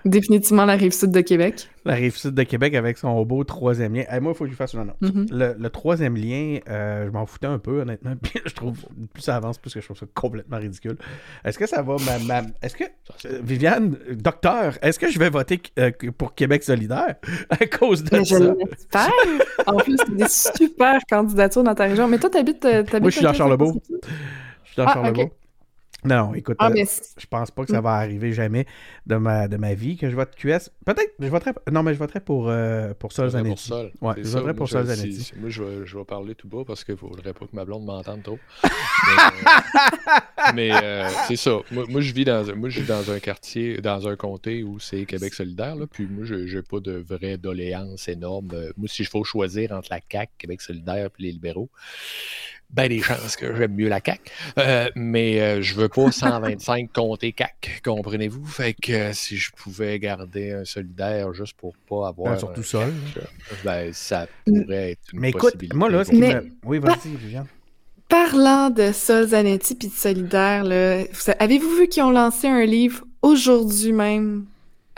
Définitivement 0.05 0.65
la 0.67 0.75
rive 0.75 0.93
sud 0.93 1.13
de 1.13 1.21
Québec. 1.21 1.71
La 1.85 1.95
rive 1.95 2.17
sud 2.17 2.35
de 2.35 2.43
Québec 2.43 2.75
avec 2.75 2.99
son 2.99 3.23
beau 3.25 3.43
troisième 3.45 3.95
lien. 3.95 4.03
Hey, 4.09 4.21
moi, 4.21 4.33
il 4.33 4.37
faut 4.37 4.45
que 4.45 4.51
je 4.51 4.57
fasse 4.57 4.75
une 4.75 4.81
annonce. 4.81 4.97
Mhm. 5.01 5.27
le, 5.31 5.55
le 5.59 5.71
troisième 5.71 6.17
lien, 6.17 6.59
euh, 6.69 7.07
je 7.07 7.11
m'en 7.11 7.25
foutais 7.25 7.47
un 7.47 7.59
peu, 7.59 7.81
honnêtement. 7.83 8.15
Puis 8.23 8.41
je 8.45 8.53
trouve, 8.55 8.79
plus 9.13 9.23
ça 9.23 9.37
avance, 9.37 9.59
plus 9.59 9.73
que 9.73 9.81
je 9.81 9.85
trouve 9.87 9.97
ça 9.97 10.07
complètement 10.13 10.59
ridicule. 10.59 10.97
Est-ce 11.45 11.59
que 11.59 11.67
ça 11.67 11.83
va, 11.83 11.97
ma, 12.05 12.19
ma- 12.43 12.49
est-ce 12.63 12.77
que, 12.77 12.85
euh, 12.85 13.41
Viviane, 13.43 13.97
docteur, 14.13 14.77
est-ce 14.83 14.99
que 14.99 15.09
je 15.11 15.19
vais 15.19 15.31
voter 15.31 15.61
euh, 15.79 15.91
pour 16.19 16.35
Québec 16.35 16.63
solidaire 16.65 17.15
à 17.51 17.65
cause 17.67 18.03
de 18.05 18.17
Mais 18.17 18.25
je 18.25 18.35
ça? 18.37 18.41
l'espère. 18.41 19.11
En 19.67 19.77
plus, 19.77 19.97
c'est 20.05 20.17
des 20.17 20.29
super 20.29 20.99
candidatures 21.09 21.63
dans 21.63 21.75
ta 21.75 21.85
région. 21.85 22.09
Mais 22.09 22.19
toi, 22.19 22.29
t'habites. 22.31 22.61
t'habites 22.61 23.01
Moi, 23.01 23.11
je 23.11 23.17
suis 23.17 23.25
dans 23.25 23.33
Charlebourg. 23.33 23.81
Je 24.65 24.73
suis 24.73 24.77
dans 24.77 24.87
Ah, 24.87 24.93
Charlebourg. 24.95 25.31
Non, 26.05 26.35
écoute, 26.35 26.57
Ah, 26.59 26.69
euh, 26.69 26.73
mais 26.75 26.85
je 27.17 27.27
pense 27.27 27.51
pas 27.51 27.65
que 27.65 27.71
ça 27.71 27.81
va 27.81 27.95
arriver 27.95 28.33
jamais 28.33 28.67
de 29.07 29.17
ma, 29.17 29.49
de 29.49 29.57
ma 29.57 29.73
vie 29.75 29.97
que 29.97 30.11
je 30.11 30.15
vote 30.17 30.35
QS. 30.37 30.71
Peut-être, 30.85 31.13
je 31.19 31.27
voterais. 31.29 31.55
Non, 31.73 31.83
mais 31.83 31.95
je 31.95 31.99
voterais 31.99 32.21
pour, 32.21 32.49
euh, 32.51 32.93
pour 32.95 33.13
Sol 33.13 33.27
pour 33.27 33.33
Zanetti. 33.33 33.69
Sol. 33.69 33.91
Ouais, 34.03 34.15
je 34.19 34.23
ça. 34.25 34.39
voterais 34.39 34.53
pour 34.55 34.61
Moi, 34.65 34.69
Sol 34.69 34.87
je- 34.87 34.95
Zanetti. 34.95 35.23
si- 35.23 35.33
Moi, 35.39 35.49
je 35.51 35.63
vais, 35.63 35.87
je 35.87 35.97
vais 35.97 36.05
parler 36.05 36.35
tout 36.35 36.49
bas 36.49 36.63
parce 36.67 36.85
qu'il 36.85 36.95
ne 36.95 36.99
faudrait 36.99 37.33
pas 37.33 37.47
que 37.47 37.55
ma 37.57 37.65
blonde 37.65 37.85
m'entende 37.87 38.23
trop. 38.23 38.39
mais 40.55 40.55
mais, 40.55 40.71
euh, 40.73 41.09
c'est 41.27 41.37
ça. 41.37 41.59
Moi, 41.71 41.85
moi, 41.89 42.01
je 42.01 42.13
vis 42.13 42.25
dans, 42.25 42.51
un- 42.51 42.55
moi, 42.55 42.69
je 42.69 42.81
vis 42.81 42.87
dans 42.87 43.11
un 43.11 43.19
quartier, 43.19 43.79
dans 43.81 44.07
un 44.07 44.17
comté 44.17 44.63
où 44.63 44.79
c'est 44.79 45.05
Québec 45.07 45.33
solidaire. 45.35 45.75
Là, 45.77 45.87
puis 45.91 46.07
moi, 46.07 46.25
je 46.25 46.35
n'ai 46.35 46.63
pas 46.63 46.81
de 46.81 46.93
vraie 46.93 47.39
doléance 47.39 48.09
énorme. 48.09 48.51
Euh, 48.53 48.73
Moi, 48.77 48.89
si 48.89 49.05
je 49.05 49.11
faut 49.11 49.25
choisir 49.25 49.73
entre 49.73 49.89
la 49.91 50.01
CAQ, 50.11 50.31
Québec 50.39 50.61
solidaire 50.61 51.07
et 51.19 51.23
les 51.23 51.33
libéraux, 51.33 51.71
ben 52.75 52.89
des 52.89 53.01
chances 53.01 53.37
que 53.37 53.55
j'aime 53.57 53.75
mieux 53.75 53.89
la 53.89 54.01
CAQ. 54.05 54.21
Euh, 54.59 54.89
mais 54.97 55.41
euh, 55.41 55.63
je 55.63 55.75
veux 55.75 55.89
pas 55.89 56.11
125 56.11 56.93
comtés 56.93 57.35
CAQ, 57.37 57.81
comprenez-vous? 57.85 58.45
Fait 58.47 58.75
que 58.75 58.93
euh, 58.93 59.13
si 59.13 59.37
je 59.37 59.53
pouvais 59.53 59.99
garder 60.01 60.53
un 60.53 60.65
solidaire 60.65 61.33
juste 61.33 61.57
pour 61.57 61.75
pas 61.89 62.09
avoir... 62.09 62.33
Ben, 62.33 62.39
surtout 62.39 62.63
Sol. 62.65 62.93
euh, 63.17 63.21
ben, 63.65 63.93
ça 63.93 64.27
pourrait 64.45 64.93
être 64.93 65.01
une 65.13 65.21
Mais 65.21 65.31
écoute, 65.31 65.55
moi, 65.73 65.89
là, 65.89 66.05
ce 66.05 66.11
qui 66.11 66.17
Mais- 66.17 66.35
me- 66.35 66.51
Oui, 66.65 66.79
vas-y, 66.81 67.15
Viviane. 67.17 67.47
Parlant 68.09 68.71
de 68.71 68.93
Sol 68.93 69.29
Zanetti 69.29 69.75
puis 69.77 69.89
de 69.89 69.93
Solidaire, 69.95 70.65
avez-vous 71.39 71.77
vu 71.77 71.89
qu'ils 71.89 72.03
ont 72.03 72.11
lancé 72.11 72.47
un 72.49 72.65
livre 72.65 73.05
aujourd'hui 73.23 73.93
même? 73.93 74.45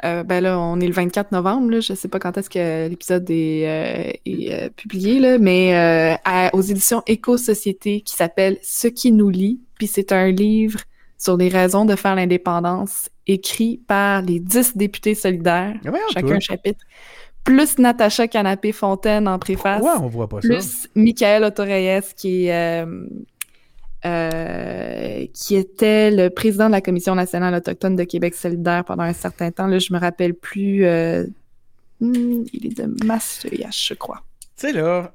Euh, 0.04 0.22
ben 0.24 0.42
là, 0.42 0.58
on 0.60 0.78
est 0.80 0.86
le 0.86 0.92
24 0.92 1.32
novembre, 1.32 1.70
là, 1.70 1.80
je 1.80 1.94
sais 1.94 2.08
pas 2.08 2.18
quand 2.18 2.36
est-ce 2.36 2.50
que 2.50 2.88
l'épisode 2.88 3.24
est, 3.30 3.66
euh, 3.66 4.12
est, 4.26 4.52
euh, 4.52 4.68
publié, 4.68 5.18
là, 5.20 5.38
mais 5.38 5.74
à- 6.24 6.50
aux 6.54 6.60
éditions 6.60 7.02
Éco-Société 7.06 8.02
qui 8.02 8.14
s'appelle 8.14 8.58
Ce 8.62 8.88
qui 8.88 9.10
nous 9.12 9.30
lie, 9.30 9.60
puis 9.78 9.86
c'est 9.86 10.12
un 10.12 10.30
livre 10.30 10.80
sur 11.18 11.36
les 11.38 11.48
raisons 11.48 11.86
de 11.86 11.96
faire 11.96 12.14
l'indépendance 12.14 13.08
écrit 13.26 13.80
par 13.88 14.20
les 14.22 14.38
10 14.38 14.76
députés 14.76 15.14
solidaires, 15.14 15.74
chacun 16.12 16.26
toi. 16.26 16.36
un 16.36 16.40
chapitre, 16.40 16.84
plus 17.42 17.78
Natacha 17.78 18.28
Canapé-Fontaine 18.28 19.26
en 19.28 19.38
préface. 19.38 19.82
On 20.00 20.08
voit 20.08 20.28
pas 20.28 20.42
ça? 20.42 20.48
Plus 20.48 20.88
Michael 20.94 21.44
Autoreyes, 21.44 22.00
qui 22.16 22.46
est, 22.46 22.82
euh, 22.84 23.06
euh, 24.04 25.26
qui 25.32 25.56
était 25.56 26.10
le 26.10 26.28
président 26.30 26.66
de 26.66 26.72
la 26.72 26.80
Commission 26.80 27.14
nationale 27.14 27.54
autochtone 27.54 27.96
de 27.96 28.04
Québec 28.04 28.34
solidaire 28.34 28.84
pendant 28.84 29.04
un 29.04 29.12
certain 29.12 29.50
temps. 29.50 29.66
Là, 29.66 29.78
je 29.78 29.92
me 29.92 29.98
rappelle 29.98 30.34
plus. 30.34 30.84
euh, 30.84 31.24
hmm, 32.00 32.44
il 32.52 32.66
est 32.66 32.78
de 32.78 33.04
Masseuillache, 33.04 33.88
je 33.88 33.94
crois. 33.94 34.22
Tu 34.56 34.68
sais, 34.68 34.72
là, 34.72 35.14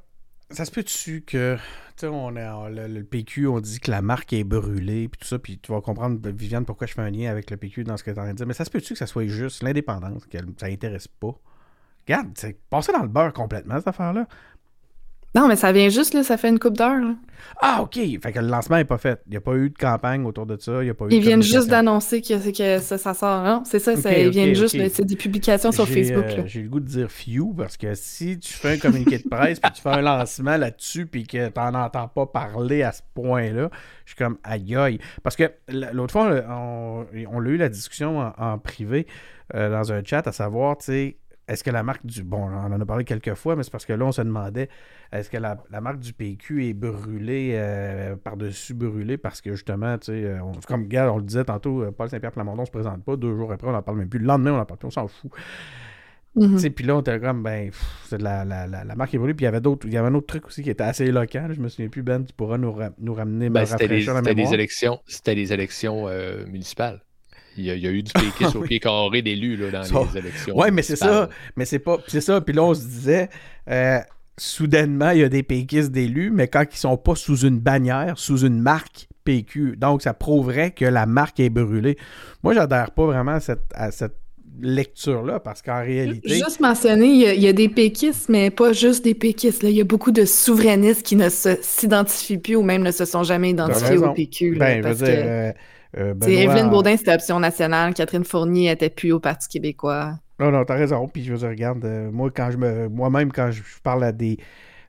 ça 0.50 0.65
se 0.65 0.72
peut-tu 0.72 1.22
que. 1.22 1.58
Tu 1.96 2.02
sais, 2.02 2.08
on 2.08 2.32
le, 2.32 3.02
PQ, 3.04 3.48
on 3.48 3.60
dit 3.60 3.80
que 3.80 3.91
la 3.91 4.02
marque 4.02 4.34
est 4.34 4.44
brûlée, 4.44 5.08
puis 5.08 5.20
tout 5.20 5.28
ça, 5.28 5.38
puis 5.38 5.60
tu 5.60 5.72
vas 5.72 5.82
comprendre, 5.82 6.20
Viviane, 6.30 6.65
pourquoi 6.65 6.88
je 6.88 6.94
fais 6.94 7.02
un 7.02 7.12
lien 7.12 7.30
avec 7.30 7.52
le 7.52 7.58
PQ 7.58 7.84
dans 7.84 7.98
ce 7.98 8.04
que 8.04 8.12
tu 8.12 8.20
en 8.20 8.24
train 8.24 8.32
de 8.32 8.38
dire. 8.38 8.48
Mais 8.48 8.54
ça 8.54 8.65
se 8.65 8.72
peut-tu 8.72 8.94
que 8.94 9.00
ça 9.00 9.08
soit 9.08 9.28
juste 9.28 9.62
l'indépendance, 9.62 10.26
que 10.26 10.38
ça 10.58 10.65
intéresse 10.65 11.08
pas? 11.08 11.36
Regarde, 12.08 12.30
c'est 12.36 12.60
passé 12.70 12.91
dans 12.91 13.04
le 13.04 13.08
beurre 13.08 13.34
complètement, 13.34 13.78
cette 13.78 13.88
affaire-là. 13.88 14.28
Non, 15.34 15.48
mais 15.48 15.56
ça 15.56 15.72
vient 15.72 15.88
juste, 15.89 16.13
là, 16.13 16.24
ça 16.24 16.36
fait 16.38 16.50
une 16.50 16.60
coupe 16.60 16.76
d'heure. 16.78 16.98
là. 17.00 17.15
Ah, 17.62 17.80
OK. 17.82 17.96
Fait 17.96 18.32
que 18.34 18.39
le 18.39 18.48
lancement 18.48 18.76
n'est 18.78 18.86
pas 18.86 18.98
fait. 18.98 19.22
Il 19.28 19.32
n'y 19.32 19.38
a 19.38 19.41
pas 19.41 19.54
eu 19.56 19.70
de 19.70 19.78
campagne 19.78 20.26
autour 20.26 20.46
de 20.46 20.58
ça. 20.60 20.82
Il 20.82 20.86
n'y 20.86 20.89
a 20.89 20.94
pas 20.94 21.06
eu 21.06 21.10
Ils 21.12 21.22
viennent 21.22 21.41
juste 21.41 21.70
d'annoncer 21.70 22.22
que, 22.22 22.52
que 22.52 22.80
ça, 22.84 22.98
ça 22.98 23.13
sort. 23.13 23.44
Non, 23.44 23.63
c'est 23.65 23.80
ça, 23.80 23.96
ça- 23.96 24.12
ils 24.17 24.30
viennent 24.30 24.54
juste, 24.56 24.76
c'est 24.89 25.06
des 25.06 25.15
publications 25.15 25.72
sur 25.72 25.88
Facebook. 25.88 26.26
euh. 26.39 26.44
J'ai 26.48 26.62
le 26.63 26.70
goût 26.70 26.80
de 26.82 26.86
dire 26.88 27.10
few 27.10 27.54
parce 27.54 27.78
que 27.78 27.94
si 27.94 28.39
tu 28.39 28.52
fais 28.52 28.74
un 28.74 28.78
communiqué 28.78 29.20
de 29.20 29.28
presse 29.30 29.60
puis 29.60 29.72
tu 29.72 29.82
fais 29.82 29.89
un 29.89 30.02
lancement 30.02 30.58
là-dessus 30.58 31.06
puis 31.06 31.24
que 31.26 31.48
tu 31.48 31.60
n'en 31.60 31.74
entends 31.76 32.08
pas 32.10 32.26
parler 32.26 32.84
à 32.84 32.91
ce 32.91 33.02
point-là, 33.13 33.70
je 34.06 34.12
suis 34.12 34.17
comme 34.17 34.38
aïe 34.44 34.76
aïe. 34.76 35.00
Parce 35.24 35.36
que 35.36 35.50
l'autre 35.70 36.12
fois, 36.12 36.30
on, 36.50 37.06
on 37.32 37.39
l'a 37.39 37.50
eu 37.52 37.58
la 37.58 37.70
discussion 37.70 38.20
en, 38.20 38.34
en 38.38 38.58
privé 38.60 39.08
euh, 39.56 39.70
dans 39.72 39.94
un 39.94 40.04
chat 40.04 40.28
à 40.28 40.32
savoir, 40.32 40.78
tu 40.78 40.86
sais, 40.86 41.17
est-ce 41.52 41.64
que 41.64 41.70
la 41.70 41.84
marque 41.84 42.06
du. 42.06 42.24
Bon, 42.24 42.44
on 42.50 42.72
en 42.74 42.80
a 42.82 42.86
parlé 42.86 43.04
quelques 43.04 43.34
fois, 43.36 43.56
mais 43.56 43.64
c'est 43.64 43.72
parce 43.72 43.86
que 43.86 43.94
là, 43.94 44.06
on 44.06 44.12
se 44.12 44.22
demandait 44.22 44.70
est-ce 45.12 45.30
que 45.30 45.38
la, 45.38 45.58
la 45.70 45.82
marque 45.82 46.00
du 46.00 46.14
PQ 46.14 46.68
est 46.70 46.74
brûlée, 46.74 47.52
euh, 47.56 48.16
par-dessus 48.16 48.74
brûlée, 48.74 49.18
parce 49.18 49.42
que 49.42 49.52
justement, 49.52 49.98
tu 49.98 50.06
sais, 50.08 50.24
euh, 50.26 50.42
on- 50.42 50.54
comme 50.68 50.88
on 50.94 51.18
le 51.18 51.24
disait 51.24 51.44
tantôt, 51.46 51.84
euh, 51.84 51.92
Paul 51.92 52.10
Saint-Pierre 52.10 52.32
Plamondon 52.32 52.66
se 52.66 52.72
présente 52.72 53.04
pas, 53.04 53.16
deux 53.16 53.36
jours 53.36 53.52
après, 53.52 53.68
on 53.68 53.74
n'en 53.74 53.82
parle 53.82 53.98
même 53.98 54.10
plus. 54.10 54.20
Le 54.20 54.26
lendemain, 54.26 54.54
on 54.54 54.60
en 54.60 54.66
parle 54.66 54.80
plus, 54.80 54.88
on 54.88 54.92
s'en 54.92 55.08
fout. 55.08 55.32
Tu 56.34 56.60
sais, 56.60 56.70
Puis 56.70 56.86
là, 56.86 56.96
on 56.96 57.02
était 57.02 57.20
comme, 57.20 57.44
ben, 57.44 57.72
pff, 57.72 58.06
c'est 58.08 58.18
de 58.18 58.24
la, 58.24 58.46
la, 58.46 58.66
la, 58.66 58.86
la 58.86 58.96
marque 58.96 59.14
est 59.14 59.18
brûlée. 59.18 59.34
Puis 59.34 59.44
il 59.44 59.48
y 59.48 59.50
avait 59.50 59.60
d'autres, 59.60 59.86
il 59.86 59.94
y 59.94 59.98
avait 59.98 60.08
un 60.08 60.14
autre 60.14 60.28
truc 60.28 60.48
aussi 60.48 60.64
qui 60.64 60.70
était 60.70 60.82
assez 60.86 61.04
éloquent. 61.04 61.48
là. 61.50 61.54
Je 61.54 61.60
me 61.60 61.68
souviens 61.68 61.90
plus, 61.90 62.04
Ben, 62.04 62.24
tu 62.24 62.32
pourras 62.34 62.58
nous, 62.58 62.72
ra- 62.72 62.92
nous 63.00 63.14
ramener, 63.14 63.50
me 63.50 63.56
Ben, 63.56 63.66
c'était 63.66 63.88
mémoire. 64.44 64.54
élections, 64.54 65.00
c'était 65.06 65.36
des 65.36 65.52
élections 65.52 66.08
euh, 66.08 66.46
municipales. 66.46 67.02
Il 67.58 67.66
y, 67.66 67.72
a, 67.72 67.76
il 67.76 67.82
y 67.84 67.88
a 67.88 67.92
eu 67.92 68.02
du 68.04 68.12
péquisme 68.14 68.60
au 68.60 68.62
pied 68.62 68.80
carré 68.80 69.22
d'élus 69.22 69.58
là, 69.58 69.72
dans 69.72 69.84
Ça- 69.84 70.02
les 70.14 70.20
élections. 70.20 70.58
Ouais, 70.58 70.72
mais 70.72 70.82
c'est 70.82 70.96
ça. 70.96 71.30
Mais 71.56 71.66
c'est 71.66 71.80
pas. 71.80 71.98
C'est 72.08 72.22
ça. 72.22 72.40
Puis 72.42 72.54
là, 72.56 72.64
on 72.64 72.74
se 72.74 72.86
disait, 72.86 73.30
euh, 73.70 74.00
soudainement, 74.38 75.12
il 75.12 75.20
y 75.20 75.24
a 75.24 75.30
des 75.30 75.44
péquistes 75.44 75.92
d'élus, 75.92 76.32
mais 76.32 76.48
quand 76.48 76.64
ils 76.72 76.78
sont 76.78 76.98
pas 76.98 77.16
sous 77.16 77.40
une 77.46 77.60
bannière, 77.60 78.18
sous 78.18 78.40
une 78.46 78.60
marque 78.62 79.08
PQ. 79.24 79.76
Donc, 79.78 80.02
ça 80.02 80.14
prouverait 80.16 80.72
que 80.72 80.86
la 80.86 81.06
marque 81.06 81.40
est 81.40 81.50
brûlée. 81.52 81.96
Moi, 82.42 82.54
j'adhère 82.56 82.90
pas 82.92 83.06
vraiment 83.06 83.34
à 83.34 83.40
cette, 83.40 83.66
à 83.76 83.92
cette 83.92 84.16
lecture-là, 84.60 85.40
parce 85.40 85.62
qu'en 85.62 85.82
réalité. 85.82 86.30
Juste 86.36 86.60
mentionner, 86.60 87.06
il 87.08 87.20
y, 87.22 87.26
a, 87.28 87.34
il 87.34 87.42
y 87.42 87.48
a 87.48 87.54
des 87.54 87.70
péquistes, 87.70 88.30
mais 88.30 88.50
pas 88.50 88.74
juste 88.74 89.04
des 89.04 89.14
péquistes. 89.14 89.64
Là. 89.64 89.70
Il 89.70 89.76
y 89.76 89.82
a 89.82 89.86
beaucoup 89.86 90.12
de 90.12 90.26
souverainistes 90.26 91.04
qui 91.06 91.16
ne 91.16 91.30
s'identifient 91.30 92.38
plus 92.38 92.56
ou 92.56 92.64
même 92.64 92.82
ne 92.84 92.92
se 92.92 93.06
sont 93.06 93.24
jamais 93.24 93.52
identifiés 93.52 93.98
au 93.98 94.12
PQ. 94.14 94.56
là, 94.56 94.60
ben, 94.60 94.84
je 94.84 94.88
veux 94.88 94.96
dire. 94.96 95.06
que, 95.06 95.12
euh, 95.28 95.52
euh, 95.97 96.13
Benoît- 96.13 96.30
Evelyne 96.30 96.69
Baudin, 96.69 96.95
c'était 96.97 97.13
Option 97.13 97.39
nationale. 97.39 97.93
Catherine 97.93 98.23
Fournier 98.23 98.71
était 98.71 98.89
plus 98.89 99.12
au 99.12 99.19
Parti 99.19 99.47
québécois. 99.47 100.19
Non, 100.39 100.51
non, 100.51 100.63
t'as 100.65 100.75
raison. 100.75 101.08
Puis 101.08 101.23
je 101.23 101.32
veux 101.34 101.38
dire, 101.39 101.49
regarde, 101.49 101.84
euh, 101.86 102.10
moi, 102.12 102.32
quand 102.36 102.49
je 102.51 102.58
me. 102.58 102.88
Moi-même, 102.89 103.32
quand 103.32 103.51
je 103.51 103.62
parle 103.84 104.04
à 104.04 104.12
des 104.12 104.38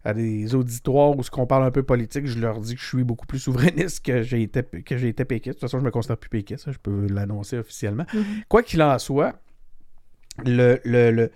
à 0.05 0.15
des 0.15 0.55
auditoires 0.57 1.17
où 1.17 1.23
ce 1.23 1.31
qu'on 1.31 1.47
parle 1.47 1.63
un 1.65 1.71
peu 1.71 1.85
politique, 1.85 2.27
je 2.27 2.39
leur 2.41 2.59
dis 2.61 2.75
que 2.75 2.81
je 2.81 2.87
suis 2.87 3.05
beaucoup 3.05 3.27
plus 3.27 3.39
souverainiste 3.39 4.05
que 4.05 4.23
j'ai 4.23 4.43
été 4.43 4.63
que 4.85 4.97
j'ai 4.97 5.09
été 5.09 5.25
péquiste. 5.25 5.57
De 5.57 5.61
toute 5.61 5.69
façon, 5.71 5.79
je 5.79 5.85
me 5.85 5.91
considère 5.93 6.17
plus 6.17 6.31
péquiste, 6.31 6.65
ça, 6.65 6.73
je 6.73 6.79
peux 6.79 7.07
l'annoncer 7.09 7.59
officiellement. 7.59 8.05
Mhm. 8.13 8.25
Quoi 8.49 8.63
qu'il 8.65 8.83
en 8.83 8.99
soit, 8.99 9.35
le, 10.45 10.81
le, 10.85 11.11
le- 11.11 11.31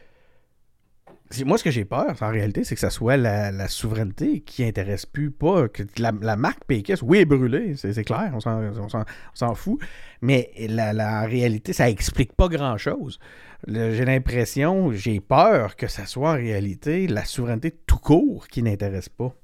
moi, 1.45 1.59
ce 1.59 1.65
que 1.65 1.71
j'ai 1.71 1.85
peur, 1.85 2.15
en 2.21 2.31
réalité, 2.31 2.63
c'est 2.65 2.75
que 2.75 2.81
ça 2.81 2.91
soit 2.91 3.17
la, 3.17 3.51
la 3.51 3.69
souveraineté 3.69 4.41
qui 4.41 4.63
intéresse 4.65 5.07
plus 5.07 5.31
pas. 5.31 5.69
Que 5.69 5.83
la, 5.99 6.13
la 6.21 6.37
marque 6.37 6.65
péquiste, 6.67 7.03
oui, 7.05 7.19
est 7.19 7.25
brûlée, 7.25 7.75
c'est 7.77 8.05
clair, 8.05 8.31
on 8.35 8.41
s'en- 8.41 9.55
fout. 9.55 9.81
Mais 10.23 10.51
la, 10.69 10.93
la- 10.93 11.23
en 11.23 11.27
réalité, 11.27 11.73
ça 11.73 11.91
explique 11.91 12.33
pas 12.35 12.49
grand-chose. 12.49 13.19
J'ai 13.67 14.05
l'impression, 14.05 14.93
j'ai 14.93 15.19
peur 15.21 15.77
que 15.77 15.89
ça 15.89 16.07
soit 16.07 16.31
en 16.33 16.37
réalité 16.37 17.07
la 17.09 17.25
souveraineté 17.25 17.73
tout 17.87 17.99
court 17.99 18.47
qui 18.49 18.63
n'intéresse 18.63 19.09
pas. 19.09 19.35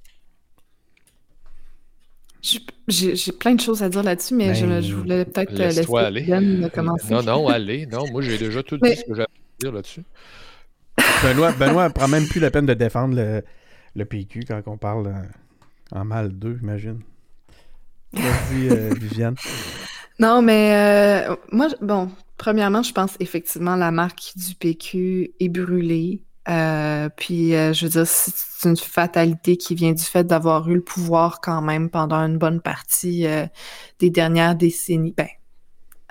J'ai 2.88 3.32
plein 3.32 3.54
de 3.54 3.60
choses 3.60 3.82
à 3.82 3.88
dire 3.88 4.02
là-dessus, 4.02 4.34
mais 4.34 4.54
je, 4.54 4.66
Ben, 4.66 4.80
je 4.80 4.94
voulais 4.94 5.24
peut-être 5.24 5.52
laisser 5.52 5.96
aller. 5.96 6.22
Yann 6.24 6.68
commencer. 6.74 7.12
Non, 7.12 7.22
non, 7.22 7.48
allez. 7.48 7.86
Non, 7.86 8.04
moi, 8.10 8.20
j'ai 8.22 8.36
déjà 8.36 8.62
tout 8.62 8.78
Mais- 8.82 8.90
dit 8.94 8.96
ce 8.96 9.04
que 9.04 9.14
j'avais 9.14 9.22
à 9.28 9.62
dire 9.64 9.72
là-dessus. 9.72 10.02
Benoît, 11.22 11.52
Benoît 11.52 11.90
prend 11.90 12.08
même 12.08 12.26
plus 12.26 12.40
la 12.40 12.50
peine 12.50 12.66
de 12.66 12.74
défendre 12.74 13.14
le, 13.14 13.42
le 13.94 14.04
PQ 14.04 14.44
quand 14.46 14.60
on 14.66 14.76
parle 14.76 15.12
en, 15.92 16.00
en 16.00 16.04
mal 16.04 16.32
2, 16.32 16.58
imagine. 16.62 17.00
Vas-y, 18.12 18.68
euh, 18.68 18.94
Viviane. 19.00 19.36
Non, 20.18 20.42
mais 20.42 21.26
euh, 21.28 21.36
moi, 21.50 21.68
bon, 21.80 22.10
premièrement, 22.36 22.82
je 22.82 22.92
pense 22.92 23.16
effectivement 23.20 23.76
la 23.76 23.90
marque 23.90 24.32
du 24.36 24.54
PQ 24.54 25.32
est 25.40 25.48
brûlée. 25.48 26.22
Euh, 26.48 27.08
puis, 27.16 27.54
euh, 27.54 27.72
je 27.72 27.86
veux 27.86 27.90
dire, 27.90 28.06
c'est 28.06 28.68
une 28.68 28.76
fatalité 28.76 29.56
qui 29.56 29.74
vient 29.74 29.92
du 29.92 30.02
fait 30.02 30.24
d'avoir 30.24 30.68
eu 30.68 30.74
le 30.74 30.82
pouvoir 30.82 31.40
quand 31.40 31.62
même 31.62 31.88
pendant 31.88 32.18
une 32.18 32.36
bonne 32.36 32.60
partie 32.60 33.26
euh, 33.26 33.46
des 34.00 34.10
dernières 34.10 34.56
décennies. 34.56 35.14
Ben, 35.16 35.28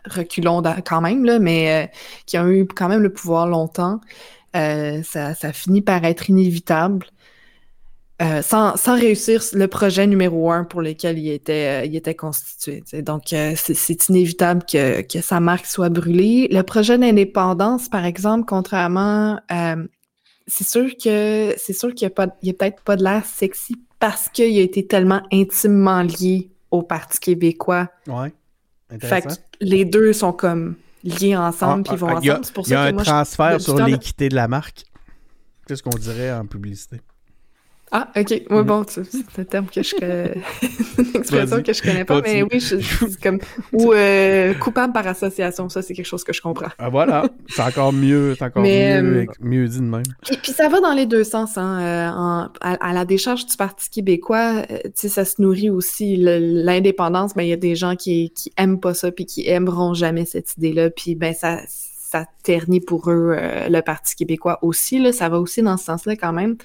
reculons 0.06 0.62
quand 0.86 1.02
même, 1.02 1.26
là, 1.26 1.40
mais 1.40 1.86
euh, 1.86 1.88
qui 2.26 2.38
ont 2.38 2.48
eu 2.48 2.66
quand 2.66 2.88
même 2.88 3.02
le 3.02 3.12
pouvoir 3.12 3.48
longtemps. 3.48 4.00
Euh, 4.56 5.02
ça, 5.04 5.34
ça 5.36 5.54
finit 5.54 5.82
par 5.82 6.04
être 6.06 6.30
inévitable. 6.30 7.06
Euh, 8.22 8.44
sans, 8.44 8.78
sans 8.78 8.96
réussir 9.00 9.42
le 9.54 9.68
projet 9.68 10.06
numéro 10.06 10.52
un 10.52 10.64
pour 10.64 10.84
lequel 10.84 11.18
il 11.18 11.30
était, 11.32 11.82
euh, 11.82 11.86
il 11.86 11.96
était 11.96 12.14
constitué. 12.14 12.84
Donc, 13.02 13.34
euh, 13.34 13.54
c'est- 13.56 14.10
inévitable 14.10 14.64
que, 14.72 15.02
que 15.02 15.22
sa 15.22 15.40
marque 15.40 15.66
soit 15.66 15.90
brûlée. 15.90 16.48
Le 16.52 16.62
projet 16.62 17.00
d'indépendance, 17.00 17.90
par 17.90 18.06
exemple, 18.06 18.46
contrairement, 18.48 19.40
c'est 20.46 20.68
sûr 20.68 20.92
que 21.04 21.56
c'est 21.58 21.74
sûr 21.74 21.96
qu'il 21.96 22.08
n'y 22.44 22.50
a, 22.50 22.54
peut-être 22.54 22.82
pas 22.84 22.96
de 22.96 23.04
l'air 23.04 23.26
sexy 23.26 23.76
parce 23.98 24.30
qu'il 24.30 24.56
a 24.58 24.62
été 24.62 24.86
tellement 24.86 25.22
intimement 25.32 26.04
lié 26.04 26.52
au 26.70 26.84
Parti 26.84 27.20
québécois. 27.20 27.90
Ouais. 28.08 28.32
Fait 28.90 28.96
Intéressant. 29.16 29.30
que 29.30 29.42
les 29.62 29.86
deux 29.86 30.14
sont 30.14 30.34
comme 30.34 30.76
liés 31.04 31.36
ensemble, 31.36 31.84
Ah, 31.86 31.90
puis 31.90 31.94
ils 31.96 32.00
vont 32.00 32.08
ah, 32.08 32.14
ensemble. 32.18 32.40
C'est 32.46 32.54
pour 32.54 32.68
Il 32.68 32.72
y 32.72 32.74
a 32.76 32.78
ça 32.78 32.84
que 32.86 32.90
un 32.90 32.94
moi, 32.94 33.04
je- 33.04 33.10
transfert 33.10 33.52
depuis 33.54 33.64
sur 33.64 33.76
temps 33.78 33.86
l'équité 33.86 34.30
de 34.30 34.36
la 34.36 34.48
marque. 34.48 34.84
C'est 35.68 35.76
ce 35.76 35.84
qu'on 35.84 35.90
dirait 35.98 36.32
en 36.34 36.46
publicité? 36.46 37.02
Ah, 37.94 38.08
ok. 38.16 38.44
Oui, 38.50 38.64
bon, 38.64 38.86
c'est 38.88 39.40
un 39.40 39.44
terme 39.44 39.68
que 39.68 39.84
je 39.84 39.94
connais. 39.96 40.34
une 40.98 41.16
expression 41.16 41.62
que 41.62 41.74
je 41.74 41.82
connais 41.82 42.06
pas, 42.06 42.22
mais 42.22 42.42
oui, 42.44 42.62
je, 42.62 42.78
c'est 42.80 43.22
comme. 43.22 43.40
Ou 43.74 43.92
euh, 43.92 44.54
coupable 44.54 44.94
par 44.94 45.06
association, 45.08 45.68
ça, 45.68 45.82
c'est 45.82 45.94
quelque 45.94 46.06
chose 46.06 46.24
que 46.24 46.32
je 46.32 46.42
comprends. 46.42 46.70
Ah, 46.78 46.88
voilà. 46.88 47.26
C'est 47.50 47.62
encore 47.62 47.92
mieux. 47.92 48.36
C'est 48.38 48.46
encore 48.46 48.64
mieux, 48.64 49.28
mieux, 49.42 49.68
dit 49.68 49.80
de 49.80 49.84
même. 49.84 50.04
Puis, 50.24 50.38
puis, 50.42 50.54
ça 50.54 50.70
va 50.70 50.80
dans 50.80 50.94
les 50.94 51.06
deux 51.06 51.26
sens. 51.26 51.58
Hein. 51.58 52.50
à, 52.62 52.94
la 52.94 53.04
décharge 53.04 53.46
du 53.46 53.58
Parti 53.58 53.90
québécois, 53.90 54.64
tu 54.70 54.92
sais, 54.96 55.10
ça 55.10 55.26
se 55.26 55.42
nourrit 55.42 55.70
aussi. 55.70 56.16
L'indépendance, 56.18 57.34
ben, 57.34 57.44
il 57.44 57.50
y 57.50 57.54
a 57.54 57.58
des 57.58 57.76
gens 57.76 57.98
qui, 57.98 58.32
qui 58.32 58.54
aiment 58.56 58.80
pas 58.80 58.94
ça, 58.94 59.12
puis 59.12 59.26
qui 59.26 59.50
aimeront 59.50 59.94
jamais 59.94 60.24
cette 60.24 60.56
idée-là. 60.58 60.92
Puis, 60.92 61.16
ben, 61.16 61.34
ça 61.34 61.60
ça 62.12 62.26
ternit 62.44 62.82
pour 62.82 63.10
eux 63.10 63.36
euh, 63.38 63.70
le 63.70 63.82
Parti 63.82 64.16
québécois 64.16 64.60
aussi. 64.62 65.00
Là, 65.00 65.14
ça 65.14 65.30
va 65.30 65.40
aussi 65.40 65.62
dans 65.62 65.78
ce 65.78 65.86
sens-là 65.86 66.16
quand 66.16 66.34
même. 66.34 66.58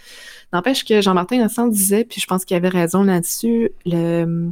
N'empêche 0.53 0.84
que 0.84 1.01
Jean-Martin 1.01 1.36
Innocent 1.36 1.68
disait, 1.68 2.05
puis 2.05 2.20
je 2.20 2.26
pense 2.26 2.44
qu'il 2.44 2.57
avait 2.57 2.68
raison 2.68 3.05
là-dessus, 3.05 3.70
le, 3.84 4.51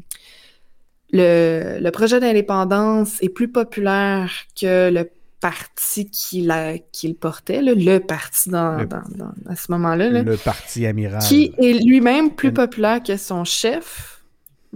le, 1.13 1.91
projet 1.91 2.21
d'indépendance 2.21 3.21
est 3.23 3.29
plus 3.29 3.49
populaire 3.49 4.31
que 4.61 4.91
le 4.91 5.11
parti 5.41 6.09
qui, 6.09 6.49
qui 6.93 7.09
le 7.09 7.15
portait, 7.15 7.61
le 7.61 7.99
parti 7.99 8.51
dans, 8.51 8.87
à 9.49 9.57
ce 9.57 9.73
moment-là. 9.73 10.23
Le 10.23 10.37
parti 10.37 10.87
amiral. 10.87 11.21
Qui 11.23 11.53
est 11.59 11.85
lui-même 11.85 12.31
plus 12.31 12.53
populaire 12.53 13.03
que 13.03 13.17
son 13.17 13.45
chef 13.45 14.14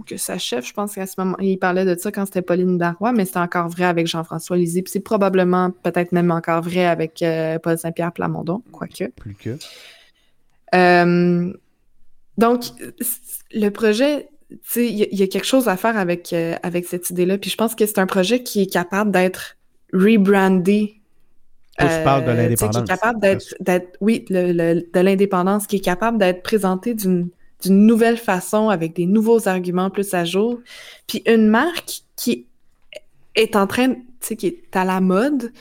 que 0.05 0.17
sa 0.17 0.37
chef, 0.37 0.65
je 0.65 0.73
pense 0.73 0.95
qu'à 0.95 1.05
ce 1.05 1.15
moment, 1.17 1.37
il 1.39 1.57
parlait 1.57 1.85
de 1.85 1.99
ça 1.99 2.11
quand 2.11 2.25
c'était 2.25 2.41
Pauline 2.41 2.77
Darrois, 2.77 3.11
mais 3.11 3.25
c'est 3.25 3.37
encore 3.37 3.67
vrai 3.67 3.85
avec 3.85 4.07
Jean-François 4.07 4.57
Lisée, 4.57 4.81
puis 4.81 4.91
c'est 4.91 4.99
probablement 4.99 5.71
peut-être 5.71 6.11
même 6.11 6.31
encore 6.31 6.61
vrai 6.61 6.85
avec 6.85 7.21
euh, 7.21 7.59
Paul 7.59 7.77
Saint-Pierre 7.77 8.11
Plamondon, 8.11 8.61
quoique. 8.71 9.09
Plus 9.15 9.35
que. 9.35 9.57
Euh, 10.75 11.53
donc, 12.37 12.63
le 13.53 13.69
projet, 13.69 14.29
il 14.75 14.95
y, 14.95 15.23
a 15.23 15.27
quelque 15.27 15.47
chose 15.47 15.67
à 15.67 15.77
faire 15.77 15.97
avec, 15.97 16.33
euh, 16.33 16.55
avec 16.63 16.85
cette 16.85 17.09
idée-là, 17.09 17.37
puis 17.37 17.49
je 17.49 17.57
pense 17.57 17.75
que 17.75 17.85
c'est 17.85 17.99
un 17.99 18.07
projet 18.07 18.43
qui 18.43 18.61
est 18.61 18.71
capable 18.71 19.11
d'être 19.11 19.57
rebrandé 19.93 20.99
tu 21.79 22.03
parles 22.03 22.25
de 22.25 22.31
l'indépendance. 22.31 22.75
Qui 22.75 22.81
est 22.81 22.97
capable 22.97 23.19
d'être, 23.59 23.97
oui, 24.01 24.25
de 24.29 24.99
l'indépendance, 24.99 25.67
qui 25.67 25.77
est 25.77 25.81
capable 25.81 26.17
d'être 26.17 26.43
présenté 26.43 26.93
d'une 26.93 27.29
d'une 27.61 27.85
nouvelle 27.85 28.17
façon, 28.17 28.69
avec 28.69 28.95
des 28.95 29.05
nouveaux 29.05 29.47
arguments 29.47 29.89
plus 29.89 30.13
à 30.13 30.25
jour. 30.25 30.59
Puis 31.07 31.21
une 31.25 31.47
marque 31.47 32.01
qui 32.15 32.45
est 33.35 33.55
en 33.55 33.67
train, 33.67 33.93
tu 33.93 34.01
sais, 34.21 34.35
qui 34.35 34.47
est 34.47 34.75
à 34.75 34.85
la 34.85 35.01
mode, 35.01 35.51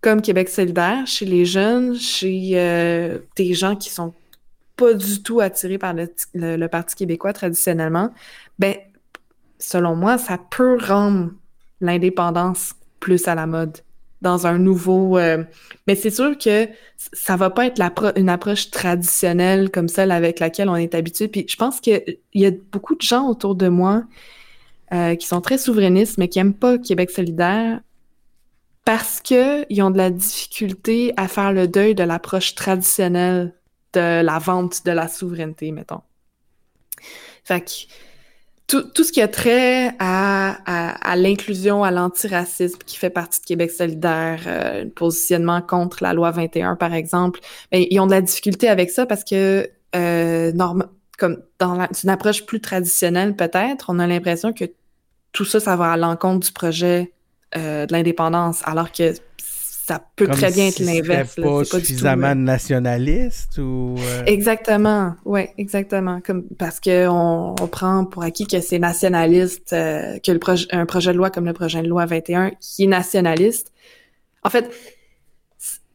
comme 0.00 0.20
Québec 0.20 0.48
solidaire, 0.48 1.06
chez 1.06 1.24
les 1.24 1.44
jeunes, 1.44 1.94
chez 1.96 2.52
euh, 2.54 3.18
des 3.36 3.54
gens 3.54 3.76
qui 3.76 3.90
sont 3.90 4.12
pas 4.76 4.92
du 4.92 5.22
tout 5.22 5.40
attirés 5.40 5.78
par 5.78 5.94
le, 5.94 6.66
Parti 6.66 6.94
québécois 6.96 7.32
traditionnellement, 7.32 8.12
ben, 8.58 8.74
selon 9.58 9.94
moi, 9.94 10.18
ça 10.18 10.38
peut 10.50 10.76
rendre 10.80 11.30
l'indépendance 11.80 12.74
plus 13.00 13.28
à 13.28 13.34
la 13.34 13.46
mode 13.46 13.78
dans 14.24 14.48
un 14.48 14.58
nouveau. 14.58 15.16
Euh, 15.18 15.44
mais 15.86 15.94
c'est 15.94 16.10
sûr 16.10 16.36
que 16.36 16.68
ça 17.12 17.36
va 17.36 17.50
pas 17.50 17.66
être 17.66 17.80
une 18.16 18.28
approche 18.28 18.70
traditionnelle 18.70 19.70
comme 19.70 19.86
celle 19.86 20.10
avec 20.10 20.40
laquelle 20.40 20.68
on 20.68 20.76
est 20.76 20.96
habitué. 20.96 21.28
Puis 21.28 21.46
je 21.48 21.56
pense 21.56 21.80
qu'il 21.80 22.18
y 22.32 22.46
a 22.46 22.50
beaucoup 22.72 22.96
de 22.96 23.02
gens 23.02 23.28
autour 23.28 23.54
de 23.54 23.68
moi 23.68 24.02
euh, 24.92 25.14
qui 25.14 25.26
sont 25.26 25.40
très 25.40 25.58
souverainistes, 25.58 26.18
mais 26.18 26.28
qui 26.28 26.40
aiment 26.40 26.54
pas 26.54 26.78
Québec 26.78 27.10
solidaire 27.10 27.80
parce 28.84 29.20
qu'ils 29.20 29.82
ont 29.82 29.90
de 29.90 29.96
la 29.96 30.10
difficulté 30.10 31.14
à 31.16 31.28
faire 31.28 31.52
le 31.52 31.68
deuil 31.68 31.94
de 31.94 32.02
l'approche 32.02 32.54
traditionnelle 32.54 33.54
de 33.92 34.22
la 34.22 34.38
vente 34.38 34.84
de 34.84 34.90
la 34.90 35.08
souveraineté, 35.08 35.70
mettons. 35.70 36.02
Fait 37.44 37.60
que 37.60 37.70
tout, 38.66 39.04
ce 39.04 39.12
qui 39.12 39.20
a 39.20 39.28
trait 39.28 39.94
à, 39.98 41.14
l'inclusion, 41.16 41.84
à 41.84 41.90
l'antiracisme 41.90 42.78
qui 42.86 42.96
fait 42.96 43.10
partie 43.10 43.40
de 43.40 43.46
Québec 43.46 43.70
solidaire, 43.70 44.40
euh, 44.46 44.86
positionnement 44.94 45.60
contre 45.60 46.02
la 46.02 46.12
loi 46.12 46.30
21, 46.30 46.76
par 46.76 46.94
exemple, 46.94 47.40
ben, 47.70 47.84
ils 47.88 48.00
ont 48.00 48.06
de 48.06 48.12
la 48.12 48.20
difficulté 48.20 48.68
avec 48.68 48.90
ça 48.90 49.06
parce 49.06 49.22
que, 49.22 49.68
euh, 49.94 50.52
comme 51.18 51.42
dans 51.58 51.86
une 52.02 52.10
approche 52.10 52.46
plus 52.46 52.60
traditionnelle 52.60 53.36
peut-être, 53.36 53.86
on 53.90 53.98
a 53.98 54.06
l'impression 54.06 54.52
que 54.52 54.64
tout 55.32 55.44
ça, 55.44 55.60
ça 55.60 55.76
va 55.76 55.92
à 55.92 55.96
l'encontre 55.96 56.46
du 56.46 56.52
projet 56.52 57.12
euh, 57.56 57.86
de 57.86 57.92
l'indépendance, 57.92 58.62
alors 58.64 58.90
que 58.92 59.12
ça 59.86 60.02
peut 60.16 60.26
très 60.28 60.50
bien 60.50 60.68
être 60.68 60.78
l'inverse. 60.78 61.34
Pas, 61.34 61.42
pas 61.42 61.64
suffisamment 61.64 62.34
nationaliste 62.34 63.58
ou. 63.58 63.96
Euh? 63.98 64.24
Exactement, 64.24 65.14
oui, 65.26 65.42
exactement. 65.58 66.22
Comme 66.24 66.44
parce 66.58 66.80
que 66.80 67.06
on, 67.06 67.54
prend 67.68 68.06
pour 68.06 68.22
acquis 68.22 68.46
que 68.46 68.60
c'est 68.62 68.78
nationaliste, 68.78 69.74
euh, 69.74 70.18
que 70.20 70.32
le 70.32 70.38
projet, 70.38 70.66
un 70.70 70.86
projet 70.86 71.12
de 71.12 71.18
loi 71.18 71.30
comme 71.30 71.44
le 71.44 71.52
projet 71.52 71.82
de 71.82 71.88
loi 71.88 72.06
21 72.06 72.52
qui 72.60 72.84
est 72.84 72.86
nationaliste. 72.86 73.72
En 74.42 74.48
fait, 74.48 74.70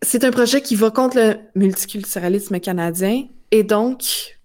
c'est 0.04 0.24
un 0.24 0.32
projet 0.32 0.62
qui 0.62 0.76
va 0.76 0.92
contre 0.92 1.18
le 1.18 1.38
multiculturalisme 1.56 2.60
canadien 2.60 3.24
et 3.50 3.64
donc 3.64 4.38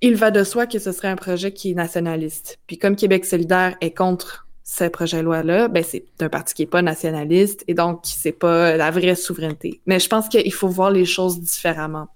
il 0.00 0.14
va 0.14 0.30
de 0.30 0.44
soi 0.44 0.66
que 0.66 0.78
ce 0.78 0.92
serait 0.92 1.08
un 1.08 1.16
projet 1.16 1.52
qui 1.52 1.72
est 1.72 1.74
nationaliste. 1.74 2.60
Puis 2.68 2.78
comme 2.78 2.94
Québec 2.94 3.24
solidaire 3.24 3.76
est 3.80 3.96
contre 3.96 4.46
ce 4.64 4.84
projet 4.84 5.18
de 5.18 5.22
loi-là, 5.22 5.68
ben 5.68 5.82
c'est 5.82 6.04
un 6.20 6.28
parti 6.28 6.54
qui 6.54 6.62
n'est 6.62 6.68
pas 6.68 6.82
nationaliste 6.82 7.64
et 7.66 7.74
donc 7.74 8.00
c'est 8.04 8.32
pas 8.32 8.76
la 8.76 8.90
vraie 8.90 9.14
souveraineté. 9.14 9.80
Mais 9.86 9.98
je 9.98 10.08
pense 10.08 10.28
qu'il 10.28 10.52
faut 10.52 10.68
voir 10.68 10.90
les 10.90 11.04
choses 11.04 11.40
différemment. 11.40 12.08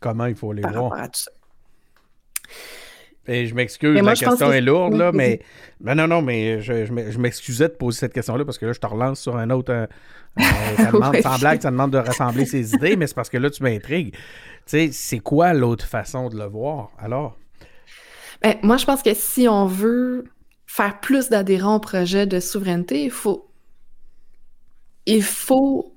Comment 0.00 0.26
il 0.26 0.34
faut 0.34 0.52
les 0.52 0.62
voir? 0.62 0.92
à 0.94 1.08
tout 1.08 1.20
ça. 1.20 1.30
Et 3.26 3.46
je 3.46 3.54
m'excuse, 3.54 3.98
la 3.98 4.14
question 4.14 4.52
est 4.52 4.60
lourde, 4.60 4.94
là, 4.94 5.10
mais... 5.12 5.40
mais... 5.80 5.94
Non, 5.94 6.06
non, 6.06 6.20
mais 6.20 6.60
je, 6.60 6.84
je 6.84 7.18
m'excusais 7.18 7.68
de 7.68 7.74
poser 7.74 8.00
cette 8.00 8.12
question-là 8.12 8.44
parce 8.44 8.58
que 8.58 8.66
là, 8.66 8.72
je 8.72 8.80
te 8.80 8.86
relance 8.86 9.20
sur 9.20 9.36
un 9.36 9.48
autre... 9.48 9.72
Euh, 9.72 9.86
euh, 10.38 10.42
ça 10.76 10.92
demande, 10.92 11.16
sans 11.16 11.38
blague, 11.38 11.62
ça 11.62 11.70
demande 11.70 11.92
de 11.92 11.98
rassembler 11.98 12.44
ses 12.44 12.74
idées, 12.74 12.96
mais 12.96 13.06
c'est 13.06 13.14
parce 13.14 13.30
que 13.30 13.38
là, 13.38 13.48
tu 13.48 13.62
m'intrigues. 13.62 14.12
Tu 14.12 14.20
sais, 14.66 14.90
c'est 14.92 15.20
quoi 15.20 15.54
l'autre 15.54 15.86
façon 15.86 16.28
de 16.28 16.36
le 16.36 16.44
voir, 16.44 16.90
alors? 16.98 17.38
Ben, 18.42 18.56
moi, 18.62 18.76
je 18.76 18.84
pense 18.84 19.02
que 19.02 19.14
si 19.14 19.48
on 19.48 19.64
veut 19.64 20.24
faire 20.74 20.98
plus 20.98 21.28
d'adhérents 21.28 21.76
au 21.76 21.78
projet 21.78 22.26
de 22.26 22.40
souveraineté, 22.40 23.04
il 23.04 23.10
faut, 23.12 23.48
il 25.06 25.22
faut 25.22 25.94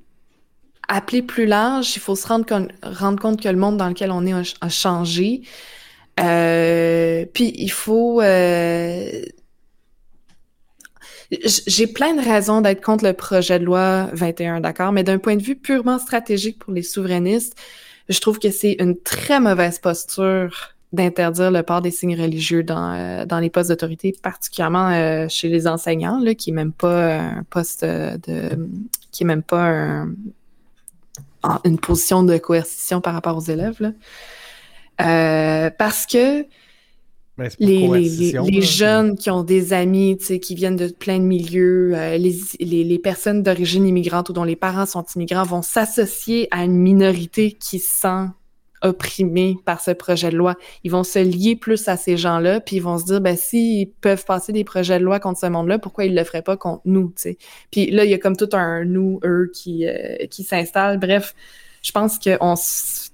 appeler 0.87 1.23
plus 1.23 1.47
large, 1.47 1.95
il 1.95 1.99
faut 1.99 2.15
se 2.15 2.27
rendre, 2.27 2.45
compte 2.45 3.41
que 3.41 3.49
le 3.49 3.57
monde 3.57 3.77
dans 3.77 3.89
lequel 3.89 4.11
on 4.11 4.23
est 4.23 4.55
a, 4.61 4.69
changé. 4.69 5.41
Euh, 6.19 7.25
puis 7.33 7.53
il 7.55 7.71
faut... 7.71 8.21
Euh, 8.21 9.23
j'ai 11.31 11.87
plein 11.87 12.13
de 12.13 12.21
raisons 12.21 12.61
d'être 12.61 12.83
contre 12.83 13.03
le 13.03 13.13
projet 13.13 13.57
de 13.57 13.65
loi 13.65 14.11
21, 14.13 14.61
d'accord, 14.61 14.91
mais 14.91 15.03
d'un 15.03 15.17
point 15.17 15.37
de 15.37 15.43
vue 15.43 15.55
purement 15.55 15.97
stratégique 15.97 16.59
pour 16.59 16.71
les 16.71 16.83
souverainistes, 16.83 17.57
je 18.09 18.19
trouve 18.19 18.37
que 18.37 18.51
c'est 18.51 18.75
une 18.79 18.95
très 18.95 19.39
mauvaise 19.39 19.79
posture 19.79 20.76
d'interdire 20.93 21.51
le 21.51 21.63
port 21.63 21.81
des 21.81 21.91
signes 21.91 22.19
religieux 22.19 22.63
dans, 22.63 22.93
euh, 22.93 23.25
dans 23.25 23.39
les 23.39 23.49
postes 23.49 23.69
d'autorité, 23.69 24.15
particulièrement 24.21 24.89
euh, 24.89 25.27
chez 25.29 25.49
les 25.49 25.67
enseignants, 25.67 26.19
là, 26.19 26.33
qui 26.33 26.51
n'est 26.51 26.55
même 26.55 26.71
pas 26.71 27.17
un 27.17 27.43
poste 27.43 27.83
de. 27.83 28.69
qui 29.11 29.23
est 29.23 29.25
même 29.25 29.43
pas 29.43 30.05
une 31.63 31.77
position 31.77 32.23
de 32.23 32.37
coercition 32.37 33.01
par 33.01 33.13
rapport 33.13 33.37
aux 33.37 33.41
élèves. 33.41 33.77
Là. 33.79 33.91
Euh, 34.99 35.69
parce 35.77 36.05
que 36.05 36.45
ben, 37.37 37.49
les, 37.59 37.87
les, 37.87 38.33
les, 38.49 38.61
jeunes 38.63 39.15
qui 39.15 39.29
ont 39.29 39.43
des 39.43 39.71
amis, 39.71 40.17
qui 40.17 40.55
viennent 40.55 40.75
de 40.75 40.87
plein 40.87 41.19
de 41.19 41.23
milieux, 41.23 41.91
les, 42.17 42.33
les, 42.59 42.97
personnes 42.99 43.43
d'origine 43.43 43.85
immigrante 43.85 44.29
ou 44.29 44.33
dont 44.33 44.43
les 44.43 44.55
parents 44.55 44.87
sont 44.87 45.05
immigrants 45.15 45.43
vont 45.43 45.61
s'associer 45.61 46.47
à 46.49 46.63
une 46.63 46.77
minorité 46.77 47.51
qui 47.51 47.77
sent 47.77 48.25
opprimés 48.81 49.57
par 49.65 49.81
ce 49.81 49.91
projet 49.91 50.29
de 50.29 50.37
loi. 50.37 50.55
Ils 50.83 50.91
vont 50.91 51.03
se 51.03 51.19
lier 51.19 51.55
plus 51.55 51.87
à 51.87 51.97
ces 51.97 52.17
gens-là, 52.17 52.59
puis 52.59 52.77
ils 52.77 52.81
vont 52.81 52.97
se 52.97 53.05
dire, 53.05 53.21
ben 53.21 53.35
s'ils 53.35 53.89
peuvent 53.89 54.25
passer 54.25 54.53
des 54.53 54.63
projets 54.63 54.99
de 54.99 55.03
loi 55.03 55.19
contre 55.19 55.39
ce 55.39 55.47
monde-là, 55.47 55.79
pourquoi 55.79 56.05
ils 56.05 56.15
le 56.15 56.23
feraient 56.23 56.41
pas 56.41 56.57
contre 56.57 56.81
nous, 56.85 57.07
tu 57.15 57.21
sais? 57.21 57.37
Puis 57.71 57.91
là, 57.91 58.05
il 58.05 58.11
y 58.11 58.13
a 58.13 58.17
comme 58.17 58.37
tout 58.37 58.49
un 58.53 58.85
nous, 58.85 59.19
eux 59.23 59.51
qui, 59.53 59.87
euh, 59.87 60.25
qui 60.29 60.43
s'installe. 60.43 60.99
Bref, 60.99 61.35
je 61.81 61.91
pense 61.91 62.19
qu'on 62.19 62.55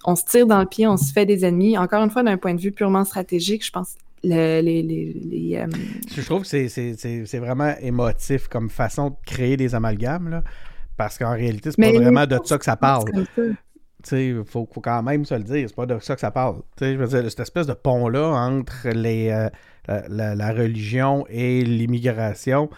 on 0.05 0.15
se 0.15 0.25
tire 0.25 0.47
dans 0.47 0.59
le 0.59 0.65
pied, 0.65 0.87
on 0.87 0.97
se 0.97 1.11
fait 1.13 1.25
des 1.25 1.45
ennemis. 1.45 1.77
Encore 1.77 2.03
une 2.03 2.09
fois, 2.09 2.23
d'un 2.23 2.37
point 2.37 2.53
de 2.53 2.61
vue 2.61 2.71
purement 2.71 3.05
stratégique, 3.05 3.65
je 3.65 3.71
pense 3.71 3.95
les, 4.23 4.61
les, 4.61 4.81
les, 4.81 5.57
euh, 5.57 5.67
Je 6.15 6.21
trouve 6.21 6.43
que 6.43 6.67
c'est 6.67 7.39
vraiment 7.39 7.73
émotif 7.81 8.47
comme 8.47 8.69
façon 8.69 9.09
de 9.09 9.15
créer 9.25 9.57
des 9.57 9.75
amalgames, 9.75 10.29
là, 10.29 10.43
parce 10.97 11.17
qu'en 11.17 11.33
réalité, 11.33 11.71
c'est 11.71 11.81
pas 11.81 11.91
vraiment 11.91 12.25
de 12.25 12.39
ça 12.43 12.57
que 12.57 12.65
ça 12.65 12.77
parle. 12.77 13.05
Il 14.11 14.43
faut, 14.45 14.67
faut, 14.71 14.81
quand 14.81 15.01
même 15.03 15.25
se 15.25 15.35
le 15.35 15.43
dire, 15.43 15.67
c'est 15.67 15.75
pas 15.75 15.85
de 15.85 15.97
ça 15.99 16.15
que 16.15 16.21
ça 16.21 16.31
parle. 16.31 16.57
je 16.79 16.95
veux 16.95 17.07
dire, 17.07 17.29
cette 17.29 17.39
espèce 17.39 17.67
de 17.67 17.73
pont-là 17.73 18.27
entre 18.27 18.89
les, 18.89 19.29
euh, 19.29 19.49
la, 20.07 20.51
religion 20.51 21.25
et 21.29 21.63
l'immigration, 21.63 22.69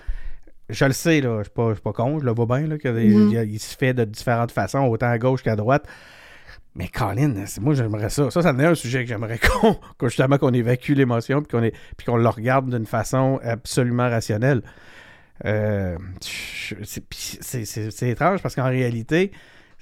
je 0.70 0.86
le 0.86 0.94
sais, 0.94 1.22
là, 1.22 1.44
je 1.44 1.62
ne 1.62 1.74
suis, 1.74 1.82
pas 1.82 1.94
con, 1.94 2.20
je 2.20 2.26
le 2.26 2.32
vois 2.32 2.46
bien, 2.46 2.78
qu'il 2.78 2.92
mm-hmm. 2.92 3.48
il 3.48 3.60
se 3.60 3.76
fait 3.76 3.94
de 3.94 4.04
différentes 4.06 4.52
façons, 4.52 4.86
autant 4.86 5.10
à 5.10 5.18
gauche 5.18 5.44
qu'à 5.44 5.56
droite. 5.56 5.86
Mais 6.76 6.90
Colin, 6.90 7.34
moi 7.62 7.74
j'aimerais 7.74 8.10
ça. 8.10 8.30
Ça, 8.30 8.42
ça 8.42 8.52
en 8.52 8.60
est 8.60 8.66
un 8.66 8.76
sujet 8.76 9.04
que 9.04 9.08
j'aimerais 9.08 9.40
qu'on, 9.62 9.78
justement 10.04 10.38
qu'on 10.38 10.54
évacue 10.54 10.92
l'émotion 10.92 11.42
puis 11.42 11.58
qu'on, 11.58 11.64
est, 11.64 11.74
puis 11.96 12.06
qu'on 12.06 12.18
le 12.18 12.28
regarde 12.28 12.70
d'une 12.70 12.86
façon 12.86 13.40
absolument 13.44 14.10
rationnelle. 14.10 14.62
Euh, 15.46 15.98
c'est, 16.22 18.10
étrange 18.10 18.42
parce 18.42 18.56
qu'en 18.56 18.70
réalité, 18.70 19.32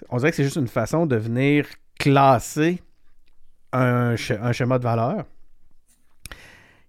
on 0.10 0.18
dirait 0.18 0.32
que 0.32 0.38
c'est 0.38 0.44
juste 0.44 0.58
une 0.58 0.68
façon 0.68 1.06
de 1.06 1.16
venir 1.16 1.66
classer 2.00 2.82
un, 3.72 4.16
schéma 4.16 4.78
de 4.78 4.84
valeur 4.84 5.26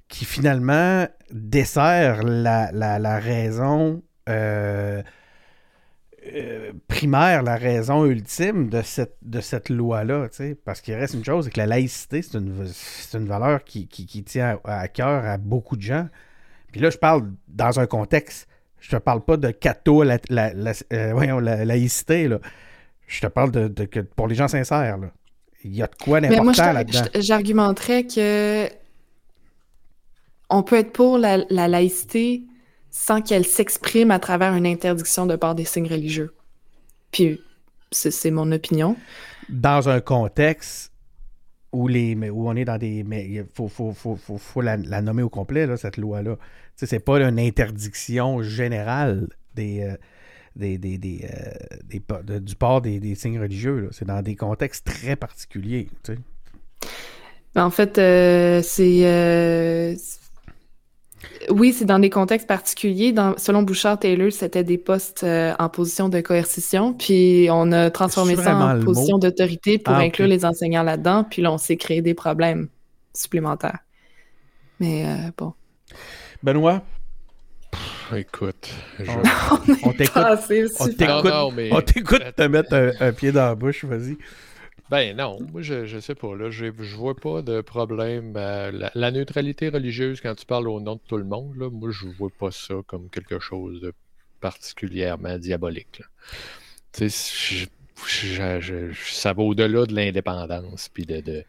qui 0.09 0.25
finalement 0.25 1.07
dessert 1.31 2.23
la, 2.23 3.19
raison 3.19 4.03
euh, 4.29 5.03
euh, 6.33 6.73
primaire, 6.89 7.43
la 7.43 7.57
raison 7.57 8.07
ultime 8.07 8.69
de 8.69 8.83
cette, 8.83 9.17
de 9.23 9.41
cette 9.41 9.69
loi-là. 9.69 10.29
Parce 10.65 10.81
qu'il 10.81 10.95
reste 10.95 11.15
une 11.15 11.25
chose, 11.25 11.47
c'est 11.47 11.51
que 11.51 11.61
la 11.61 11.67
laïcité, 11.67 12.23
c'est 12.23 12.39
une, 12.39 12.67
une, 13.15 13.27
valeur 13.27 13.65
qui, 13.65 13.87
tient 14.25 14.59
à, 14.65 14.89
cœur 14.89 15.25
à 15.25 15.37
beaucoup 15.37 15.77
de 15.77 15.83
gens. 15.83 16.09
Puis 16.73 16.81
là, 16.81 16.91
je 16.91 16.99
parle 16.99 17.31
dans 17.49 17.79
un 17.79 17.87
contexte. 17.87 18.49
Je 18.81 18.91
te 18.91 18.97
parle 18.97 19.23
pas 19.23 19.37
de 19.37 19.51
catho, 19.51 20.03
la, 20.03 20.19
la, 20.29 20.51
euh, 20.93 21.41
la, 21.41 21.65
laïcité. 21.65 22.29
Là. 22.29 22.39
Je 23.07 23.21
te 23.21 23.27
parle 23.27 23.51
de, 23.51 23.69
de, 23.69 23.85
pour 24.03 24.29
les 24.29 24.35
gens 24.35 24.49
sincères. 24.49 24.99
Là. 24.99 25.11
Il 25.65 25.75
y 25.75 25.83
a 25.83 25.87
de 25.87 25.95
quoi 25.95 26.21
d'important 26.21 26.73
là-dedans. 26.73 27.05
J'argumenterais 27.15 28.05
que 28.05 28.69
on 30.51 30.63
peut 30.63 30.77
être 30.77 30.93
pour 30.93 31.19
la, 31.19 31.39
laïcité 31.49 32.45
sans 32.91 33.23
qu'elle 33.23 33.47
s'exprime 33.47 34.11
à 34.11 34.19
travers 34.19 34.55
une 34.55 34.67
interdiction 34.67 35.27
de 35.27 35.37
part 35.37 35.55
des 35.55 35.65
signes 35.65 35.89
religieux. 35.89 36.35
Puis, 37.11 37.41
c'est 37.91 38.31
mon 38.31 38.51
opinion. 38.53 38.97
Dans 39.49 39.89
un 39.89 40.01
contexte 40.01 40.93
où, 41.73 41.89
les, 41.89 42.15
où 42.31 42.49
on 42.49 42.55
est 42.55 42.65
dans 42.65 42.79
des. 42.79 43.03
Mais 43.03 43.27
il 43.29 43.47
faut, 43.53 43.69
faut, 43.69 44.61
la, 44.61 44.77
nommer 44.77 45.23
au 45.23 45.29
complet, 45.29 45.67
là, 45.67 45.77
cette 45.77 45.97
loi-là. 45.97 46.37
C'est 46.77 47.01
pas 47.01 47.21
une 47.21 47.39
interdiction 47.39 48.43
générale 48.43 49.29
des. 49.55 49.83
Euh, 49.83 49.97
des, 50.57 50.79
euh, 51.25 52.41
du 52.41 52.55
port 52.55 52.81
des, 52.81 53.15
signes 53.15 53.41
religieux. 53.41 53.89
C'est 53.93 54.05
dans 54.05 54.23
des 54.23 54.37
contextes 54.37 54.87
très 54.87 55.17
particuliers. 55.17 55.89
En 57.57 57.71
fait, 57.71 57.99
euh, 57.99 58.61
c'est. 58.63 59.97
Oui, 61.51 61.73
c'est 61.73 61.87
dans 61.87 61.99
des 61.99 62.11
contextes 62.11 62.47
particuliers. 62.47 63.13
Dans, 63.13 63.37
selon 63.39 63.63
Bouchard-Taylor, 63.63 64.31
c'était 64.31 64.65
des 64.65 64.79
postes 64.79 65.25
en 65.25 65.69
position 65.69 66.09
de 66.09 66.21
coercition, 66.21 66.93
puis 66.93 67.49
on 67.51 67.73
a 67.73 67.91
transformé 67.91 68.37
ça 68.37 68.57
en 68.57 68.81
position 68.81 69.19
d'autorité 69.19 69.79
pour 69.79 69.95
ah, 69.95 70.01
inclure 70.01 70.27
les 70.27 70.45
enseignants 70.45 70.83
là-dedans, 70.83 71.25
puis 71.25 71.43
là, 71.43 71.53
on 71.53 71.59
s'est 71.59 71.77
créé 71.77 72.03
des 72.03 72.15
problèmes 72.15 72.69
supplémentaires. 73.15 73.79
Mais 74.81 75.07
bon. 75.37 75.55
Benoît, 76.43 76.83
Écoute, 78.15 78.71
on 79.83 79.93
t'écoute. 79.93 80.17
On 81.71 81.81
t'écoute 81.81 82.23
te 82.37 82.43
mettre 82.43 82.95
un, 83.01 83.13
pied 83.13 83.33
dans 83.33 83.47
la 83.47 83.55
bouche, 83.55 83.85
vas-y. 83.85 84.17
Ben 84.91 85.17
non, 85.17 85.39
moi 85.53 85.63
je, 85.63 85.87
je 85.87 85.99
sais 85.99 86.15
pas. 86.15 86.37
Là, 86.37 86.51
je, 86.51 86.67
je 86.79 86.97
vois 86.97 87.17
pas 87.17 87.43
de 87.43 87.63
problème. 87.63 88.35
la, 88.35 89.11
neutralité 89.11 89.69
religieuse, 89.71 90.21
quand 90.21 90.35
tu 90.35 90.45
parles 90.45 90.69
au 90.69 90.81
nom 90.81 90.97
de 90.97 91.01
tout 91.07 91.17
le 91.17 91.25
monde, 91.25 91.57
là, 91.57 91.71
moi 91.71 91.91
je 91.91 92.07
vois 92.07 92.31
pas 92.31 92.51
ça 92.51 92.75
comme 92.87 93.09
quelque 93.09 93.39
chose 93.39 93.81
de 93.81 93.93
particulièrement 94.41 95.39
diabolique. 95.39 96.03
Tu 96.93 97.09
sais, 97.09 97.67
ça 97.97 99.33
va 99.33 99.43
au-delà 99.43 99.87
de 99.87 99.95
l'indépendance. 99.95 100.91
Puis 100.91 101.07
de, 101.07 101.21
de, 101.21 101.45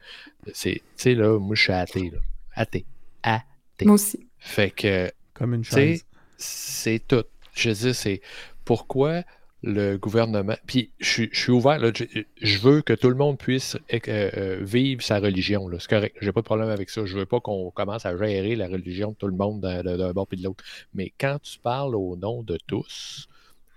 tu 0.54 0.82
sais, 0.96 1.14
là, 1.14 1.38
moi 1.38 1.56
je 1.56 1.62
suis 1.62 1.74
athée. 1.74 2.10
Là. 2.12 2.20
Athée. 2.54 2.86
Athée. 3.22 3.46
Moi 3.84 3.96
aussi. 3.96 4.28
Fait 4.40 4.72
que. 4.72 5.12
Comme 5.34 5.54
une 5.54 5.66
chaise 5.66 6.06
c'est 6.38 7.06
tout. 7.08 7.26
Je 7.54 7.70
dis, 7.72 7.94
c'est 7.94 8.22
pourquoi 8.66 9.24
le 9.66 9.98
gouvernement. 9.98 10.56
Puis 10.68 10.92
je, 11.00 11.24
suis 11.32 11.52
ouvert, 11.52 11.80
je, 11.94 12.58
veux 12.60 12.82
que 12.82 12.94
tout 12.94 13.10
le 13.10 13.16
monde 13.16 13.38
puisse 13.38 13.76
euh, 13.92 14.00
euh, 14.08 14.60
vivre 14.62 15.02
sa 15.02 15.20
religion. 15.20 15.68
C'est 15.80 15.90
correct, 15.90 16.16
j'ai 16.22 16.32
pas 16.32 16.42
de 16.42 16.46
problème 16.46 16.70
avec 16.70 16.90
ça. 16.90 17.06
Je 17.06 17.18
veux 17.18 17.26
pas 17.26 17.40
qu'on 17.40 17.72
commence 17.72 18.06
à 18.06 18.16
gérer 18.16 18.56
la 18.56 18.68
religion 18.68 19.12
de 19.12 19.16
tout 19.16 19.28
le 19.28 19.36
monde 19.36 19.62
d'un 19.62 20.14
bord 20.14 20.28
et 20.32 20.36
de 20.36 20.44
l'autre. 20.44 20.64
Mais 20.94 21.12
quand 21.20 21.40
tu 21.42 21.58
parles 21.60 21.96
au 21.96 22.16
nom 22.16 22.44
de 22.44 22.58
tous, 22.68 23.28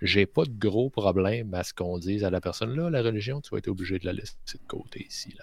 j'ai 0.01 0.27
pas 0.27 0.45
de 0.45 0.57
gros 0.57 0.91
problème 0.91 1.53
à 1.55 1.63
ce 1.63 1.73
qu'on 1.73 1.97
dise 1.97 2.23
à 2.23 2.29
la 2.29 2.39
personne 2.39 2.75
là, 2.75 2.89
la 2.89 3.01
religion, 3.01 3.41
tu 3.41 3.49
vas 3.49 3.57
être 3.57 3.67
obligé 3.67 3.97
de 3.97 4.05
la 4.05 4.13
laisser 4.13 4.35
de 4.53 4.67
côté 4.67 5.05
ici. 5.09 5.35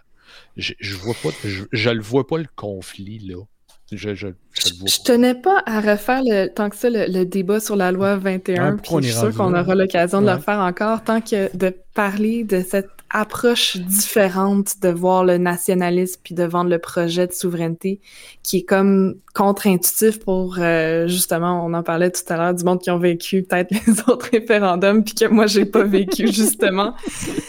Je, 0.57 0.75
je 0.79 0.97
vois 0.97 1.15
pas, 1.23 1.31
je, 1.45 1.65
je 1.73 1.91
le 1.91 2.03
vois 2.03 2.27
pas 2.27 2.39
le 2.39 2.49
conflit 2.55 3.19
là. 3.19 3.43
Je, 3.93 4.15
je, 4.15 4.27
je, 4.53 5.03
tenais 5.05 5.37
pas 5.37 5.63
à 5.65 5.81
refaire 5.81 6.21
le, 6.25 6.49
tant 6.49 6.71
que 6.71 6.77
ça 6.77 6.91
le, 6.91 7.25
débat 7.25 7.61
sur 7.61 7.77
la 7.77 7.93
loi 7.93 8.17
21, 8.17 8.79
puis 8.79 8.91
je 8.97 9.01
suis 9.03 9.13
sûr 9.13 9.33
qu'on 9.33 9.55
aura 9.55 9.77
l'occasion 9.77 10.21
de 10.21 10.29
le 10.29 10.39
faire 10.39 10.59
encore, 10.59 11.05
tant 11.05 11.21
que 11.21 11.57
de 11.57 11.73
parler 11.95 12.43
de 12.43 12.63
cette 12.63 12.89
approche 13.11 13.77
différente 13.77 14.83
de 14.83 14.89
voir 14.89 15.25
le 15.25 15.39
nationalisme 15.39 16.21
puis 16.25 16.35
de 16.35 16.43
vendre 16.43 16.71
le 16.71 16.79
projet 16.81 17.29
de 17.29 17.33
souveraineté 17.33 18.01
qui 18.43 18.59
est 18.59 18.63
comme 18.65 19.15
contre-intuitif 19.33 20.19
pour 20.19 20.57
euh, 20.59 21.07
justement 21.07 21.65
on 21.65 21.73
en 21.73 21.85
parlait 21.85 22.11
tout 22.11 22.23
à 22.29 22.37
l'heure 22.37 22.55
du 22.55 22.65
monde 22.65 22.81
qui 22.81 22.91
ont 22.91 22.99
vécu 22.99 23.45
peut-être 23.45 23.71
les 23.87 24.01
autres 24.09 24.29
référendums 24.33 25.05
puis 25.05 25.15
que 25.15 25.27
moi 25.27 25.47
j'ai 25.47 25.65
pas 25.65 25.85
vécu 25.85 26.27
justement. 26.33 26.95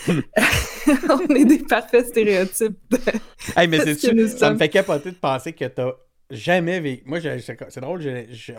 On 1.10 1.36
est 1.36 1.44
des 1.44 1.58
parfaits 1.58 2.08
stéréotypes 2.08 2.78
hey, 3.58 3.68
mais 3.68 3.80
c'est 3.80 4.28
ça 4.30 4.52
me 4.52 4.58
fait 4.58 4.70
capoter 4.70 5.12
de 5.12 5.18
penser 5.18 5.52
que 5.52 5.66
t'as 5.66 5.92
jamais 6.30 6.80
vécu. 6.80 7.04
Moi, 7.06 7.20
c'est 7.22 7.80
drôle, 7.80 8.02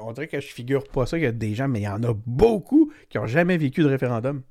on 0.03 0.13
dirait 0.13 0.29
que 0.29 0.41
je 0.41 0.47
figure 0.47 0.85
pas 0.89 1.07
ça. 1.07 1.19
Il 1.19 1.25
y 1.25 1.27
a 1.27 1.33
des 1.33 1.55
gens, 1.55 1.69
mais 1.69 1.81
il 1.81 1.85
y 1.85 1.89
en 1.89 2.03
a 2.03 2.15
beaucoup 2.27 2.93
qui 3.09 3.19
ont 3.19 3.27
jamais 3.27 3.57
vécu 3.57 3.83
de 3.83 3.89
référendum. 3.89 4.43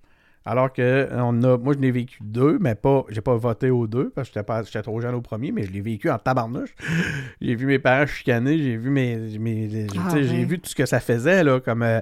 Alors 0.45 0.71
que 0.71 1.09
on 1.11 1.43
a, 1.43 1.57
moi, 1.57 1.73
je 1.73 1.79
n'ai 1.79 1.91
vécu 1.91 2.19
deux, 2.21 2.57
mais 2.61 2.73
pas, 2.73 3.03
j'ai 3.09 3.19
pas 3.19 3.35
voté 3.35 3.69
aux 3.69 3.85
deux 3.85 4.11
parce 4.11 4.29
que 4.29 4.39
j'étais 4.65 4.81
trop 4.81 5.01
jeune 5.01 5.13
au 5.13 5.21
premier, 5.21 5.51
mais 5.51 5.63
je 5.63 5.71
l'ai 5.71 5.81
vécu 5.81 6.09
en 6.09 6.17
tabarnouche. 6.17 6.73
j'ai 7.41 7.55
vu 7.55 7.65
mes 7.65 7.79
parents 7.79 8.07
chicaner, 8.07 8.57
j'ai 8.57 8.77
vu 8.77 8.89
mes, 8.89 9.17
mes 9.39 9.87
ah, 9.97 10.09
j'ai 10.13 10.45
vu 10.45 10.57
tout 10.59 10.69
ce 10.69 10.75
que 10.75 10.85
ça 10.85 11.01
faisait 11.01 11.43
là, 11.43 11.59
comme 11.59 11.83
euh, 11.83 11.99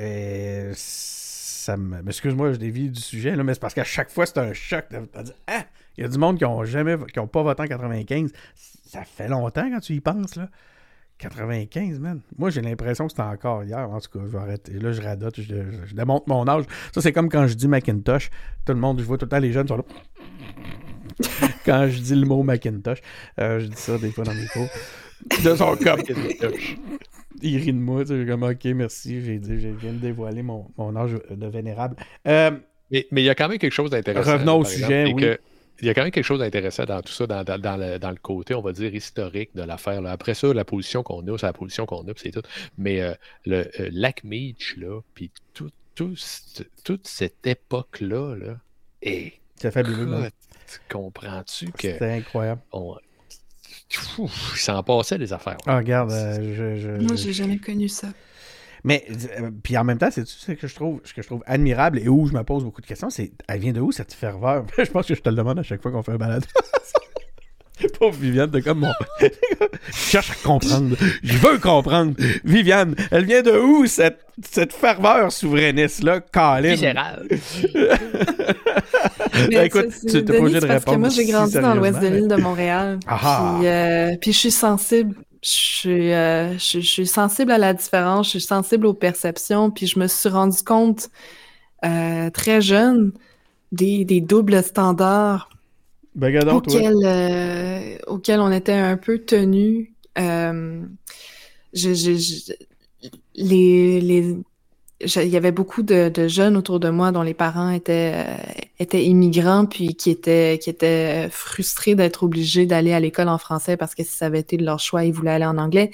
euh, 0.00 0.72
ça 0.74 1.76
me, 1.76 2.04
excuse-moi, 2.04 2.54
je 2.54 2.58
dévie 2.58 2.90
du 2.90 3.00
sujet 3.00 3.36
là, 3.36 3.44
mais 3.44 3.54
c'est 3.54 3.60
parce 3.60 3.74
qu'à 3.74 3.84
chaque 3.84 4.10
fois 4.10 4.26
c'est 4.26 4.38
un 4.38 4.52
choc. 4.52 4.86
ah, 5.46 5.62
il 5.96 6.02
y 6.02 6.04
a 6.04 6.08
du 6.08 6.18
monde 6.18 6.38
qui 6.38 6.44
ont 6.44 6.64
jamais, 6.64 6.96
qui 7.12 7.20
ont 7.20 7.28
pas 7.28 7.44
voté 7.44 7.62
en 7.62 7.66
95 7.66 8.32
ça 8.92 9.04
fait 9.04 9.28
longtemps 9.28 9.70
quand 9.70 9.80
tu 9.80 9.94
y 9.94 10.00
penses, 10.00 10.36
là. 10.36 10.50
95, 11.16 11.98
man. 11.98 12.20
Moi, 12.36 12.50
j'ai 12.50 12.60
l'impression 12.60 13.06
que 13.06 13.12
c'était 13.12 13.22
encore 13.22 13.64
hier. 13.64 13.88
En 13.88 14.00
tout 14.00 14.18
cas, 14.18 14.24
je 14.26 14.30
vais 14.30 14.38
arrêter. 14.38 14.72
Là, 14.72 14.92
je 14.92 15.00
radote, 15.00 15.40
je, 15.40 15.94
démonte 15.94 16.26
mon 16.26 16.46
âge. 16.46 16.64
Ça, 16.92 17.00
c'est 17.00 17.12
comme 17.12 17.30
quand 17.30 17.46
je 17.46 17.54
dis 17.54 17.68
Macintosh. 17.68 18.28
Tout 18.66 18.72
le 18.72 18.80
monde, 18.80 18.98
je 18.98 19.04
vois 19.04 19.16
tout 19.16 19.24
le 19.24 19.30
temps 19.30 19.38
les 19.38 19.52
jeunes 19.52 19.68
sont 19.68 19.78
là. 19.78 19.84
quand 21.64 21.88
je 21.88 22.00
dis 22.00 22.14
le 22.14 22.26
mot 22.26 22.42
Macintosh. 22.42 22.98
Euh, 23.40 23.60
je 23.60 23.66
dis 23.66 23.76
ça 23.76 23.96
des 23.96 24.10
fois 24.10 24.24
dans 24.24 24.34
mes 24.34 24.46
cours. 24.46 24.68
De 25.42 25.54
son 25.54 25.76
comme. 25.76 26.02
Il 27.40 27.56
rit 27.58 27.72
de 27.72 27.78
moi. 27.78 28.04
Tu 28.04 28.08
sais, 28.08 28.26
comme, 28.26 28.42
OK, 28.42 28.64
merci. 28.64 29.22
J'ai 29.22 29.38
dit, 29.38 29.58
je 29.58 29.68
viens 29.68 29.92
de 29.92 29.98
dévoiler 29.98 30.42
mon, 30.42 30.66
mon 30.76 30.94
âge 30.96 31.16
de 31.30 31.46
vénérable. 31.46 31.96
Euh, 32.26 32.50
mais, 32.90 33.06
il 33.12 33.24
y 33.24 33.30
a 33.30 33.34
quand 33.34 33.48
même 33.48 33.58
quelque 33.58 33.72
chose 33.72 33.90
d'intéressant. 33.90 34.32
Revenons 34.32 34.58
au 34.58 34.64
sujet, 34.64 35.10
oui 35.14 35.38
il 35.80 35.86
y 35.86 35.90
a 35.90 35.94
quand 35.94 36.02
même 36.02 36.10
quelque 36.10 36.24
chose 36.24 36.38
d'intéressant 36.38 36.84
dans 36.84 37.02
tout 37.02 37.12
ça, 37.12 37.26
dans, 37.26 37.42
le, 37.42 38.18
côté, 38.20 38.54
on 38.54 38.62
va 38.62 38.72
dire, 38.72 38.94
historique 38.94 39.50
de 39.54 39.62
l'affaire. 39.62 40.04
Après 40.06 40.34
ça, 40.34 40.52
la 40.52 40.64
position 40.64 41.02
qu'on 41.02 41.26
a, 41.26 41.38
c'est 41.38 41.46
la 41.46 41.52
position 41.52 41.86
qu'on 41.86 42.02
a, 42.02 42.12
c'est 42.16 42.30
tout. 42.30 42.42
Mais 42.78 43.00
euh, 43.00 43.14
le 43.46 43.68
euh, 43.80 43.88
Lac 43.90 44.22
Meach, 44.24 44.76
là, 44.76 45.00
puis 45.14 45.30
tout, 45.54 45.70
toute 45.94 47.06
cette 47.06 47.46
époque-là, 47.46 48.36
là, 48.36 48.56
et 49.02 49.34
c'est 49.56 49.70
fabuleux. 49.70 50.30
Comprends-tu 50.90 51.70
que. 51.72 51.98
C'est 51.98 52.12
incroyable. 52.12 52.62
il 52.72 54.28
s'en 54.56 54.82
passait 54.82 55.18
des 55.18 55.32
affaires. 55.32 55.58
Ah, 55.66 55.78
regarde, 55.78 56.12
euh, 56.12 56.54
je, 56.54 56.80
je, 56.80 56.90
Moi, 57.04 57.16
j'ai 57.16 57.32
jamais 57.32 57.58
connu 57.58 57.88
ça. 57.88 58.08
Mais 58.84 59.04
euh, 59.38 59.50
puis 59.62 59.76
en 59.76 59.84
même 59.84 59.98
temps, 59.98 60.10
c'est 60.10 60.26
ce 60.26 60.52
que 60.52 60.66
je 60.66 60.74
trouve, 60.74 61.00
ce 61.04 61.14
que 61.14 61.22
je 61.22 61.26
trouve 61.26 61.42
admirable 61.46 62.00
et 62.00 62.08
où 62.08 62.26
je 62.26 62.32
me 62.32 62.42
pose 62.42 62.64
beaucoup 62.64 62.80
de 62.80 62.86
questions, 62.86 63.10
c'est 63.10 63.32
elle 63.48 63.60
vient 63.60 63.72
de 63.72 63.80
où 63.80 63.92
cette 63.92 64.12
ferveur? 64.12 64.64
Je 64.78 64.90
pense 64.90 65.06
que 65.06 65.14
je 65.14 65.20
te 65.20 65.28
le 65.28 65.36
demande 65.36 65.58
à 65.58 65.62
chaque 65.62 65.82
fois 65.82 65.92
qu'on 65.92 66.02
fait 66.02 66.12
un 66.12 66.16
balade. 66.16 66.44
Pauvre 67.98 68.16
Viviane, 68.16 68.50
de 68.50 68.60
comme 68.60 68.80
mon. 68.80 68.92
je 69.20 69.28
cherche 69.92 70.30
à 70.30 70.34
comprendre. 70.46 70.96
Je 71.24 71.36
veux 71.38 71.58
comprendre. 71.58 72.14
Viviane, 72.44 72.94
elle 73.10 73.24
vient 73.24 73.42
de 73.42 73.58
où 73.58 73.86
cette, 73.86 74.20
cette 74.40 74.72
ferveur 74.72 75.32
souverainiste-là, 75.32 76.20
Colin? 76.20 76.76
Général. 76.76 77.26
écoute, 79.50 79.88
tu 80.06 80.14
n'es 80.14 80.22
pas 80.22 80.38
obligé 80.38 80.60
de 80.60 80.66
répondre. 80.66 80.68
Parce 80.68 80.84
que 80.84 80.96
moi, 80.96 81.08
j'ai 81.08 81.24
grandi 81.24 81.54
dans 81.54 81.74
l'ouest 81.74 81.98
de 81.98 82.06
l'île 82.06 82.28
de 82.28 82.36
Montréal. 82.36 83.00
Ah. 83.08 83.56
Puis, 83.58 83.66
euh, 83.66 84.16
puis 84.20 84.32
je 84.32 84.38
suis 84.38 84.50
sensible 84.52 85.16
euh, 85.86 86.52
je 86.52 86.80
suis, 86.80 87.06
sensible 87.06 87.50
à 87.50 87.58
la 87.58 87.74
différence, 87.74 88.26
je 88.26 88.30
suis 88.30 88.40
sensible 88.40 88.86
aux 88.86 88.94
perceptions, 88.94 89.70
puis 89.70 89.86
je 89.86 89.98
me 89.98 90.06
suis 90.06 90.28
rendu 90.28 90.62
compte 90.62 91.10
euh, 91.84 92.30
très 92.30 92.60
jeune 92.60 93.12
des, 93.72 94.20
doubles 94.20 94.62
standards 94.62 95.48
Ben, 96.14 96.48
auquel, 96.48 96.94
euh, 97.04 97.96
auquel 98.06 98.40
on 98.40 98.52
était 98.52 98.72
un 98.72 98.96
peu 98.96 99.18
tenu. 99.18 99.94
Euh, 100.18 100.82
je, 101.72 101.94
je, 101.94 102.52
les, 103.34 104.00
les, 104.00 104.36
il 105.04 105.28
y 105.28 105.36
avait 105.36 105.52
beaucoup 105.52 105.82
de, 105.82 106.10
jeunes 106.28 106.56
autour 106.56 106.80
de 106.80 106.88
moi 106.88 107.12
dont 107.12 107.22
les 107.22 107.34
parents 107.34 107.70
étaient, 107.70 108.12
euh, 108.14 108.36
étaient 108.78 109.04
immigrants, 109.04 109.66
puis 109.66 109.94
qui 109.94 110.10
étaient, 110.10 110.58
qui 110.62 110.70
étaient 110.70 111.28
frustrés 111.30 111.94
d'être 111.94 112.22
obligés 112.22 112.66
d'aller 112.66 112.92
à 112.92 113.00
l'école 113.00 113.28
en 113.28 113.38
français 113.38 113.76
parce 113.76 113.94
que 113.94 114.02
si 114.02 114.12
ça 114.12 114.26
avait 114.26 114.40
été 114.40 114.56
de 114.56 114.64
leur 114.64 114.78
choix, 114.78 115.04
ils 115.04 115.12
voulaient 115.12 115.32
aller 115.32 115.46
en 115.46 115.58
anglais. 115.58 115.90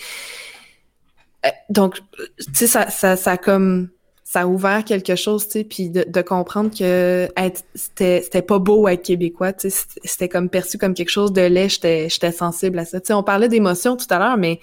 Euh, 1.46 1.50
donc, 1.70 2.00
tu 2.38 2.44
sais, 2.52 2.66
ça, 2.66 2.90
ça, 2.90 3.16
ça 3.16 3.36
comme 3.36 3.88
ça 4.24 4.42
a 4.42 4.46
ouvert 4.46 4.84
quelque 4.84 5.16
chose, 5.16 5.46
tu 5.46 5.52
sais, 5.52 5.64
puis 5.64 5.88
de, 5.88 6.04
de, 6.06 6.20
comprendre 6.20 6.70
que 6.76 7.28
c'était 7.74 8.20
c'était 8.22 8.42
pas 8.42 8.58
beau 8.58 8.86
être 8.86 9.02
québécois, 9.02 9.54
tu 9.54 9.70
sais, 9.70 9.86
c'était 10.04 10.28
comme 10.28 10.50
perçu 10.50 10.76
comme 10.76 10.92
quelque 10.92 11.08
chose 11.08 11.32
de 11.32 11.40
laid, 11.40 11.70
j'étais 11.70 12.10
j'étais 12.10 12.32
sensible 12.32 12.78
à 12.78 12.84
ça. 12.84 13.00
Tu 13.00 13.06
sais, 13.06 13.12
on 13.14 13.22
parlait 13.22 13.48
d'émotions 13.48 13.96
tout 13.96 14.06
à 14.10 14.18
l'heure, 14.18 14.36
mais 14.36 14.60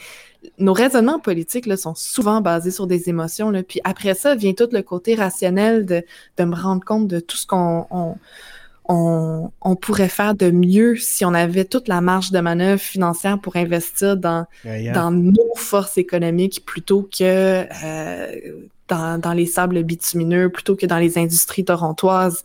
nos 0.58 0.74
raisonnements 0.74 1.20
politiques 1.20 1.66
là, 1.66 1.78
sont 1.78 1.96
souvent 1.96 2.42
basés 2.42 2.72
sur 2.72 2.88
des 2.88 3.10
émotions. 3.10 3.50
Là. 3.50 3.64
Puis 3.64 3.80
après 3.84 4.14
ça 4.14 4.36
vient 4.36 4.54
tout 4.54 4.70
le 4.72 4.82
côté 4.82 5.16
rationnel 5.16 5.86
de, 5.86 6.04
de 6.38 6.44
me 6.44 6.56
rendre 6.56 6.84
compte 6.84 7.08
de 7.08 7.20
tout 7.20 7.38
ce 7.38 7.46
qu'on 7.46 7.88
on, 7.92 8.16
on, 8.88 9.52
on, 9.62 9.76
pourrait 9.76 10.10
faire 10.10 10.36
de 10.36 10.52
mieux 10.52 10.96
si 10.96 11.26
on 11.26 11.34
avait 11.34 11.66
toute 11.66 11.88
la 11.88 12.02
marge 12.02 12.32
de 12.32 12.40
manœuvre 12.40 12.82
financière 12.82 13.40
pour 13.40 13.56
investir 13.56 14.16
dans, 14.18 14.46
dans 14.64 15.12
nos 15.12 15.56
forces 15.56 15.98
économiques 15.98 16.64
plutôt 16.66 17.02
que 17.02 17.66
euh, 17.84 18.36
dans, 18.88 19.20
dans, 19.20 19.34
les 19.34 19.48
sables 19.48 19.82
bitumineux, 19.84 20.50
plutôt 20.50 20.76
que 20.76 20.86
dans 20.86 21.00
les 21.00 21.18
industries 21.18 21.66
torontoises. 21.66 22.44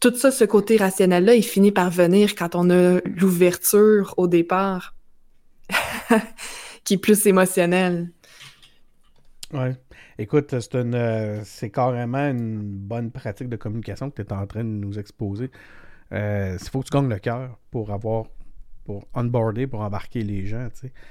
Tout 0.00 0.14
ça, 0.16 0.30
ce 0.30 0.44
côté 0.44 0.78
rationnel-là, 0.78 1.34
il 1.34 1.44
finit 1.44 1.72
par 1.72 1.90
venir 1.90 2.34
quand 2.34 2.54
on 2.54 2.70
a 2.70 3.00
l'ouverture 3.04 4.14
au 4.16 4.26
départ 4.26 4.94
qui 6.84 6.94
est 6.94 6.98
plus 6.98 7.26
émotionnel. 7.26 8.10
Ouais. 9.52 9.76
Écoute, 10.18 10.54
euh, 10.54 11.40
c'est 11.44 11.70
carrément 11.70 12.28
une 12.28 12.60
bonne 12.60 13.10
pratique 13.10 13.48
de 13.48 13.56
communication 13.56 14.10
que 14.10 14.22
tu 14.22 14.28
es 14.28 14.32
en 14.32 14.46
train 14.46 14.64
de 14.64 14.68
nous 14.68 14.98
exposer. 14.98 15.50
Il 16.10 16.16
euh, 16.16 16.58
faut 16.58 16.80
que 16.80 16.88
tu 16.88 16.92
gagnes 16.92 17.08
le 17.08 17.18
cœur 17.18 17.58
pour 17.70 17.90
avoir, 17.90 18.26
pour 18.84 19.06
onboarder, 19.14 19.66
pour 19.66 19.80
embarquer 19.80 20.22
les 20.22 20.46
gens. 20.46 20.68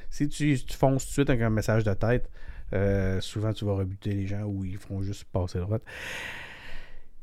Si 0.09 0.27
tu, 0.29 0.57
fonces 0.71 1.03
tout 1.03 1.09
de 1.09 1.13
suite 1.13 1.29
avec 1.29 1.41
un 1.41 1.49
message 1.49 1.83
de 1.83 1.93
tête, 1.93 2.29
euh, 2.73 3.19
souvent 3.21 3.53
tu 3.53 3.65
vas 3.65 3.73
rebuter 3.73 4.11
les 4.11 4.27
gens 4.27 4.43
ou 4.43 4.63
ils 4.63 4.77
feront 4.77 5.01
juste 5.01 5.25
passer 5.25 5.59
droite. 5.59 5.83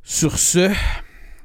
Sur 0.03 0.39
ce, 0.39 0.71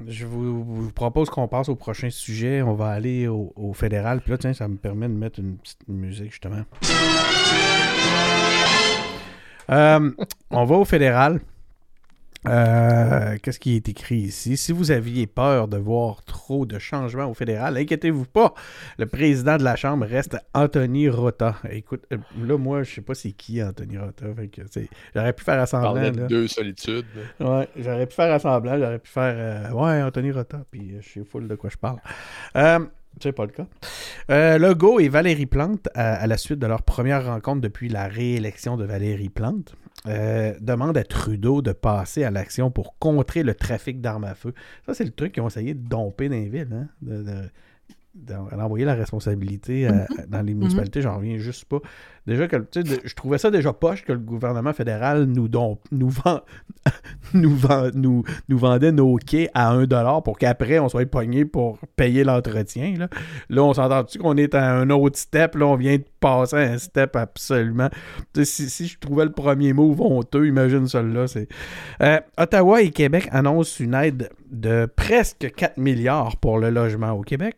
je 0.08 0.26
vous, 0.26 0.90
propose 0.94 1.30
qu'on 1.30 1.48
passe 1.48 1.68
au 1.68 1.76
prochain 1.76 2.10
sujet. 2.10 2.62
On 2.62 2.74
va 2.74 2.88
aller 2.88 3.28
au, 3.28 3.72
fédéral. 3.74 4.20
Puis 4.20 4.30
là, 4.32 4.38
tiens, 4.38 4.52
ça 4.52 4.68
me 4.68 4.76
permet 4.76 5.08
de 5.08 5.14
mettre 5.14 5.40
une 5.40 5.56
petite 5.56 5.88
musique, 5.88 6.30
justement. 6.30 6.64
Euh, 9.70 10.10
on 10.50 10.64
va 10.64 10.76
au 10.76 10.84
fédéral. 10.84 11.40
Euh, 12.46 13.36
qu'est-ce 13.42 13.58
qui 13.58 13.76
est 13.76 13.88
écrit 13.88 14.16
ici? 14.16 14.56
Si 14.56 14.72
vous 14.72 14.90
aviez 14.90 15.26
peur 15.26 15.68
de 15.68 15.76
voir 15.76 16.22
trop 16.24 16.66
de 16.66 16.78
changements 16.78 17.26
au 17.26 17.34
fédéral, 17.34 17.76
inquiétez-vous 17.76 18.26
pas. 18.26 18.54
Le 18.98 19.06
président 19.06 19.56
de 19.56 19.64
la 19.64 19.76
Chambre 19.76 20.06
reste 20.06 20.36
Anthony 20.54 21.08
Rota. 21.08 21.56
Écoute, 21.70 22.04
euh, 22.12 22.18
là, 22.44 22.58
moi, 22.58 22.82
je 22.82 22.94
sais 22.94 23.00
pas 23.00 23.14
c'est 23.14 23.32
qui 23.32 23.62
Anthony 23.62 23.98
Rota. 23.98 24.26
j'aurais 25.14 25.32
pu 25.32 25.44
faire 25.44 25.60
assemblant. 25.60 25.94
Là. 25.94 26.10
deux 26.10 26.48
solitudes. 26.48 27.06
Ouais, 27.40 27.68
j'aurais 27.76 28.06
pu 28.06 28.14
faire 28.14 28.32
assemblant. 28.32 28.78
J'aurais 28.78 28.98
pu 28.98 29.10
faire 29.10 29.34
euh, 29.36 29.70
Ouais, 29.70 30.02
Anthony 30.02 30.32
Rota. 30.32 30.64
Puis 30.70 30.96
je 31.00 31.08
suis 31.08 31.24
full 31.24 31.48
de 31.48 31.54
quoi 31.54 31.70
je 31.70 31.78
parle. 31.78 31.98
C'est 33.20 33.32
pas 33.32 33.44
le 33.44 33.52
cas. 33.52 33.66
Euh, 34.30 34.58
Legault 34.58 35.00
et 35.00 35.08
Valérie 35.08 35.46
Plante, 35.46 35.88
à, 35.94 36.26
la 36.26 36.36
suite 36.36 36.58
de 36.58 36.66
leur 36.66 36.82
première 36.82 37.26
rencontre 37.26 37.60
depuis 37.60 37.88
la 37.88 38.06
réélection 38.06 38.76
de 38.76 38.84
Valérie 38.84 39.28
Plante, 39.28 39.74
euh, 40.06 40.54
demandent 40.60 40.98
à 40.98 41.04
Trudeau 41.04 41.62
de 41.62 41.72
passer 41.72 42.24
à 42.24 42.30
l'action 42.30 42.70
pour 42.70 42.98
contrer 42.98 43.42
le 43.42 43.54
trafic 43.54 44.00
d'armes 44.00 44.24
à 44.24 44.34
feu. 44.34 44.52
Ça, 44.86 44.94
c'est 44.94 45.04
le 45.04 45.12
truc 45.12 45.32
qu'ils 45.32 45.42
ont 45.42 45.48
essayé 45.48 45.74
de 45.74 45.88
domper 45.88 46.28
dans 46.28 46.34
les 46.34 46.48
villes. 46.48 46.68
Hein? 46.72 47.48
D'envoyer 48.14 48.84
la 48.84 48.94
responsabilité 48.94 49.88
mhm. 49.88 50.06
dans 50.28 50.42
les 50.42 50.54
municipalités, 50.54 51.02
j'en 51.02 51.16
reviens 51.16 51.38
juste 51.38 51.64
pas. 51.64 51.80
Déjà 52.26 52.48
que 52.48 52.56
je 53.04 53.14
trouvais 53.14 53.36
ça 53.36 53.50
déjà 53.50 53.72
poche 53.74 54.02
que 54.02 54.12
le 54.12 54.18
gouvernement 54.18 54.72
fédéral 54.72 55.24
nous 55.24 55.48
nous, 55.92 56.08
vend, 56.08 56.40
nous, 57.34 57.58
nous, 57.94 58.24
nous 58.48 58.58
vendait 58.58 58.92
nos 58.92 59.16
quais 59.16 59.50
à 59.52 59.70
1 59.70 59.84
dollar 59.84 60.22
pour 60.22 60.38
qu'après 60.38 60.78
on 60.78 60.88
soit 60.88 61.04
pogné 61.04 61.44
pour 61.44 61.78
payer 61.96 62.24
l'entretien. 62.24 62.94
Là. 62.96 63.08
là, 63.50 63.62
on 63.62 63.74
s'entend-tu 63.74 64.18
qu'on 64.18 64.36
est 64.38 64.54
à 64.54 64.74
un 64.74 64.88
autre 64.88 65.18
step, 65.18 65.56
là, 65.56 65.66
on 65.66 65.76
vient 65.76 65.96
de 65.96 66.04
passer 66.20 66.56
à 66.56 66.60
un 66.60 66.78
step 66.78 67.14
absolument. 67.16 67.90
Si, 68.34 68.70
si, 68.70 68.86
je 68.86 68.98
trouvais 68.98 69.24
le 69.26 69.32
premier 69.32 69.74
move 69.74 70.00
honteux, 70.00 70.46
imagine 70.46 70.86
celui-là. 70.86 71.26
Euh, 72.00 72.20
Ottawa 72.38 72.80
et 72.80 72.90
Québec 72.90 73.28
annoncent 73.32 73.84
une 73.84 73.94
aide 73.94 74.30
de 74.50 74.86
presque 74.86 75.52
4 75.54 75.76
milliards 75.76 76.36
pour 76.38 76.58
le 76.58 76.70
logement 76.70 77.12
au 77.12 77.20
Québec. 77.20 77.56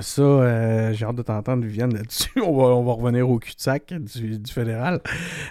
Ça, 0.00 0.22
euh, 0.22 0.92
j'ai 0.92 1.04
hâte 1.04 1.16
de 1.16 1.22
t'entendre, 1.22 1.64
Viviane, 1.64 1.94
là-dessus. 1.94 2.30
On 2.42 2.56
va, 2.56 2.64
on 2.74 2.84
va, 2.84 2.92
revenir 2.92 3.28
au 3.28 3.38
cul-de-sac 3.38 3.92
du, 3.92 4.40
fédéral. 4.52 5.00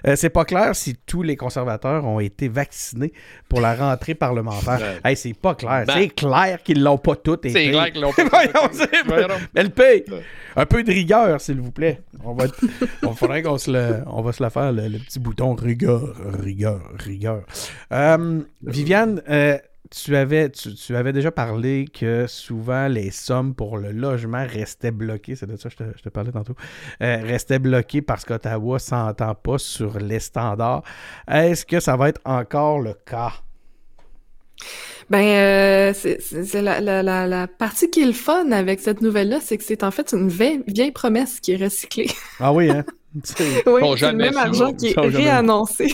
Euh, 0.06 0.16
c'est 0.16 0.30
pas 0.30 0.46
clair 0.46 0.76
si 0.76 0.96
tous 0.96 1.24
les 1.24 1.36
conservateurs 1.36 2.06
ont 2.06 2.20
été 2.20 2.48
vaccinés 2.48 3.14
pour 3.50 3.62
la 3.62 3.76
rentrée 3.76 4.16
parlementaire. 4.16 5.00
hey, 5.06 5.16
c'est 5.16 5.34
pas 5.34 5.56
clair. 5.56 5.86
Ben. 5.88 5.94
c'est 5.94 6.10
clair 6.10 6.62
qu'ils 6.64 6.84
l'ont 6.84 6.98
pas 6.98 7.14
été. 7.14 7.50
C'est 7.50 7.70
clair 7.70 7.91
qu'ils 7.91 8.02
l'ont 8.02 8.12
pas 8.12 8.24
tous 8.24 8.82
été. 9.54 10.06
Un 10.56 10.66
peu 10.66 10.84
de 10.84 10.91
rigueur, 10.91 11.41
s'il 11.41 11.60
vous 11.60 11.72
plaît. 11.72 12.02
On 12.24 12.34
va, 12.34 12.46
on 13.04 13.14
faudrait 13.14 13.41
qu'on 13.41 13.58
se 13.58 13.72
le, 13.72 14.04
on 14.08 14.22
va 14.22 14.32
se 14.34 14.44
la 14.44 14.50
faire, 14.50 14.72
le, 14.72 14.98
petit 15.00 15.20
bouton 15.20 15.56
rigueur, 15.56 16.16
rigueur, 16.41 16.82
rigueur. 17.00 17.44
Euh, 17.91 18.41
Viviane, 18.62 19.22
tu 19.94 20.16
avais, 20.16 20.50
tu, 20.50 20.96
avais 20.96 21.14
déjà 21.14 21.32
parlé 21.32 21.86
que 21.86 22.26
souvent 22.28 22.88
les 22.88 23.12
sommes 23.12 23.54
pour 23.54 23.78
le 23.78 23.91
logement 23.91 24.44
restaient 24.48 24.91
bloquées, 24.91 25.36
c'est 25.36 25.46
de 25.46 25.56
ça 25.56 25.70
que 25.70 25.76
je 25.78 25.78
te, 25.78 25.98
je 25.98 26.04
te 26.04 26.10
parlais 26.10 26.32
tantôt, 26.32 26.56
euh, 27.02 27.18
restaient 27.22 27.60
bloquées 27.60 28.02
parce 28.02 28.26
qu'Ottawa 28.26 28.76
ne 28.76 28.80
s'entend 28.80 29.36
pas 29.36 29.60
sur 29.60 30.00
les 30.00 30.20
standards. 30.20 30.84
Est-ce 31.28 31.66
que 31.66 31.80
ça 31.80 31.96
va 31.96 32.10
être 32.10 32.22
encore 32.26 32.80
le 32.80 32.96
cas? 33.06 33.34
Ben, 35.10 35.24
euh, 35.24 35.94
c'est 35.94 36.62
la, 36.62 36.82
la, 36.82 37.28
la, 37.28 37.48
partie 37.48 37.89
qui 37.89 38.02
est 38.02 38.08
le 38.08 38.14
fun 38.14 38.52
avec 38.52 38.80
cette 38.80 39.02
nouvelle-là, 39.02 39.39
c'est 39.41 39.58
que 39.58 39.64
c'est 39.64 39.84
en 39.84 39.91
fait 39.91 40.14
une 40.14 40.30
vieille, 40.30 40.64
vieille, 40.68 40.91
promesse 40.91 41.39
qui 41.39 41.52
est 41.52 41.64
recyclée. 41.64 42.10
Ah 42.39 42.52
oui, 42.52 42.70
hein? 42.70 42.84
oui, 43.16 43.82
c'est 43.98 44.12
le 44.12 44.18
même 44.18 44.38
argent 44.38 44.74
qui 44.74 44.88
est 44.88 45.00
réannoncé. 45.00 45.94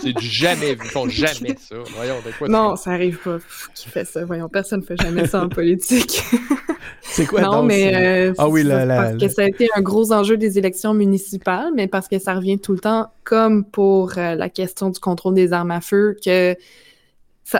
C'est 0.00 0.12
du 0.12 0.26
jamais 0.26 0.74
vu. 0.74 0.80
Ils 0.84 0.90
font 0.90 1.08
jamais 1.08 1.56
ça. 1.58 1.76
Voyons, 1.96 2.16
de 2.24 2.32
quoi 2.36 2.48
Non, 2.48 2.76
ça 2.76 2.90
arrive 2.90 3.18
pas. 3.18 3.38
Qui 3.74 3.88
fait 3.88 4.04
ça? 4.04 4.24
Voyons, 4.24 4.48
personne 4.48 4.80
ne 4.80 4.84
fait 4.84 5.00
jamais 5.00 5.26
ça 5.26 5.44
en 5.44 5.48
politique. 5.48 6.22
c'est 7.02 7.26
quoi 7.26 7.42
Non, 7.42 7.62
mais 7.62 7.94
euh, 7.94 8.34
ah 8.38 8.48
oui, 8.48 8.62
la, 8.62 8.86
parce 8.86 9.16
que 9.16 9.28
ça 9.28 9.42
a 9.42 9.46
été 9.46 9.68
un 9.74 9.80
gros 9.80 10.12
enjeu 10.12 10.36
des 10.36 10.58
élections 10.58 10.94
municipales, 10.94 11.70
mais 11.74 11.86
parce 11.86 12.08
que 12.08 12.18
ça 12.18 12.34
revient 12.34 12.58
tout 12.58 12.72
le 12.72 12.80
temps, 12.80 13.08
comme 13.24 13.64
pour 13.64 14.18
euh, 14.18 14.34
la 14.34 14.48
question 14.48 14.90
du 14.90 15.00
contrôle 15.00 15.34
des 15.34 15.52
armes 15.52 15.70
à 15.70 15.80
feu, 15.80 16.16
que 16.24 16.56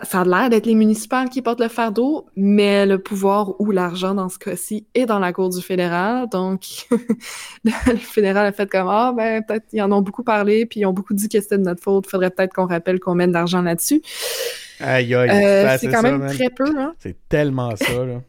ça, 0.03 0.20
a 0.20 0.24
l'air 0.24 0.51
d'être 0.51 0.66
les 0.66 0.74
municipales 0.74 1.28
qui 1.28 1.43
portent 1.43 1.61
le 1.61 1.68
fardeau, 1.68 2.26
mais 2.36 2.86
le 2.86 2.99
pouvoir 2.99 3.61
ou 3.61 3.70
l'argent 3.70 4.14
dans 4.14 4.28
ce 4.28 4.38
cas-ci 4.38 4.86
est 4.95 5.07
dans 5.07 5.18
la 5.18 5.32
cour 5.32 5.51
du 5.51 5.61
fédéral. 5.61 6.28
Donc, 6.30 6.62
le 7.64 7.97
fédéral 7.97 8.47
a 8.47 8.53
fait 8.53 8.68
comme 8.70 8.88
Ah, 8.88 9.12
ben, 9.16 9.43
peut-être 9.43 9.66
ils 9.72 9.82
en 9.82 9.93
ont 9.93 10.03
beaucoup 10.03 10.22
parlé, 10.22 10.66
puis 10.66 10.80
ils 10.80 10.86
ont 10.86 10.93
beaucoup 10.93 11.14
dit 11.14 11.28
que 11.28 11.40
c'était 11.40 11.59
de 11.59 11.64
notre 11.64 11.82
faute. 11.82 12.07
Faudrait 12.07 12.30
peut-être 12.30 12.55
qu'on 12.55 12.66
rappelle 12.66 13.01
qu'on 13.01 13.14
mène 13.14 13.30
de 13.30 13.34
l'argent 13.34 13.62
là-dessus. 13.62 14.03
Aïe, 14.80 15.14
aïe, 15.14 15.30
euh, 15.30 15.76
c'est 15.78 15.88
quand 15.88 16.03
même 16.03 16.26
très 16.26 16.51
peu, 16.51 16.68
hein? 16.76 16.95
C'est 16.99 17.16
tellement 17.28 17.76
ça, 17.76 18.05
là. 18.05 18.20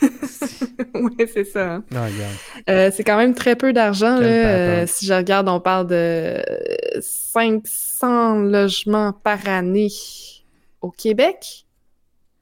oui, 0.94 1.26
c'est 1.32 1.44
ça. 1.44 1.74
Hein. 1.74 1.84
Euh, 2.68 2.90
c'est 2.94 3.04
quand 3.04 3.16
même 3.16 3.34
très 3.34 3.56
peu 3.56 3.72
d'argent. 3.72 4.18
Euh, 4.20 4.84
si 4.86 5.06
je 5.06 5.12
regarde, 5.12 5.48
on 5.48 5.60
parle 5.60 5.86
de 5.86 6.42
500 7.00 8.36
logements 8.42 9.12
par 9.12 9.48
année 9.48 9.90
au 10.80 10.90
Québec, 10.90 11.66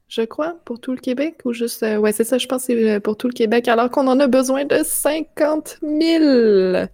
je 0.07 0.21
crois, 0.21 0.55
pour 0.65 0.79
tout 0.79 0.91
le 0.91 0.97
Québec, 0.97 1.39
ou 1.45 1.53
juste... 1.53 1.83
Euh, 1.83 1.97
ouais, 1.97 2.11
c'est 2.11 2.23
ça, 2.23 2.37
je 2.37 2.47
pense 2.47 2.67
que 2.67 2.73
c'est 2.73 2.99
pour 2.99 3.17
tout 3.17 3.27
le 3.27 3.33
Québec, 3.33 3.67
alors 3.67 3.89
qu'on 3.89 4.07
en 4.07 4.19
a 4.19 4.27
besoin 4.27 4.65
de 4.65 4.81
50 4.83 5.79
000. 5.81 6.85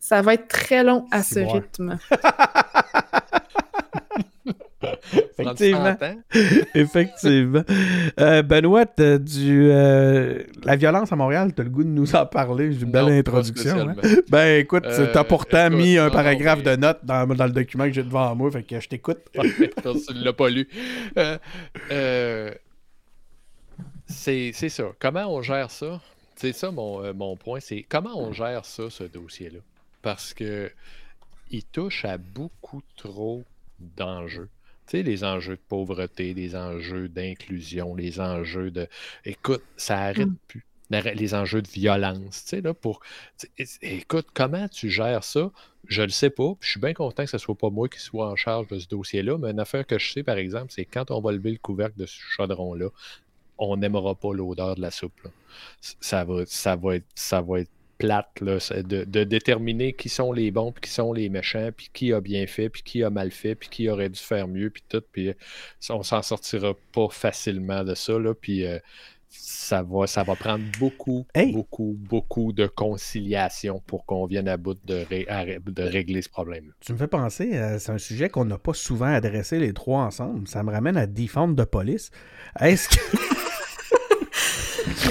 Ça 0.00 0.22
va 0.22 0.34
être 0.34 0.48
très 0.48 0.84
long 0.84 1.06
à 1.10 1.22
ce 1.22 1.40
rythme. 1.40 1.98
Effectivement. 5.44 5.96
Effectivement. 6.74 7.62
Euh, 8.20 8.42
Benoît, 8.42 8.86
du, 9.18 9.70
euh, 9.70 10.42
la 10.64 10.76
violence 10.76 11.12
à 11.12 11.16
Montréal, 11.16 11.52
tu 11.54 11.60
as 11.60 11.64
le 11.64 11.70
goût 11.70 11.84
de 11.84 11.88
nous 11.88 12.14
en 12.14 12.26
parler? 12.26 12.72
J'ai 12.72 12.82
une 12.82 12.90
belle 12.90 13.10
introduction. 13.10 13.88
Hein? 13.88 13.94
Ben 14.28 14.60
écoute, 14.60 14.84
euh, 14.86 15.12
tu 15.12 15.18
as 15.18 15.24
pourtant 15.24 15.70
mis 15.70 15.98
un 15.98 16.10
paragraphe 16.10 16.62
de 16.62 16.76
notes 16.76 17.00
dans, 17.04 17.26
dans, 17.26 17.46
le 17.46 17.52
document 17.52 17.84
que 17.84 17.92
j'ai 17.92 18.02
devant 18.02 18.34
moi, 18.34 18.50
fait 18.50 18.62
que 18.62 18.80
je 18.80 18.88
t'écoute. 18.88 19.18
tu 19.34 19.40
ne 19.40 20.24
l'as 20.24 20.32
pas 20.32 20.48
lu. 20.48 20.68
c'est 24.06 24.52
ça. 24.52 24.84
Comment 24.98 25.26
on 25.26 25.42
gère 25.42 25.70
ça? 25.70 26.00
C'est 26.36 26.52
ça 26.52 26.70
mon, 26.70 27.14
mon 27.14 27.36
point, 27.36 27.60
c'est 27.60 27.84
comment 27.88 28.16
on 28.16 28.32
gère 28.32 28.64
ça, 28.64 28.90
ce 28.90 29.04
dossier-là? 29.04 29.60
Parce 30.02 30.34
que 30.34 30.70
il 31.50 31.64
touche 31.64 32.04
à 32.04 32.18
beaucoup 32.18 32.82
trop 32.96 33.44
d'enjeux. 33.78 34.48
Tu 34.86 34.98
sais, 34.98 35.02
les 35.02 35.24
enjeux 35.24 35.56
de 35.56 35.62
pauvreté, 35.68 36.34
les 36.34 36.56
enjeux 36.56 37.08
d'inclusion, 37.08 37.94
les 37.94 38.20
enjeux 38.20 38.70
de. 38.70 38.86
Écoute, 39.24 39.62
ça 39.76 39.96
n'arrête 39.96 40.28
mm. 40.28 40.36
plus. 40.48 40.64
Les 40.90 41.34
enjeux 41.34 41.62
de 41.62 41.68
violence, 41.68 42.44
tu 42.44 42.50
sais, 42.50 42.60
là, 42.60 42.74
pour. 42.74 43.00
Écoute, 43.82 44.28
comment 44.34 44.68
tu 44.68 44.90
gères 44.90 45.24
ça? 45.24 45.50
Je 45.88 46.02
ne 46.02 46.06
le 46.06 46.12
sais 46.12 46.30
pas. 46.30 46.54
je 46.60 46.70
suis 46.70 46.80
bien 46.80 46.92
content 46.92 47.24
que 47.24 47.30
ce 47.30 47.36
ne 47.36 47.40
soit 47.40 47.56
pas 47.56 47.70
moi 47.70 47.88
qui 47.88 47.98
soit 47.98 48.28
en 48.28 48.36
charge 48.36 48.68
de 48.68 48.78
ce 48.78 48.86
dossier-là. 48.88 49.38
Mais 49.38 49.50
une 49.50 49.60
affaire 49.60 49.86
que 49.86 49.98
je 49.98 50.12
sais, 50.12 50.22
par 50.22 50.36
exemple, 50.36 50.66
c'est 50.70 50.84
quand 50.84 51.10
on 51.10 51.20
va 51.20 51.32
lever 51.32 51.50
le 51.50 51.58
couvercle 51.58 51.98
de 51.98 52.06
ce 52.06 52.20
chaudron-là, 52.36 52.88
on 53.58 53.76
n'aimera 53.76 54.14
pas 54.14 54.32
l'odeur 54.32 54.76
de 54.76 54.82
la 54.82 54.90
soupe. 54.90 55.28
Ça 55.80 56.24
va, 56.24 56.44
ça, 56.46 56.76
va 56.76 56.96
être, 56.96 57.06
ça 57.14 57.40
va 57.40 57.60
être 57.60 57.70
plate 57.98 58.40
là, 58.40 58.58
de, 58.82 59.24
déterminer 59.24 59.92
qui 59.92 60.08
sont 60.08 60.32
les 60.32 60.50
bons, 60.50 60.72
puis 60.72 60.82
qui 60.82 60.90
sont 60.90 61.12
les 61.12 61.28
méchants, 61.28 61.70
puis 61.76 61.90
qui 61.92 62.12
a 62.12 62.20
bien 62.20 62.46
fait, 62.46 62.68
puis 62.68 62.82
qui 62.82 63.02
a 63.02 63.10
mal 63.10 63.30
fait, 63.30 63.54
puis 63.54 63.68
qui 63.68 63.88
aurait 63.88 64.08
dû 64.08 64.20
faire 64.20 64.48
mieux, 64.48 64.70
puis 64.70 64.82
tout. 64.88 65.02
Puis 65.12 65.28
euh, 65.28 65.34
on 65.90 66.02
s'en 66.02 66.22
sortira 66.22 66.74
pas 66.92 67.08
facilement 67.10 67.84
de 67.84 67.94
ça. 67.94 68.18
Là, 68.18 68.34
puis 68.34 68.66
euh, 68.66 68.78
ça, 69.28 69.82
va, 69.82 70.06
ça 70.06 70.22
va 70.22 70.34
prendre 70.36 70.64
beaucoup, 70.78 71.26
beaucoup, 71.52 71.96
beaucoup 71.98 72.52
de 72.52 72.66
conciliation 72.66 73.82
pour 73.86 74.06
qu'on 74.06 74.26
vienne 74.26 74.48
à 74.48 74.56
bout 74.56 74.78
de, 74.84 75.04
de 75.08 75.82
régler 75.82 76.22
ce 76.22 76.28
problème. 76.28 76.72
Tu 76.80 76.92
me 76.92 76.98
fais 76.98 77.08
penser, 77.08 77.56
euh, 77.56 77.78
c'est 77.78 77.92
un 77.92 77.98
sujet 77.98 78.28
qu'on 78.28 78.44
n'a 78.44 78.58
pas 78.58 78.74
souvent 78.74 79.12
adressé 79.12 79.58
les 79.58 79.72
trois 79.72 80.02
ensemble. 80.02 80.46
Ça 80.48 80.62
me 80.62 80.70
ramène 80.70 80.96
à 80.96 81.06
défendre 81.06 81.54
de 81.54 81.64
police. 81.64 82.10
Est-ce 82.60 82.88
que. 82.88 83.43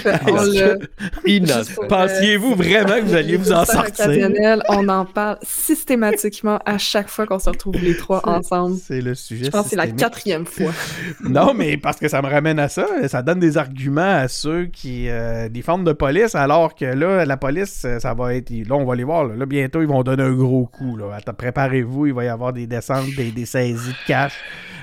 Pensiez-vous 1.89 2.56
vraiment 2.56 2.95
que 2.95 3.01
vous 3.01 3.16
alliez 3.16 3.38
vous 3.38 3.51
en 3.51 3.66
sortir? 3.66 4.30
On 4.70 4.88
en 4.88 5.06
parle 5.06 5.38
systématiquement 5.41 6.60
à 6.66 6.78
chaque 6.78 7.10
fois 7.10 7.26
qu'on 7.26 7.39
se 7.39 7.49
retrouve 7.49 7.76
les 7.76 7.95
trois 7.97 8.22
ensemble. 8.28 8.78
C'est 8.78 9.01
le 9.01 9.16
sujet. 9.16 9.45
Je 9.45 9.49
pense 9.49 9.64
que 9.64 9.70
c'est 9.72 9.76
la 9.76 9.88
quatrième 9.88 10.45
fois. 10.45 10.72
non, 11.22 11.54
mais 11.54 11.78
parce 11.78 11.97
que 11.97 12.08
ça 12.08 12.22
me 12.22 12.28
ramène 12.28 12.60
à 12.60 12.70
ça. 12.70 12.88
Ça 13.08 13.22
donne 13.22 13.39
des 13.39 13.58
arguments 13.58 14.01
à 14.01 14.28
ceux 14.28 14.66
qui 14.66 15.10
euh, 15.10 15.49
défendent 15.49 15.86
de 15.86 15.93
police, 15.93 16.36
alors 16.36 16.76
que 16.76 16.86
là, 16.86 17.26
la 17.26 17.38
police, 17.38 17.86
ça 17.99 18.14
va 18.14 18.36
être. 18.36 18.51
Là, 18.51 18.76
on 18.76 18.86
va 18.86 18.95
les 18.95 19.04
voir. 19.04 19.26
Là, 19.26 19.45
bientôt, 19.45 19.82
ils 19.82 19.88
vont 19.88 20.04
donner 20.04 20.24
un 20.24 20.34
gros 20.34 20.66
coup. 20.66 20.97
Préparez-vous, 21.38 22.08
il 22.08 22.14
va 22.14 22.24
y 22.24 22.28
avoir 22.28 22.54
des 22.54 22.68
descentes, 22.68 23.10
des, 23.16 23.45
saisies 23.45 23.89
de 23.89 24.08
cash, 24.08 24.34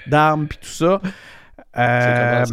d'armes, 0.07 0.47
puis 0.47 0.59
tout 0.61 0.68
ça. 0.68 1.01
Euh, 1.79 2.45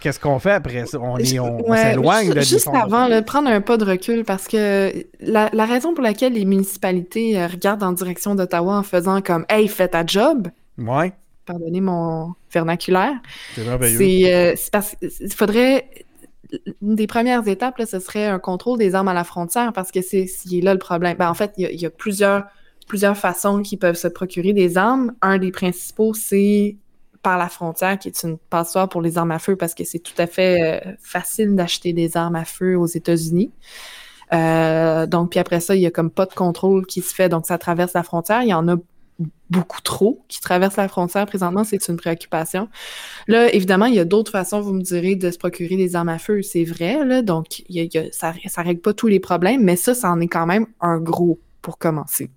qu'est-ce 0.00 0.18
qu'on 0.18 0.38
fait 0.38 0.52
après 0.52 0.86
ça? 0.86 0.98
On 0.98 1.16
s'éloigne 1.18 2.32
de 2.32 2.40
Juste 2.40 2.68
avant, 2.68 3.08
prendre 3.22 3.48
un 3.48 3.60
pas 3.60 3.76
de 3.76 3.84
recul 3.84 4.24
parce 4.24 4.48
que 4.48 4.92
la, 5.20 5.48
raison 5.66 5.94
pour 5.94 6.02
laquelle 6.02 6.32
les 6.32 6.44
municipalités 6.44 7.38
euh, 7.38 7.46
regardent 7.46 7.82
en 7.82 7.92
direction 7.92 8.34
d'Ottawa 8.34 8.78
en 8.78 8.82
faisant 8.82 9.20
comme 9.20 9.44
Hey, 9.48 9.68
fais 9.68 9.88
ta 9.88 10.04
job. 10.04 10.48
Ouais. 10.78 11.12
Pardonnez 11.46 11.80
mon 11.80 12.34
vernaculaire. 12.52 13.14
C'est 13.54 13.64
merveilleux. 13.64 14.28
Euh, 14.28 14.54
c'est 14.56 14.70
parce 14.72 14.96
qu'il 14.96 15.32
faudrait. 15.32 15.88
Une 16.82 16.96
des 16.96 17.06
premières 17.06 17.46
étapes, 17.46 17.78
là, 17.78 17.86
ce 17.86 18.00
serait 18.00 18.26
un 18.26 18.40
contrôle 18.40 18.76
des 18.76 18.96
armes 18.96 19.06
à 19.06 19.14
la 19.14 19.22
frontière 19.22 19.72
parce 19.72 19.92
que 19.92 20.00
c'est 20.02 20.26
là 20.62 20.72
le 20.72 20.80
problème. 20.80 21.16
Ben, 21.16 21.30
en 21.30 21.34
fait, 21.34 21.52
il 21.58 21.80
y, 21.80 21.86
a 21.86 21.90
plusieurs, 21.90 22.42
plusieurs 22.88 23.16
façons 23.16 23.62
qui 23.62 23.76
peuvent 23.76 23.94
se 23.94 24.08
procurer 24.08 24.52
des 24.52 24.76
armes. 24.76 25.12
Un 25.22 25.38
des 25.38 25.52
principaux, 25.52 26.12
c'est 26.12 26.76
par 27.22 27.38
la 27.38 27.48
frontière, 27.48 27.98
qui 27.98 28.08
est 28.08 28.22
une 28.22 28.38
passoire 28.38 28.88
pour 28.88 29.02
les 29.02 29.18
armes 29.18 29.30
à 29.30 29.38
feu 29.38 29.56
parce 29.56 29.74
que 29.74 29.84
c'est 29.84 29.98
tout 29.98 30.14
à 30.18 30.26
fait 30.26 30.62
euh, 30.86 30.92
facile 31.02 31.54
d'acheter 31.54 31.92
des 31.92 32.16
armes 32.16 32.36
à 32.36 32.44
feu 32.44 32.76
aux 32.76 32.86
États-Unis. 32.86 33.50
Euh, 34.32 35.06
donc, 35.06 35.30
puis 35.30 35.40
après 35.40 35.60
ça, 35.60 35.74
il 35.74 35.82
y 35.82 35.86
a 35.86 35.90
comme 35.90 36.10
pas 36.10 36.26
de 36.26 36.34
contrôle 36.34 36.86
qui 36.86 37.02
se 37.02 37.14
fait, 37.14 37.28
donc 37.28 37.46
ça 37.46 37.58
traverse 37.58 37.92
la 37.92 38.02
frontière. 38.02 38.42
Il 38.42 38.48
y 38.48 38.54
en 38.54 38.68
a 38.68 38.76
beaucoup 39.50 39.82
trop 39.82 40.24
qui 40.28 40.40
traversent 40.40 40.76
la 40.76 40.88
frontière 40.88 41.26
présentement, 41.26 41.64
c'est 41.64 41.88
une 41.88 41.96
préoccupation. 41.96 42.68
Là, 43.26 43.52
évidemment, 43.52 43.86
il 43.86 43.94
y 43.94 43.98
a 43.98 44.04
d'autres 44.06 44.32
façons, 44.32 44.60
vous 44.60 44.72
me 44.72 44.82
direz, 44.82 45.14
de 45.14 45.30
se 45.30 45.36
procurer 45.36 45.76
des 45.76 45.96
armes 45.96 46.08
à 46.08 46.18
feu, 46.18 46.40
c'est 46.42 46.64
vrai, 46.64 47.04
là, 47.04 47.20
donc 47.20 47.64
ça, 48.12 48.32
ça 48.46 48.62
règle 48.62 48.80
pas 48.80 48.94
tous 48.94 49.08
les 49.08 49.20
problèmes, 49.20 49.62
mais 49.62 49.76
ça, 49.76 49.94
ça 49.94 50.10
en 50.10 50.20
est 50.20 50.28
quand 50.28 50.46
même 50.46 50.66
un 50.80 50.98
gros 50.98 51.38
pour 51.60 51.76
commencer. 51.76 52.30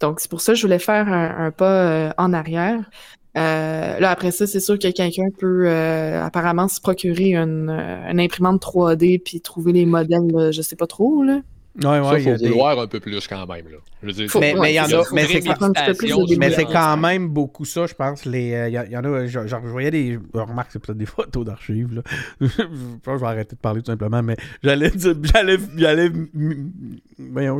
Donc, 0.00 0.18
c'est 0.18 0.30
pour 0.30 0.40
ça 0.40 0.52
que 0.52 0.58
je 0.58 0.62
voulais 0.62 0.78
faire 0.78 1.08
un, 1.08 1.50
pas 1.50 1.82
euh, 1.82 2.10
en 2.16 2.32
arrière. 2.32 2.90
Euh, 3.36 3.98
là, 4.00 4.10
après 4.10 4.32
ça, 4.32 4.46
c'est 4.46 4.60
sûr 4.60 4.78
que 4.78 4.88
quelqu'un 4.88 5.28
peut 5.38 5.68
euh, 5.68 6.24
apparemment 6.24 6.66
se 6.68 6.80
procurer 6.80 7.34
une, 7.34 7.70
euh, 7.70 8.10
une 8.10 8.20
imprimante 8.20 8.60
3D 8.60 9.22
puis 9.22 9.40
trouver 9.40 9.72
les 9.72 9.86
modèles, 9.86 10.50
je 10.52 10.62
sais 10.62 10.76
pas 10.76 10.86
trop, 10.86 11.22
là. 11.22 11.40
Ouais, 11.76 12.00
ouais, 12.00 12.22
il 12.22 12.36
faut 12.36 12.44
vouloir 12.44 12.80
un 12.80 12.88
peu 12.88 12.98
plus 12.98 13.28
quand 13.28 13.46
même. 13.46 13.68
Là. 13.68 13.78
Je 14.02 14.10
dire, 14.10 14.28
mais, 14.40 14.54
mais, 14.54 14.74
y 14.74 14.80
en 14.80 14.86
a, 14.86 15.04
mais 15.12 15.24
c'est 15.26 15.40
c'est 15.40 16.64
quand 16.64 16.96
même 16.96 17.28
beaucoup 17.28 17.64
ça, 17.64 17.86
je 17.86 17.94
pense. 17.94 18.24
Les, 18.24 18.68
il 18.68 18.72
y, 18.72 18.96
en 18.96 19.04
a, 19.04 19.26
je 19.26 19.56
voyais 19.68 19.92
des. 19.92 20.18
Remarque, 20.34 20.70
c'est 20.72 20.80
peut-être 20.80 20.98
des 20.98 21.06
photos 21.06 21.44
d'archives. 21.44 22.02
je 22.40 22.46
pense 22.46 23.04
que 23.04 23.12
je 23.14 23.20
vais 23.20 23.26
arrêter 23.26 23.54
de 23.54 23.60
parler 23.60 23.82
tout 23.82 23.90
simplement, 23.92 24.20
mais 24.20 24.36
j'allais 24.64 24.90
j'allais 24.96 25.58
j'allais 25.76 26.10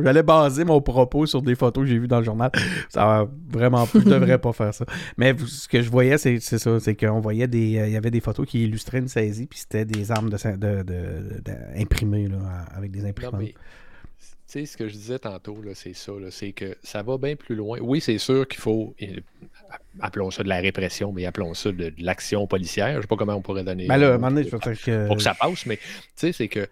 j'allais 0.03 0.23
baser 0.23 0.65
mon 0.65 0.81
propos 0.81 1.25
sur 1.25 1.41
des 1.41 1.55
photos 1.55 1.85
que 1.85 1.89
j'ai 1.89 1.97
vues 1.97 2.09
dans 2.09 2.19
le 2.19 2.25
journal. 2.25 2.51
Ça 2.89 3.05
va 3.05 3.27
vraiment 3.49 3.87
Je 3.93 3.99
devrais 3.99 4.39
pas 4.39 4.51
faire 4.51 4.73
ça. 4.73 4.85
Mais 5.17 5.35
ce 5.45 5.69
que 5.69 5.81
je 5.81 5.89
voyais, 5.89 6.17
c'est 6.17 6.39
ça, 6.39 6.79
c'est 6.81 6.95
qu'on 6.95 7.21
voyait 7.21 7.47
des. 7.47 7.59
Il 7.59 7.91
y 7.91 7.97
avait 7.97 8.11
des 8.11 8.21
photos 8.21 8.45
qui 8.45 8.65
illustraient 8.65 8.99
une 8.99 9.07
saisie, 9.07 9.47
puis 9.47 9.59
c'était 9.59 9.85
des 9.85 10.11
armes 10.11 10.29
de, 10.29 10.37
de, 10.57 10.83
de, 10.83 11.79
imprimées 11.79 12.27
là, 12.27 12.65
avec 12.75 12.91
des 12.91 13.05
imprimantes 13.05 13.53
sais, 14.51 14.65
ce 14.65 14.77
que 14.77 14.87
je 14.87 14.93
disais 14.93 15.19
tantôt, 15.19 15.57
c'est 15.73 15.93
ça, 15.93 16.11
c'est 16.29 16.51
que 16.51 16.75
ça 16.83 17.03
va 17.03 17.17
bien 17.17 17.35
plus 17.35 17.55
loin. 17.55 17.79
Oui, 17.81 18.01
c'est 18.01 18.17
sûr 18.17 18.47
qu'il 18.47 18.59
faut, 18.59 18.95
appelons 19.99 20.31
ça 20.31 20.43
de 20.43 20.49
la 20.49 20.59
répression, 20.59 21.11
mais 21.11 21.25
appelons 21.25 21.53
ça 21.53 21.71
de, 21.71 21.93
l'action 21.97 22.47
policière. 22.47 22.91
Je 22.91 22.97
ne 22.97 23.01
sais 23.01 23.07
pas 23.07 23.15
comment 23.15 23.35
on 23.35 23.41
pourrait 23.41 23.63
donner. 23.63 23.87
Ben 23.87 23.97
là, 23.97 24.17
je 24.17 24.83
que... 24.83 25.07
Pour 25.07 25.17
que 25.17 25.23
ça 25.23 25.33
passe, 25.33 25.65
mais 25.65 25.77
tu 25.77 25.83
sais, 26.15 26.31
c'est 26.31 26.47
que 26.47 26.67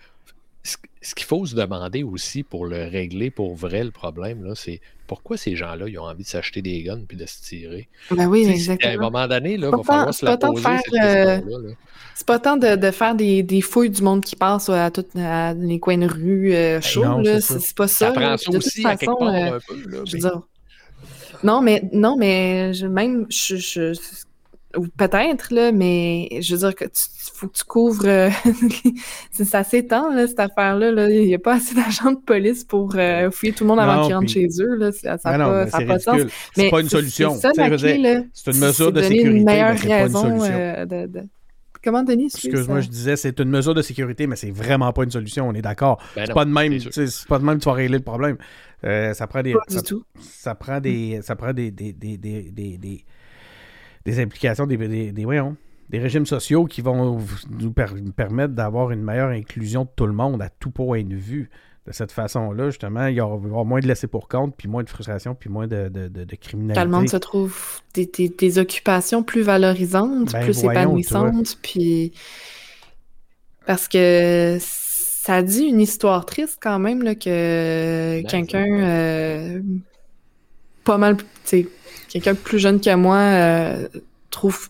ce 0.63 1.15
qu'il 1.15 1.25
faut 1.25 1.45
se 1.45 1.55
demander 1.55 2.03
aussi 2.03 2.43
pour 2.43 2.65
le 2.65 2.85
régler 2.85 3.31
pour 3.31 3.55
vrai 3.55 3.83
le 3.83 3.91
problème, 3.91 4.43
là, 4.43 4.53
c'est 4.55 4.81
pourquoi 5.07 5.37
ces 5.37 5.55
gens-là 5.55 5.87
ils 5.87 5.97
ont 5.97 6.03
envie 6.03 6.23
de 6.23 6.27
s'acheter 6.27 6.61
des 6.61 6.83
guns 6.83 7.03
puis 7.07 7.17
de 7.17 7.25
se 7.25 7.41
tirer? 7.41 7.87
Ben 8.11 8.27
oui, 8.27 8.45
exactement. 8.47 8.91
À 8.91 8.95
un 8.95 8.97
moment 8.99 9.27
donné, 9.27 9.53
il 9.53 9.65
va 9.65 9.81
falloir 9.83 10.13
se 10.13 10.25
la 10.25 10.37
poser. 10.37 10.67
Euh, 11.01 11.39
c'est 12.13 12.27
pas 12.27 12.37
tant 12.37 12.57
de, 12.57 12.91
faire 12.91 13.15
des, 13.15 13.41
des, 13.41 13.61
fouilles 13.61 13.89
du 13.89 14.03
monde 14.03 14.23
qui 14.23 14.35
passe 14.35 14.69
à, 14.69 14.91
tous 14.91 15.05
les 15.15 15.79
coins 15.79 15.97
de 15.97 16.07
rue 16.07 16.53
euh, 16.53 16.81
chauds. 16.81 17.23
c'est 17.39 17.75
pas 17.75 17.87
ça. 17.87 18.07
Ça 18.07 18.11
prend 18.11 18.37
ça 18.37 18.51
aussi 18.51 18.85
à 18.85 18.97
quelque 18.97 19.17
part 19.17 19.29
euh, 19.29 19.57
un 19.57 19.59
peu. 19.67 20.05
je 20.05 20.11
veux 20.11 20.19
dire, 20.19 20.41
non, 21.43 21.61
mais 21.61 21.81
non, 21.93 22.17
mais 22.17 22.73
je, 22.73 22.85
même 22.85 23.25
je, 23.29 23.93
ou 24.77 24.87
peut-être, 24.87 25.53
là, 25.53 25.71
mais 25.71 26.29
je 26.41 26.53
veux 26.53 26.59
dire 26.59 26.75
que 26.75 26.85
tu 26.85 27.01
faut 27.39 27.47
que 27.47 27.57
tu 27.57 27.63
couvres. 27.63 28.07
Euh, 28.07 28.29
ça 29.31 29.63
s'étend, 29.63 30.13
là, 30.13 30.27
cette 30.27 30.39
affaire-là. 30.39 31.09
Il 31.09 31.25
n'y 31.25 31.35
a 31.35 31.39
pas 31.39 31.55
assez 31.55 31.73
d'agents 31.73 32.11
de 32.11 32.19
police 32.19 32.63
pour 32.63 32.93
euh, 32.95 33.31
fouiller 33.31 33.53
tout 33.53 33.63
le 33.63 33.69
monde 33.69 33.79
avant 33.79 34.05
qu'ils 34.05 34.13
rentrent 34.13 34.29
chez 34.29 34.47
eux. 34.59 34.75
Là. 34.75 34.91
Ça 34.91 35.17
n'a 35.25 35.65
pas, 35.65 35.65
pas 35.65 35.97
de 35.97 36.01
sens. 36.01 36.21
C'est 36.53 36.69
pas 36.69 36.81
une 36.81 36.89
solution. 36.89 37.35
C'est 37.35 38.51
une 38.51 38.59
mesure 38.59 38.91
de 38.91 39.01
sécurité. 39.01 39.37
Une 39.37 39.45
meilleure 39.45 39.77
raison 39.77 40.43
euh, 40.43 40.85
de, 40.85 41.23
Comment, 41.81 42.03
Denis? 42.03 42.25
Excuse-moi, 42.25 42.81
je 42.81 42.89
disais, 42.89 43.15
c'est 43.15 43.39
une 43.39 43.49
mesure 43.49 43.73
de 43.73 43.81
sécurité, 43.81 44.27
mais 44.27 44.35
c'est 44.35 44.51
vraiment 44.51 44.91
pas 44.91 45.05
une 45.05 45.11
solution, 45.11 45.47
on 45.47 45.53
est 45.53 45.61
d'accord. 45.61 46.03
Ben 46.13 46.25
c'est 46.27 46.33
pas 46.33 46.43
de 46.43 46.51
même, 46.51 46.77
c'est 46.77 47.27
pas 47.27 47.39
de 47.39 47.45
même 47.45 47.57
que 47.57 47.63
tu 47.63 47.69
vas 47.69 47.75
régler 47.75 47.99
le 47.99 48.03
problème. 48.03 48.37
ça 48.83 49.27
prend 49.27 49.41
des. 49.41 49.55
ça, 49.69 49.81
ça, 50.19 50.55
prend 50.55 50.81
des. 50.81 51.21
Ça 51.23 51.37
prend 51.37 51.53
des, 51.53 51.71
des, 51.71 51.93
des, 51.93 53.05
des, 54.05 54.11
des 54.11 54.19
implications, 54.19 54.65
des, 54.67 54.77
des, 54.77 55.11
des, 55.11 55.25
voyons, 55.25 55.55
des 55.89 55.99
régimes 55.99 56.25
sociaux 56.25 56.65
qui 56.65 56.81
vont 56.81 57.19
nous 57.49 57.73
permettre 58.15 58.53
d'avoir 58.53 58.91
une 58.91 59.01
meilleure 59.01 59.29
inclusion 59.29 59.83
de 59.83 59.89
tout 59.95 60.05
le 60.05 60.13
monde 60.13 60.41
à 60.41 60.49
tout 60.49 60.71
point 60.71 61.03
de 61.03 61.15
vue. 61.15 61.49
De 61.87 61.93
cette 61.93 62.11
façon-là, 62.11 62.69
justement, 62.69 63.07
il 63.07 63.15
y 63.15 63.21
aura 63.21 63.63
moins 63.63 63.79
de 63.79 63.87
laisser 63.87 64.05
pour 64.05 64.27
compte, 64.27 64.53
puis 64.55 64.67
moins 64.67 64.83
de 64.83 64.89
frustration, 64.89 65.33
puis 65.33 65.49
moins 65.49 65.65
de, 65.65 65.89
de, 65.89 66.07
de, 66.07 66.35
criminalité. 66.35 66.79
Tout 66.79 66.85
le 66.85 66.95
monde 66.95 67.09
se 67.09 67.17
trouve 67.17 67.81
des, 67.95 68.59
occupations 68.59 69.23
plus 69.23 69.41
valorisantes, 69.41 70.33
ben, 70.33 70.43
plus 70.43 70.63
épanouissantes, 70.63 71.57
puis 71.63 72.11
parce 73.65 73.87
que 73.87 74.57
ça 74.59 75.41
dit 75.41 75.63
une 75.63 75.81
histoire 75.81 76.25
triste 76.25 76.59
quand 76.61 76.79
même 76.79 77.01
là, 77.01 77.15
que 77.15 78.21
ben, 78.21 78.27
quelqu'un 78.27 78.67
euh, 78.67 79.61
pas 80.89 80.97
mal, 80.97 81.17
quelqu'un 82.09 82.33
plus 82.33 82.57
jeune 82.57 82.81
que 82.81 82.95
moi 82.95 83.17
euh, 83.17 83.87
trouve 84.31 84.69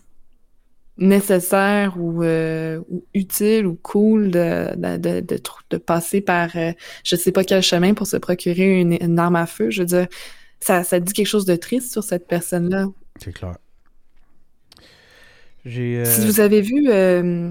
nécessaire 0.98 1.94
ou, 1.96 2.22
euh, 2.22 2.78
ou, 2.90 3.02
utile 3.14 3.66
ou 3.66 3.78
cool 3.82 4.30
de, 4.30 4.76
de, 4.76 5.20
de, 5.20 5.40
de 5.70 5.76
passer 5.78 6.20
par 6.20 6.50
euh, 6.56 6.72
je 7.04 7.16
sais 7.16 7.32
pas 7.32 7.42
quel 7.42 7.62
chemin 7.62 7.94
pour 7.94 8.06
se 8.06 8.18
procurer 8.18 8.80
une, 8.80 9.18
arme 9.18 9.36
à 9.36 9.46
feu. 9.46 9.70
Je 9.70 9.80
veux 9.80 9.86
dire, 9.86 10.08
ça, 10.60 10.84
ça 10.84 11.00
dit 11.00 11.14
quelque 11.14 11.26
chose 11.26 11.46
de 11.46 11.56
triste 11.56 11.90
sur 11.90 12.04
cette 12.04 12.28
personne-là. 12.28 12.88
C'est 13.18 13.32
clair. 13.32 13.56
Euh, 15.66 16.04
Si 16.04 16.26
vous 16.26 16.40
avez 16.40 16.60
vu, 16.60 16.84
euh, 16.90 17.50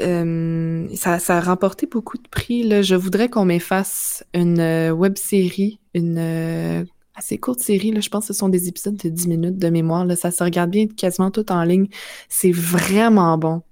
euh, 0.00 0.88
ça, 0.96 1.20
ça 1.20 1.36
a 1.36 1.40
remporté 1.40 1.86
beaucoup 1.86 2.18
de 2.18 2.28
prix. 2.28 2.64
Là. 2.64 2.82
Je 2.82 2.96
voudrais 2.96 3.28
qu'on 3.28 3.44
m'efface 3.44 4.24
une 4.34 4.90
web 4.90 5.16
série, 5.16 5.78
une 5.94 6.86
assez 7.14 7.38
courte 7.38 7.60
série. 7.60 7.92
Là. 7.92 8.00
Je 8.00 8.08
pense 8.08 8.26
que 8.28 8.34
ce 8.34 8.38
sont 8.38 8.48
des 8.48 8.68
épisodes 8.68 8.96
de 8.96 9.08
10 9.08 9.28
minutes 9.28 9.58
de 9.58 9.68
mémoire. 9.70 10.04
Là. 10.04 10.16
Ça 10.16 10.30
se 10.30 10.42
regarde 10.42 10.70
bien 10.70 10.86
quasiment 10.86 11.30
tout 11.30 11.50
en 11.52 11.62
ligne. 11.64 11.86
C'est 12.28 12.50
vraiment 12.52 13.36
bon. 13.38 13.62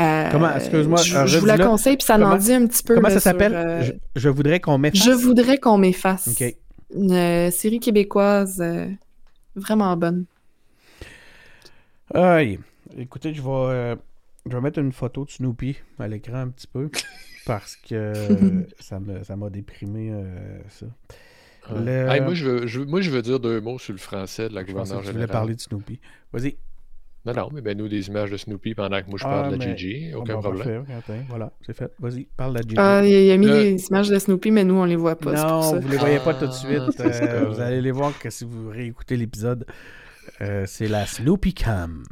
Euh, 0.00 0.28
Comment- 0.32 0.54
excuse-moi, 0.56 1.02
Je, 1.02 1.26
je 1.26 1.38
vous 1.38 1.46
la 1.46 1.58
conseille, 1.58 1.96
puis 1.98 2.06
ça 2.06 2.14
Comment- 2.16 2.30
en 2.30 2.36
dit 2.36 2.52
un 2.52 2.66
petit 2.66 2.82
peu. 2.82 2.94
Comment 2.94 3.08
là, 3.08 3.14
ça 3.14 3.20
s'appelle? 3.20 3.54
euh, 3.54 3.82
je, 3.82 3.92
je 4.16 4.28
voudrais 4.30 4.58
qu'on 4.60 4.78
m'efface. 4.78 5.04
Je 5.04 5.10
voudrais 5.10 5.58
qu'on 5.58 5.76
m'efface. 5.78 6.28
Une 6.94 7.12
euh, 7.12 7.50
série 7.50 7.78
québécoise 7.80 8.62
vraiment 9.54 9.94
bonne. 9.96 10.24
Aïe. 12.14 12.58
Écoutez, 12.96 13.32
je 13.34 13.42
vais, 13.42 13.96
je 14.46 14.54
vais 14.56 14.60
mettre 14.60 14.78
une 14.78 14.92
photo 14.92 15.24
de 15.24 15.30
Snoopy 15.30 15.76
à 15.98 16.08
l'écran 16.08 16.36
un 16.40 16.48
petit 16.48 16.66
peu 16.66 16.90
parce 17.46 17.76
que 17.76 18.12
ça 18.80 18.98
me- 19.00 19.22
ça 19.24 19.36
m'a 19.36 19.50
déprimé 19.50 20.10
euh, 20.10 20.58
ça. 20.68 20.86
Ouais. 21.70 21.80
Le- 21.84 22.08
Hey, 22.10 22.20
moi, 22.20 22.34
je 22.34 22.44
veux, 22.48 22.66
je 22.66 22.80
moi, 22.80 23.00
je 23.00 23.10
veux 23.10 23.22
dire 23.22 23.38
deux 23.40 23.60
mots 23.60 23.78
sur 23.78 23.92
le 23.92 23.98
français 23.98 24.48
de 24.48 24.54
la 24.54 24.62
Je 24.62 24.66
gouverneure 24.66 24.98
que 25.00 25.06
tu 25.06 25.12
voulais 25.12 25.12
générale. 25.22 25.28
parler 25.30 25.54
de 25.54 25.60
Snoopy. 25.60 26.00
Vas-y. 26.32 26.56
Non, 27.24 27.32
non, 27.34 27.48
mais 27.52 27.60
ben, 27.60 27.78
nous, 27.78 27.86
des 27.86 28.08
images 28.08 28.32
de 28.32 28.36
Snoopy 28.36 28.74
pendant 28.74 29.00
que 29.00 29.06
moi, 29.08 29.16
je 29.16 29.24
Ah, 29.24 29.28
parle 29.28 29.54
de 29.54 29.60
la 29.60 29.66
mais- 29.66 29.76
Gigi. 29.78 30.10
Ah, 30.12 30.18
Aucun 30.18 30.40
problème. 30.40 30.84
parfait, 30.84 31.20
voilà, 31.28 31.52
c'est 31.64 31.72
fait. 31.76 31.92
Vas-y, 32.00 32.24
parle 32.36 32.54
de 32.54 32.58
la 32.58 32.62
Gigi. 32.62 32.74
Ah, 32.78 33.00
il, 33.06 33.30
a 33.30 33.36
mis 33.36 33.46
Le- 33.46 33.52
des 33.52 33.86
images 33.86 34.08
de 34.08 34.18
Snoopy, 34.18 34.50
mais 34.50 34.64
nous, 34.64 34.74
on 34.74 34.84
les 34.84 34.96
voit 34.96 35.14
pas. 35.14 35.30
non, 35.32 35.62
ça. 35.62 35.78
vous 35.78 35.88
les 35.88 35.98
voyez 35.98 36.18
pas 36.18 36.34
tout 36.34 36.46
de 36.46 36.50
Ah, 36.50 36.52
suite. 36.52 37.00
euh, 37.00 37.44
vous 37.48 37.60
allez 37.60 37.80
les 37.80 37.92
voir 37.92 38.18
que 38.18 38.28
si 38.28 38.44
vous 38.44 38.68
réécoutez 38.70 39.16
l'épisode. 39.16 39.64
Euh, 40.40 40.64
c'est 40.66 40.88
la 40.88 41.06
Snoopy 41.06 41.54
Cam. 41.54 42.02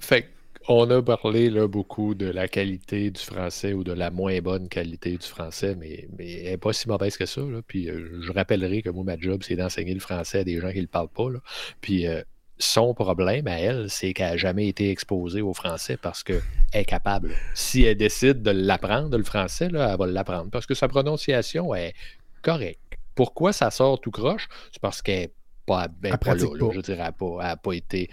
Fait 0.00 0.28
on 0.68 0.90
a 0.90 1.02
parlé 1.02 1.50
là, 1.50 1.68
beaucoup 1.68 2.14
de 2.14 2.26
la 2.26 2.48
qualité 2.48 3.10
du 3.10 3.20
français 3.20 3.72
ou 3.72 3.84
de 3.84 3.92
la 3.92 4.10
moins 4.10 4.40
bonne 4.40 4.68
qualité 4.68 5.16
du 5.16 5.26
français, 5.26 5.76
mais, 5.78 6.08
mais 6.16 6.32
elle 6.32 6.50
n'est 6.52 6.56
pas 6.56 6.72
si 6.72 6.88
mauvaise 6.88 7.16
que 7.16 7.26
ça. 7.26 7.42
là. 7.42 7.60
Puis 7.66 7.90
euh, 7.90 8.20
je 8.22 8.32
rappellerai 8.32 8.82
que 8.82 8.90
moi, 8.90 9.04
ma 9.04 9.18
job, 9.18 9.42
c'est 9.42 9.56
d'enseigner 9.56 9.94
le 9.94 10.00
français 10.00 10.40
à 10.40 10.44
des 10.44 10.60
gens 10.60 10.70
qui 10.70 10.76
ne 10.76 10.82
le 10.82 10.88
parlent 10.88 11.08
pas. 11.08 11.30
là. 11.30 11.40
Puis 11.80 12.06
euh, 12.06 12.22
son 12.58 12.94
problème 12.94 13.46
à 13.46 13.58
elle, 13.58 13.90
c'est 13.90 14.12
qu'elle 14.14 14.30
n'a 14.30 14.36
jamais 14.36 14.68
été 14.68 14.90
exposée 14.90 15.42
au 15.42 15.54
français 15.54 15.96
parce 16.00 16.22
qu'elle 16.22 16.40
est 16.72 16.84
capable. 16.84 17.32
Si 17.54 17.82
elle 17.82 17.96
décide 17.96 18.42
de 18.42 18.50
l'apprendre, 18.50 19.16
le 19.16 19.24
français, 19.24 19.68
là, 19.68 19.90
elle 19.92 19.98
va 19.98 20.06
l'apprendre 20.06 20.50
parce 20.50 20.66
que 20.66 20.74
sa 20.74 20.88
prononciation 20.88 21.74
est 21.74 21.94
correcte. 22.42 22.80
Pourquoi 23.14 23.52
ça 23.52 23.70
sort 23.70 24.00
tout 24.00 24.10
croche? 24.10 24.48
C'est 24.72 24.80
parce 24.80 25.02
qu'elle 25.02 25.20
n'est 25.20 25.32
pas, 25.66 25.88
ben, 25.88 26.16
pas 26.16 26.34
là. 26.34 26.46
pas. 26.46 26.70
Je 26.72 26.80
dirais, 26.80 26.98
elle 26.98 27.04
n'a 27.04 27.12
pas, 27.12 27.36
elle 27.40 27.46
a 27.46 27.56
pas 27.56 27.72
été. 27.72 28.10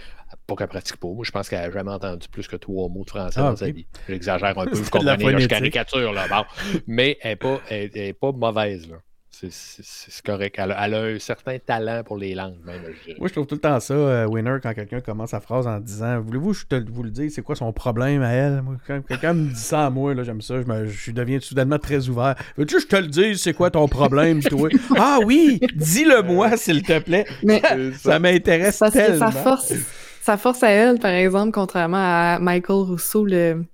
Pas 0.48 0.56
qu'elle 0.56 0.68
pratique 0.68 0.98
pas. 0.98 1.08
Moi, 1.08 1.24
je 1.26 1.32
pense 1.32 1.48
qu'elle 1.50 1.62
n'a 1.62 1.72
jamais 1.72 1.92
entendu 1.92 2.28
plus 2.30 2.48
que 2.48 2.56
trois 2.58 2.90
mots 2.90 3.04
de 3.06 3.10
français 3.10 3.40
Ah, 3.40 3.50
dans 3.52 3.56
sa 3.56 3.70
vie. 3.72 3.86
J'exagère 4.10 4.58
un 4.58 4.66
peu, 4.66 4.72
vous 4.76 4.84
C'est 4.84 4.90
comprenez, 4.90 5.32
là, 5.32 5.40
je 5.40 5.48
caricature, 5.48 6.12
là. 6.14 6.28
Bon. 6.28 6.44
Mais 6.88 7.18
elle 7.22 7.32
n'est 7.32 7.36
pas, 7.38 7.62
elle- 7.70 7.90
elle 7.94 8.02
est 8.02 8.14
pas 8.14 8.32
mauvaise, 8.32 8.90
là. 8.90 8.98
C'est- 9.34 9.50
C'est 9.52 9.82
c'est 9.84 10.22
correct. 10.26 10.56
Elle 10.60 10.72
a, 10.74 10.86
elle 10.86 10.94
a 10.94 11.02
un 11.04 11.18
certain 11.20 11.58
talent 11.58 12.04
pour 12.04 12.18
les 12.18 12.36
langues, 12.36 12.58
même, 12.66 12.82
je. 13.08 13.14
Moi, 13.18 13.28
je 13.30 13.34
trouve 13.34 13.48
tout 13.48 13.56
le 13.56 13.62
temps 13.62 13.80
ça, 13.80 13.94
euh, 13.94 14.26
winner, 14.28 14.58
quand 14.62 14.74
quelqu'un 14.74 15.00
commence 15.00 15.30
sa 15.30 15.40
phrase 15.40 15.66
en 15.66 15.80
disant 15.80 16.20
Voulez-vous 16.20 16.52
que 16.52 16.58
je 16.58 16.66
te, 16.66 16.92
vous 16.92 17.02
le 17.02 17.10
dise, 17.10 17.34
c'est 17.34 17.42
quoi 17.42 17.56
son 17.56 17.72
problème 17.72 18.22
à 18.22 18.32
elle? 18.34 18.62
Moi, 18.62 18.76
Quand 18.86 19.02
quelqu'un 19.08 19.34
me 19.34 19.50
dit 19.50 19.56
ça 19.60 19.86
à 19.86 19.90
moi, 19.90 20.14
là, 20.14 20.24
j'aime 20.24 20.42
ça, 20.42 20.62
je, 20.62 20.68
me, 20.68 20.86
je 20.86 21.12
deviens 21.12 21.40
soudainement 21.40 21.80
très 21.80 22.08
ouvert. 22.10 22.36
Veux-tu 22.58 22.76
que 22.76 22.82
je 22.82 22.88
te 22.88 22.96
le 22.98 23.08
dise, 23.08 23.42
c'est 23.42 23.54
quoi 23.54 23.72
ton 23.72 23.88
problème, 23.88 24.44
toi 24.44 24.70
Ah 24.98 25.20
oui, 25.26 25.60
dis-le-moi, 25.76 26.58
s'il 26.58 26.84
te 26.84 27.00
plaît. 27.00 27.26
Mais 27.42 27.62
Ça 27.98 28.20
m'intéresse 28.20 28.80
tellement. 28.92 29.32
sa 29.32 29.32
force, 29.32 29.74
sa 30.22 30.38
force 30.38 30.64
à 30.64 30.70
elle, 30.70 31.00
par 31.00 31.12
exemple, 31.12 31.52
contrairement 31.52 31.98
à 31.98 32.40
Michael 32.40 32.78
Rousseau, 32.88 33.26
le 33.26 33.66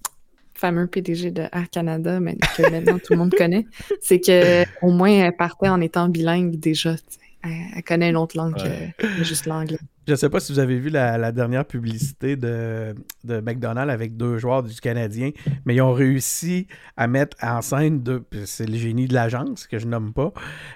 fameux 0.56 0.88
PDG 0.88 1.30
de 1.32 1.42
Air 1.44 1.70
Canada, 1.72 2.20
mais 2.20 2.36
que 2.56 2.70
maintenant 2.72 2.98
tout 2.98 3.14
le 3.14 3.18
monde 3.18 3.34
connaît, 3.36 3.68
c'est 4.02 4.20
que 4.20 4.64
au 4.82 4.92
moins 4.92 5.10
elle 5.12 5.36
partait 5.36 5.70
en 5.70 5.80
étant 5.82 6.10
bilingue 6.10 6.56
déjà. 6.60 6.96
Elle, 7.44 7.52
elle 7.76 7.84
connaît 7.84 8.10
une 8.10 8.18
autre 8.18 8.36
langue 8.36 8.56
Ouais. 8.56 8.94
que 8.98 9.24
juste 9.24 9.46
l'anglais. 9.46 9.78
Je 10.08 10.16
sais 10.16 10.30
pas 10.30 10.40
si 10.40 10.54
vous 10.54 10.60
avez 10.60 10.80
vu 10.80 10.90
la, 10.90 11.32
dernière 11.34 11.66
publicité 11.66 12.38
de, 12.38 12.96
McDonald's 13.26 13.92
avec 13.92 14.16
deux 14.16 14.38
joueurs 14.38 14.64
du 14.64 14.74
Canadien, 14.80 15.32
mais 15.66 15.76
ils 15.76 15.82
ont 15.82 15.92
réussi 15.92 16.68
à 16.96 17.08
mettre 17.08 17.36
en 17.44 17.62
scène 17.62 18.00
deux. 18.00 18.24
C'est 18.46 18.68
le 18.68 18.78
génie 18.78 19.08
de 19.08 19.14
l'agence 19.14 19.68
que 19.68 19.80
je 19.80 19.86
nomme 19.86 20.14
pas. 20.14 20.32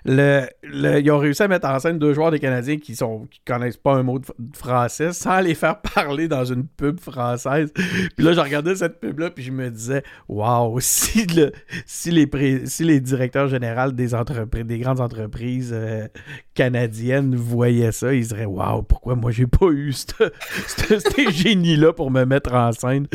Ils 0.05 1.11
ont 1.11 1.17
réussi 1.17 1.43
à 1.43 1.47
mettre 1.47 1.67
en 1.67 1.79
scène 1.79 1.97
deux 1.97 2.13
joueurs 2.13 2.32
des 2.32 2.39
Canadiens 2.39 2.77
qui 2.77 2.95
sont 2.95 3.25
qui 3.32 3.39
connaissent 3.45 3.77
pas 3.77 3.93
un 3.93 4.03
mot 4.03 4.19
de, 4.19 4.25
français 4.53 5.13
sans 5.13 5.39
les 5.39 5.55
faire 5.55 5.79
parler 5.95 6.27
dans 6.27 6.43
une 6.43 6.67
pub 6.67 6.99
française. 6.99 7.71
Puis 7.73 8.25
là, 8.25 8.34
je 8.34 8.39
regardais 8.41 8.75
cette 8.75 8.99
pub-là, 8.99 9.29
puis 9.29 9.45
je 9.45 9.51
me 9.51 9.69
disais, 9.69 10.03
waouh, 10.27 10.77
si, 10.82 11.25
le, 11.27 11.51
si, 11.86 12.11
les 12.11 12.99
directeurs 12.99 13.47
généraux 13.47 13.91
des 13.91 14.09
des 14.65 14.79
grandes 14.79 14.99
entreprises 14.99 15.71
euh, 15.73 16.07
canadiennes 16.53 17.36
voyaient 17.36 17.93
ça, 17.93 18.13
ils 18.13 18.27
diraient 18.27 18.45
Waouh, 18.45 18.84
pourquoi 18.84 19.15
moi 19.22 19.32
j'ai 19.32 19.47
pas 19.47 19.67
eu 19.67 19.93
ce 19.93 21.32
génie-là 21.32 21.93
pour 21.93 22.11
me 22.11 22.26
mettre 22.26 22.53
en 22.53 22.72
scène 22.72 23.07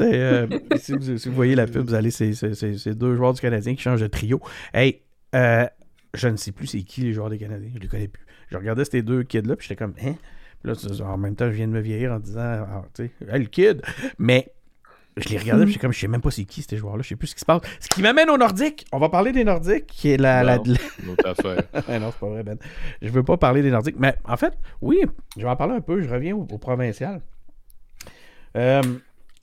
euh, 0.00 0.46
si, 0.76 0.92
vous, 0.92 1.32
voyez 1.34 1.54
la 1.54 1.66
pub, 1.66 1.86
vous 1.86 1.94
allez, 1.94 2.10
c'est, 2.10 2.94
deux 2.94 3.16
joueurs 3.16 3.32
du 3.32 3.40
Canadien 3.40 3.74
qui 3.74 3.82
changent 3.82 4.00
de 4.00 4.06
trio. 4.06 4.40
Hey, 4.74 5.02
euh, 5.34 5.66
je 6.14 6.28
ne 6.28 6.36
sais 6.36 6.52
plus 6.52 6.66
c'est 6.66 6.82
qui 6.82 7.02
les 7.02 7.12
joueurs 7.12 7.30
des 7.30 7.38
Canadiens, 7.38 7.70
je 7.74 7.80
les 7.80 7.88
connais 7.88 8.08
plus. 8.08 8.24
Je 8.50 8.56
regardais 8.56 8.84
ces 8.84 9.02
deux 9.02 9.22
kids-là, 9.22 9.56
puis 9.56 9.66
j'étais 9.68 9.76
comme 9.78 9.94
Hein? 10.02 10.14
Puis 10.62 10.72
là, 10.72 11.06
en 11.06 11.18
même 11.18 11.36
temps, 11.36 11.46
je 11.46 11.56
viens 11.56 11.68
de 11.68 11.72
me 11.72 11.80
vieillir 11.80 12.12
en 12.12 12.18
disant 12.18 12.40
Ah, 12.42 12.84
tu 12.94 13.04
sais, 13.04 13.12
hey, 13.30 13.40
le 13.40 13.46
kid 13.46 13.82
Mais 14.18 14.52
je 15.16 15.28
les 15.30 15.38
regardais, 15.38 15.64
puis 15.64 15.72
j'étais 15.72 15.82
comme 15.82 15.92
Je 15.92 15.98
sais 16.00 16.08
même 16.08 16.20
pas 16.20 16.30
c'est 16.30 16.44
qui 16.44 16.62
ces 16.62 16.76
joueurs-là, 16.76 17.02
je 17.02 17.08
sais 17.08 17.16
plus 17.16 17.28
ce 17.28 17.34
qui 17.34 17.40
se 17.40 17.46
passe. 17.46 17.62
Ce 17.80 17.88
qui 17.88 18.02
m'amène 18.02 18.28
aux 18.30 18.36
Nordiques. 18.36 18.86
On 18.92 18.98
va 18.98 19.08
parler 19.08 19.32
des 19.32 19.44
Nordiques, 19.44 19.86
qui 19.86 20.10
est 20.10 20.16
la- 20.18 20.42
la, 20.42 20.56
autre 20.58 20.72
affaire. 21.24 21.62
ah 21.88 21.98
non, 21.98 22.10
c'est 22.12 22.20
pas 22.20 22.28
vrai, 22.28 22.42
Ben. 22.42 22.58
Je 23.00 23.08
veux 23.08 23.22
pas 23.22 23.36
parler 23.36 23.62
des 23.62 23.70
Nordiques. 23.70 23.96
Mais 23.98 24.14
en 24.24 24.36
fait, 24.36 24.52
oui, 24.82 24.98
je 25.36 25.42
vais 25.42 25.48
en 25.48 25.56
parler 25.56 25.74
un 25.74 25.80
peu. 25.80 26.02
Je 26.02 26.08
reviens 26.08 26.34
au, 26.36 26.46
au 26.50 26.58
provincial. 26.58 27.22
Euh, 28.56 28.82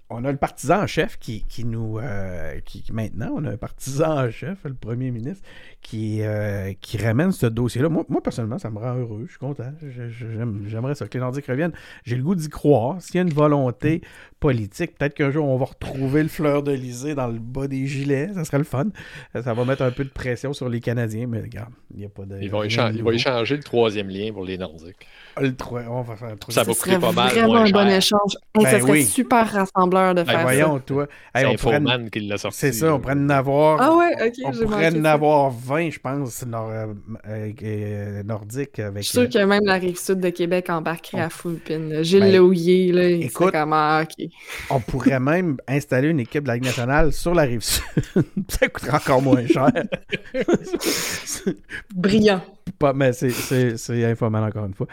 on 0.09 0.23
a 0.25 0.31
le 0.31 0.37
partisan 0.37 0.81
en 0.83 0.87
chef 0.87 1.17
qui, 1.17 1.43
qui 1.49 1.65
nous. 1.65 1.97
euh, 1.97 2.59
qui, 2.65 2.83
maintenant, 2.91 3.31
on 3.35 3.45
a 3.45 3.51
un 3.51 3.57
partisan 3.57 4.17
en 4.25 4.29
chef, 4.29 4.59
le 4.63 4.73
premier 4.75 5.09
ministre, 5.11 5.43
qui, 5.81 6.21
euh, 6.21 6.73
qui 6.81 6.97
ramène 6.97 7.31
ce 7.31 7.45
dossier-là. 7.47 7.89
Moi, 7.89 8.05
moi, 8.09 8.21
personnellement, 8.21 8.59
ça 8.59 8.69
me 8.69 8.77
rend 8.79 8.95
heureux. 8.95 9.23
Je 9.25 9.31
suis 9.31 9.39
content. 9.39 9.71
J'aimerais 10.67 10.95
ça 10.95 11.07
que 11.07 11.13
les 11.15 11.19
Nordiques 11.19 11.47
reviennent. 11.47 11.73
J'ai 12.05 12.15
le 12.15 12.23
goût 12.23 12.35
d'y 12.35 12.49
croire. 12.49 13.01
S'il 13.01 13.15
y 13.15 13.19
a 13.19 13.21
une 13.23 13.33
volonté 13.33 14.01
politique, 14.39 14.97
peut-être 14.97 15.13
qu'un 15.15 15.31
jour, 15.31 15.47
on 15.47 15.57
va 15.57 15.65
retrouver 15.65 16.21
le 16.23 16.29
fleur 16.29 16.63
d'Elysée 16.63 17.15
dans 17.15 17.27
le 17.27 17.39
bas 17.39 17.67
des 17.67 17.85
gilets. 17.87 18.33
Ça 18.33 18.43
serait 18.45 18.57
le 18.59 18.63
fun. 18.65 18.87
Ça 19.33 19.53
va 19.53 19.65
mettre 19.65 19.81
un 19.81 19.91
peu 19.91 20.03
de 20.03 20.09
pression 20.09 20.53
sur 20.53 20.69
les 20.69 20.79
Canadiens, 20.81 21.27
mais 21.27 21.41
regarde, 21.41 21.71
il 21.93 21.99
n'y 21.99 22.05
a 22.05 22.09
pas 22.09 22.25
de. 22.25 22.39
Ils 22.41 22.51
vont, 22.51 22.63
échan- 22.63 22.91
ils 22.93 23.03
vont 23.03 23.11
échanger 23.11 23.55
le 23.57 23.63
troisième 23.63 24.09
lien 24.09 24.31
pour 24.33 24.43
les 24.45 24.57
Nordiques. 24.57 25.07
Le 25.41 25.51
on 25.89 26.01
va 26.03 26.15
faire 26.15 26.27
un 26.29 26.35
truc. 26.35 26.53
Ça 26.53 26.61
Ce 26.63 26.67
va 26.67 26.73
coûter 26.73 26.89
serait 26.91 26.99
pas 26.99 27.11
mal 27.11 27.29
vraiment 27.29 27.55
un 27.55 27.69
bon 27.71 27.87
échange. 27.87 28.37
Hey, 28.55 28.63
Ben 28.65 28.69
ça 28.71 28.79
serait 28.81 28.91
oui. 28.91 29.03
super 29.05 29.51
rassembleur 29.51 30.13
de 30.13 30.21
Ben 30.23 30.31
faire 30.31 30.41
voyons, 30.43 30.79
toi. 30.79 31.07
Hey, 31.33 31.47
C'est 31.51 31.57
pourrait, 31.57 32.09
qui 32.11 32.19
l'a 32.21 32.37
sorti. 32.37 32.57
c'est 32.59 32.71
ça, 32.71 32.93
on 32.93 32.99
pourrait 32.99 33.15
en 33.15 33.29
avoir. 33.29 33.79
ça. 33.79 33.85
Ah 33.91 33.95
ouais, 33.95 34.27
ok, 34.27 34.33
on 34.45 34.51
pourrait 34.65 34.87
en 34.99 35.03
ça. 35.03 35.11
avoir 35.11 35.49
20, 35.51 35.89
je 35.89 35.99
pense, 35.99 36.45
nord- 36.45 36.69
euh, 36.71 36.93
euh, 37.63 38.23
nordique. 38.23 38.77
Avec, 38.79 39.03
Je 39.03 39.09
suis 39.09 39.19
sûr 39.19 39.29
que 39.29 39.43
même 39.43 39.65
la 39.65 39.75
rive 39.75 39.97
sud 39.97 40.19
de 40.19 40.29
Québec 40.29 40.69
embarquerait 40.69 41.21
à 41.21 41.29
full 41.29 41.55
pin. 41.55 42.03
Gilles 42.03 42.19
Ben, 42.21 42.31
Lehouillier, 42.33 42.91
là, 42.91 43.09
il 43.09 43.23
écoute- 43.23 43.47
serait 43.49 43.59
comme 43.59 43.73
ah, 43.73 44.03
ok. 44.03 44.27
On 44.69 44.79
pourrait 44.79 45.19
même 45.19 45.57
installer 45.67 46.09
une 46.09 46.19
équipe 46.19 46.43
de 46.43 46.49
la 46.49 46.55
Ligue 46.55 46.65
nationale 46.65 47.11
sur 47.11 47.33
la 47.33 47.43
rive 47.43 47.61
sud. 47.61 47.83
ça 48.49 48.67
coûterait 48.67 48.97
encore 48.97 49.21
moins 49.21 49.45
cher. 49.47 49.71
Brillant. 51.95 52.41
Pas, 52.79 52.93
mais 52.93 53.13
c'est- 53.13 53.29
c'est 53.29 53.77
c'est 53.77 54.03
Infoman 54.05 54.43
encore 54.43 54.65
une 54.65 54.73
fois. 54.73 54.87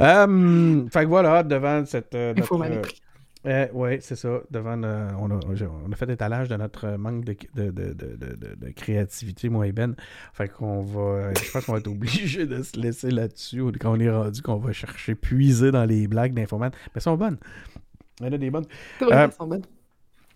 Euh, 0.00 0.88
fait 0.90 1.02
que 1.04 1.08
voilà, 1.08 1.42
devant 1.42 1.84
cette. 1.86 2.14
euh, 2.14 2.34
notre, 2.34 2.60
euh, 2.62 2.80
pris. 2.80 3.70
oui, 3.72 3.98
c'est 4.00 4.16
ça. 4.16 4.40
Devant, 4.50 4.82
euh, 4.82 5.10
on, 5.18 5.30
a, 5.30 5.40
on 5.86 5.92
a 5.92 5.96
fait 5.96 6.10
étalage 6.10 6.48
de 6.48 6.56
notre 6.56 6.88
manque 6.96 7.24
de, 7.24 7.36
de, 7.54 7.70
de, 7.70 7.94
de, 7.94 8.70
créativité, 8.70 9.48
moi 9.48 9.66
et 9.66 9.72
Ben. 9.72 9.94
Fait 10.32 10.48
qu'on 10.48 10.82
va. 10.82 11.32
Je 11.34 11.50
pense 11.50 11.64
qu'on 11.66 11.72
va 11.72 11.78
être 11.78 11.88
obligé 11.88 12.46
de 12.46 12.62
se 12.62 12.78
laisser 12.78 13.10
là-dessus 13.10 13.62
quand 13.80 13.92
on 13.96 14.00
est 14.00 14.10
rendu, 14.10 14.42
qu'on 14.42 14.56
va 14.58 14.72
chercher, 14.72 15.14
puiser 15.14 15.70
dans 15.70 15.84
les 15.84 16.06
blagues 16.06 16.34
d'Infoman. 16.34 16.70
Mais 16.74 16.90
elles 16.96 17.02
sont 17.02 17.16
bonnes. 17.16 17.38
Il 18.20 18.26
y 18.26 18.28
en 18.28 18.32
a 18.32 18.38
des 18.38 18.50
bonnes. 18.50 18.66
Vrai 19.00 19.16
euh, 19.16 19.28
qu'elles 19.28 19.32
sont 19.36 19.46
bonnes. 19.46 19.64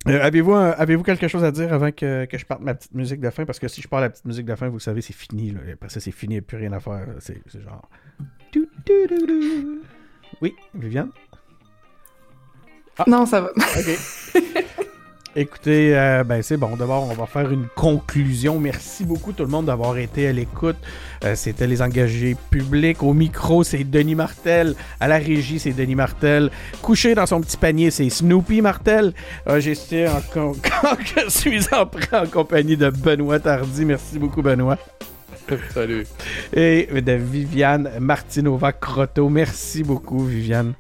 Euh, 0.07 0.21
avez-vous, 0.23 0.53
avez-vous 0.55 1.03
quelque 1.03 1.29
chose 1.29 1.45
à 1.45 1.51
dire 1.51 1.73
avant 1.73 1.91
que, 1.91 2.27
que 2.27 2.37
je 2.37 2.45
parte 2.45 2.61
ma 2.61 2.75
petite 2.75 2.95
musique 2.95 3.21
de 3.21 3.31
fin? 3.31 3.47
Parce 3.47 3.59
que 3.59 3.69
si 3.69 3.81
je 3.81 3.89
pars 3.89 4.01
la 4.01 4.11
petite 4.11 4.27
musique 4.27 4.45
de 4.45 4.55
fin, 4.55 4.69
vous 4.69 4.77
le 4.77 4.81
savez, 4.81 5.01
c'est 5.01 5.15
fini. 5.15 5.51
Là. 5.51 5.61
Après 5.73 5.89
ça, 5.89 6.01
c'est 6.01 6.11
fini, 6.11 6.35
il 6.35 6.39
n'y 6.39 6.41
a 6.41 6.43
plus 6.43 6.59
rien 6.59 6.73
à 6.73 6.81
faire. 6.81 7.07
C'est, 7.21 7.41
c'est 7.47 7.63
genre. 7.63 7.89
Oui, 10.43 10.55
Viviane? 10.75 11.11
Non, 13.07 13.27
ça 13.27 13.41
va. 13.41 13.51
OK. 13.51 14.35
Écoutez, 15.37 15.97
euh, 15.99 16.23
ben 16.23 16.43
c'est 16.43 16.57
bon. 16.57 16.77
D'abord, 16.77 17.09
on 17.11 17.15
va 17.15 17.27
faire 17.27 17.51
une 17.51 17.67
conclusion. 17.75 18.61
Merci 18.61 19.05
beaucoup 19.05 19.33
tout 19.33 19.43
le 19.43 19.49
monde 19.49 19.67
d'avoir 19.67 19.99
été 19.99 20.29
à 20.29 20.33
l'écoute. 20.33 20.77
Euh, 21.25 21.35
C'était 21.35 21.67
les 21.67 21.83
engagés 21.83 22.37
publics. 22.51 23.03
Au 23.03 23.13
micro, 23.15 23.65
c'est 23.65 23.83
Denis 23.83 24.15
Martel. 24.15 24.77
À 25.01 25.09
la 25.09 25.17
régie, 25.19 25.59
c'est 25.59 25.73
Denis 25.73 25.97
Martel. 25.97 26.51
Couché 26.83 27.17
dans 27.17 27.27
son 27.27 27.41
petit 27.41 27.57
panier, 27.57 27.91
c'est 27.91 28.09
Snoopy 28.11 28.61
Martel. 28.61 29.13
Euh, 29.49 29.59
je, 29.61 29.73
suis 29.73 30.07
en 30.07 30.21
con- 30.33 30.55
je 31.25 31.29
suis 31.29 31.65
en 31.73 31.85
prêt 31.87 32.17
en 32.17 32.27
compagnie 32.27 32.77
de 32.77 32.91
Benoît 32.91 33.41
Tardy. 33.41 33.85
Merci 33.85 34.21
beaucoup, 34.21 34.41
Benoît. 34.41 34.79
Salut. 35.75 36.07
Et 36.55 36.89
de 37.03 37.13
Viviane 37.13 37.91
Martinova 37.99 38.73
Croteau. 38.73 39.29
Merci 39.29 39.83
beaucoup, 39.83 40.25
Viviane. 40.25 40.75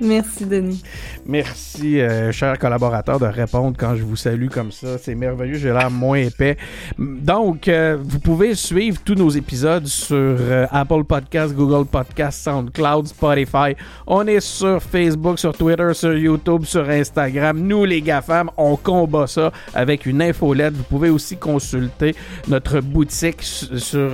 Merci, 0.00 0.46
Denis. 0.46 0.82
Merci, 1.26 2.00
euh, 2.00 2.32
chers 2.32 2.58
collaborateurs, 2.58 3.20
de 3.20 3.26
répondre 3.26 3.76
quand 3.78 3.94
je 3.96 4.02
vous 4.02 4.16
salue 4.16 4.48
comme 4.48 4.72
ça. 4.72 4.96
C'est 4.98 5.14
merveilleux, 5.14 5.54
j'ai 5.58 5.72
l'air 5.72 5.90
moins 5.90 6.16
épais. 6.18 6.56
Donc, 6.98 7.68
euh, 7.68 7.98
vous 8.02 8.18
pouvez 8.18 8.54
suivre 8.54 8.98
tous 9.04 9.14
nos 9.14 9.28
épisodes 9.28 9.86
sur 9.86 10.16
euh, 10.16 10.66
Apple 10.70 11.04
Podcasts, 11.04 11.54
Google 11.54 11.86
Podcasts, 11.86 12.42
SoundCloud, 12.44 13.08
Spotify. 13.08 13.76
On 14.06 14.26
est 14.26 14.40
sur 14.40 14.82
Facebook, 14.82 15.38
sur 15.38 15.56
Twitter, 15.56 15.90
sur 15.92 16.14
YouTube, 16.16 16.64
sur 16.64 16.88
Instagram. 16.88 17.58
Nous, 17.60 17.84
les 17.84 18.00
GAFAM, 18.00 18.50
on 18.56 18.76
combat 18.76 19.26
ça 19.26 19.52
avec 19.74 20.06
une 20.06 20.22
infolette. 20.22 20.74
Vous 20.74 20.84
pouvez 20.84 21.10
aussi 21.10 21.36
consulter 21.36 22.14
notre 22.48 22.80
boutique 22.80 23.42
su- 23.42 23.78
sur 23.78 24.10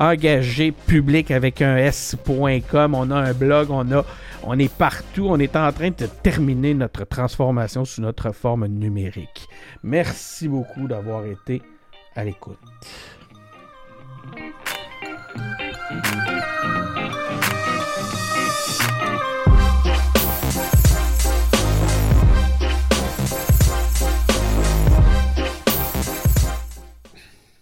engagé 0.00 0.72
public 0.72 1.30
avec 1.30 1.62
un 1.62 1.76
s.com. 1.76 2.94
On 2.94 3.10
a 3.10 3.16
un 3.16 3.32
blog, 3.32 3.70
on 3.70 3.84
on 4.42 4.58
est 4.58 4.72
partout. 4.72 5.26
On 5.28 5.38
est 5.38 5.54
en 5.54 5.70
train 5.70 5.90
de 5.90 6.06
terminer 6.06 6.74
notre 6.74 7.04
transformation 7.04 7.84
sous 7.84 8.00
notre 8.00 8.32
forme 8.32 8.66
numérique. 8.66 9.48
Merci 9.82 10.48
beaucoup 10.48 10.88
d'avoir 10.88 11.26
été 11.26 11.62
à 12.16 12.24
l'écoute. 12.24 12.58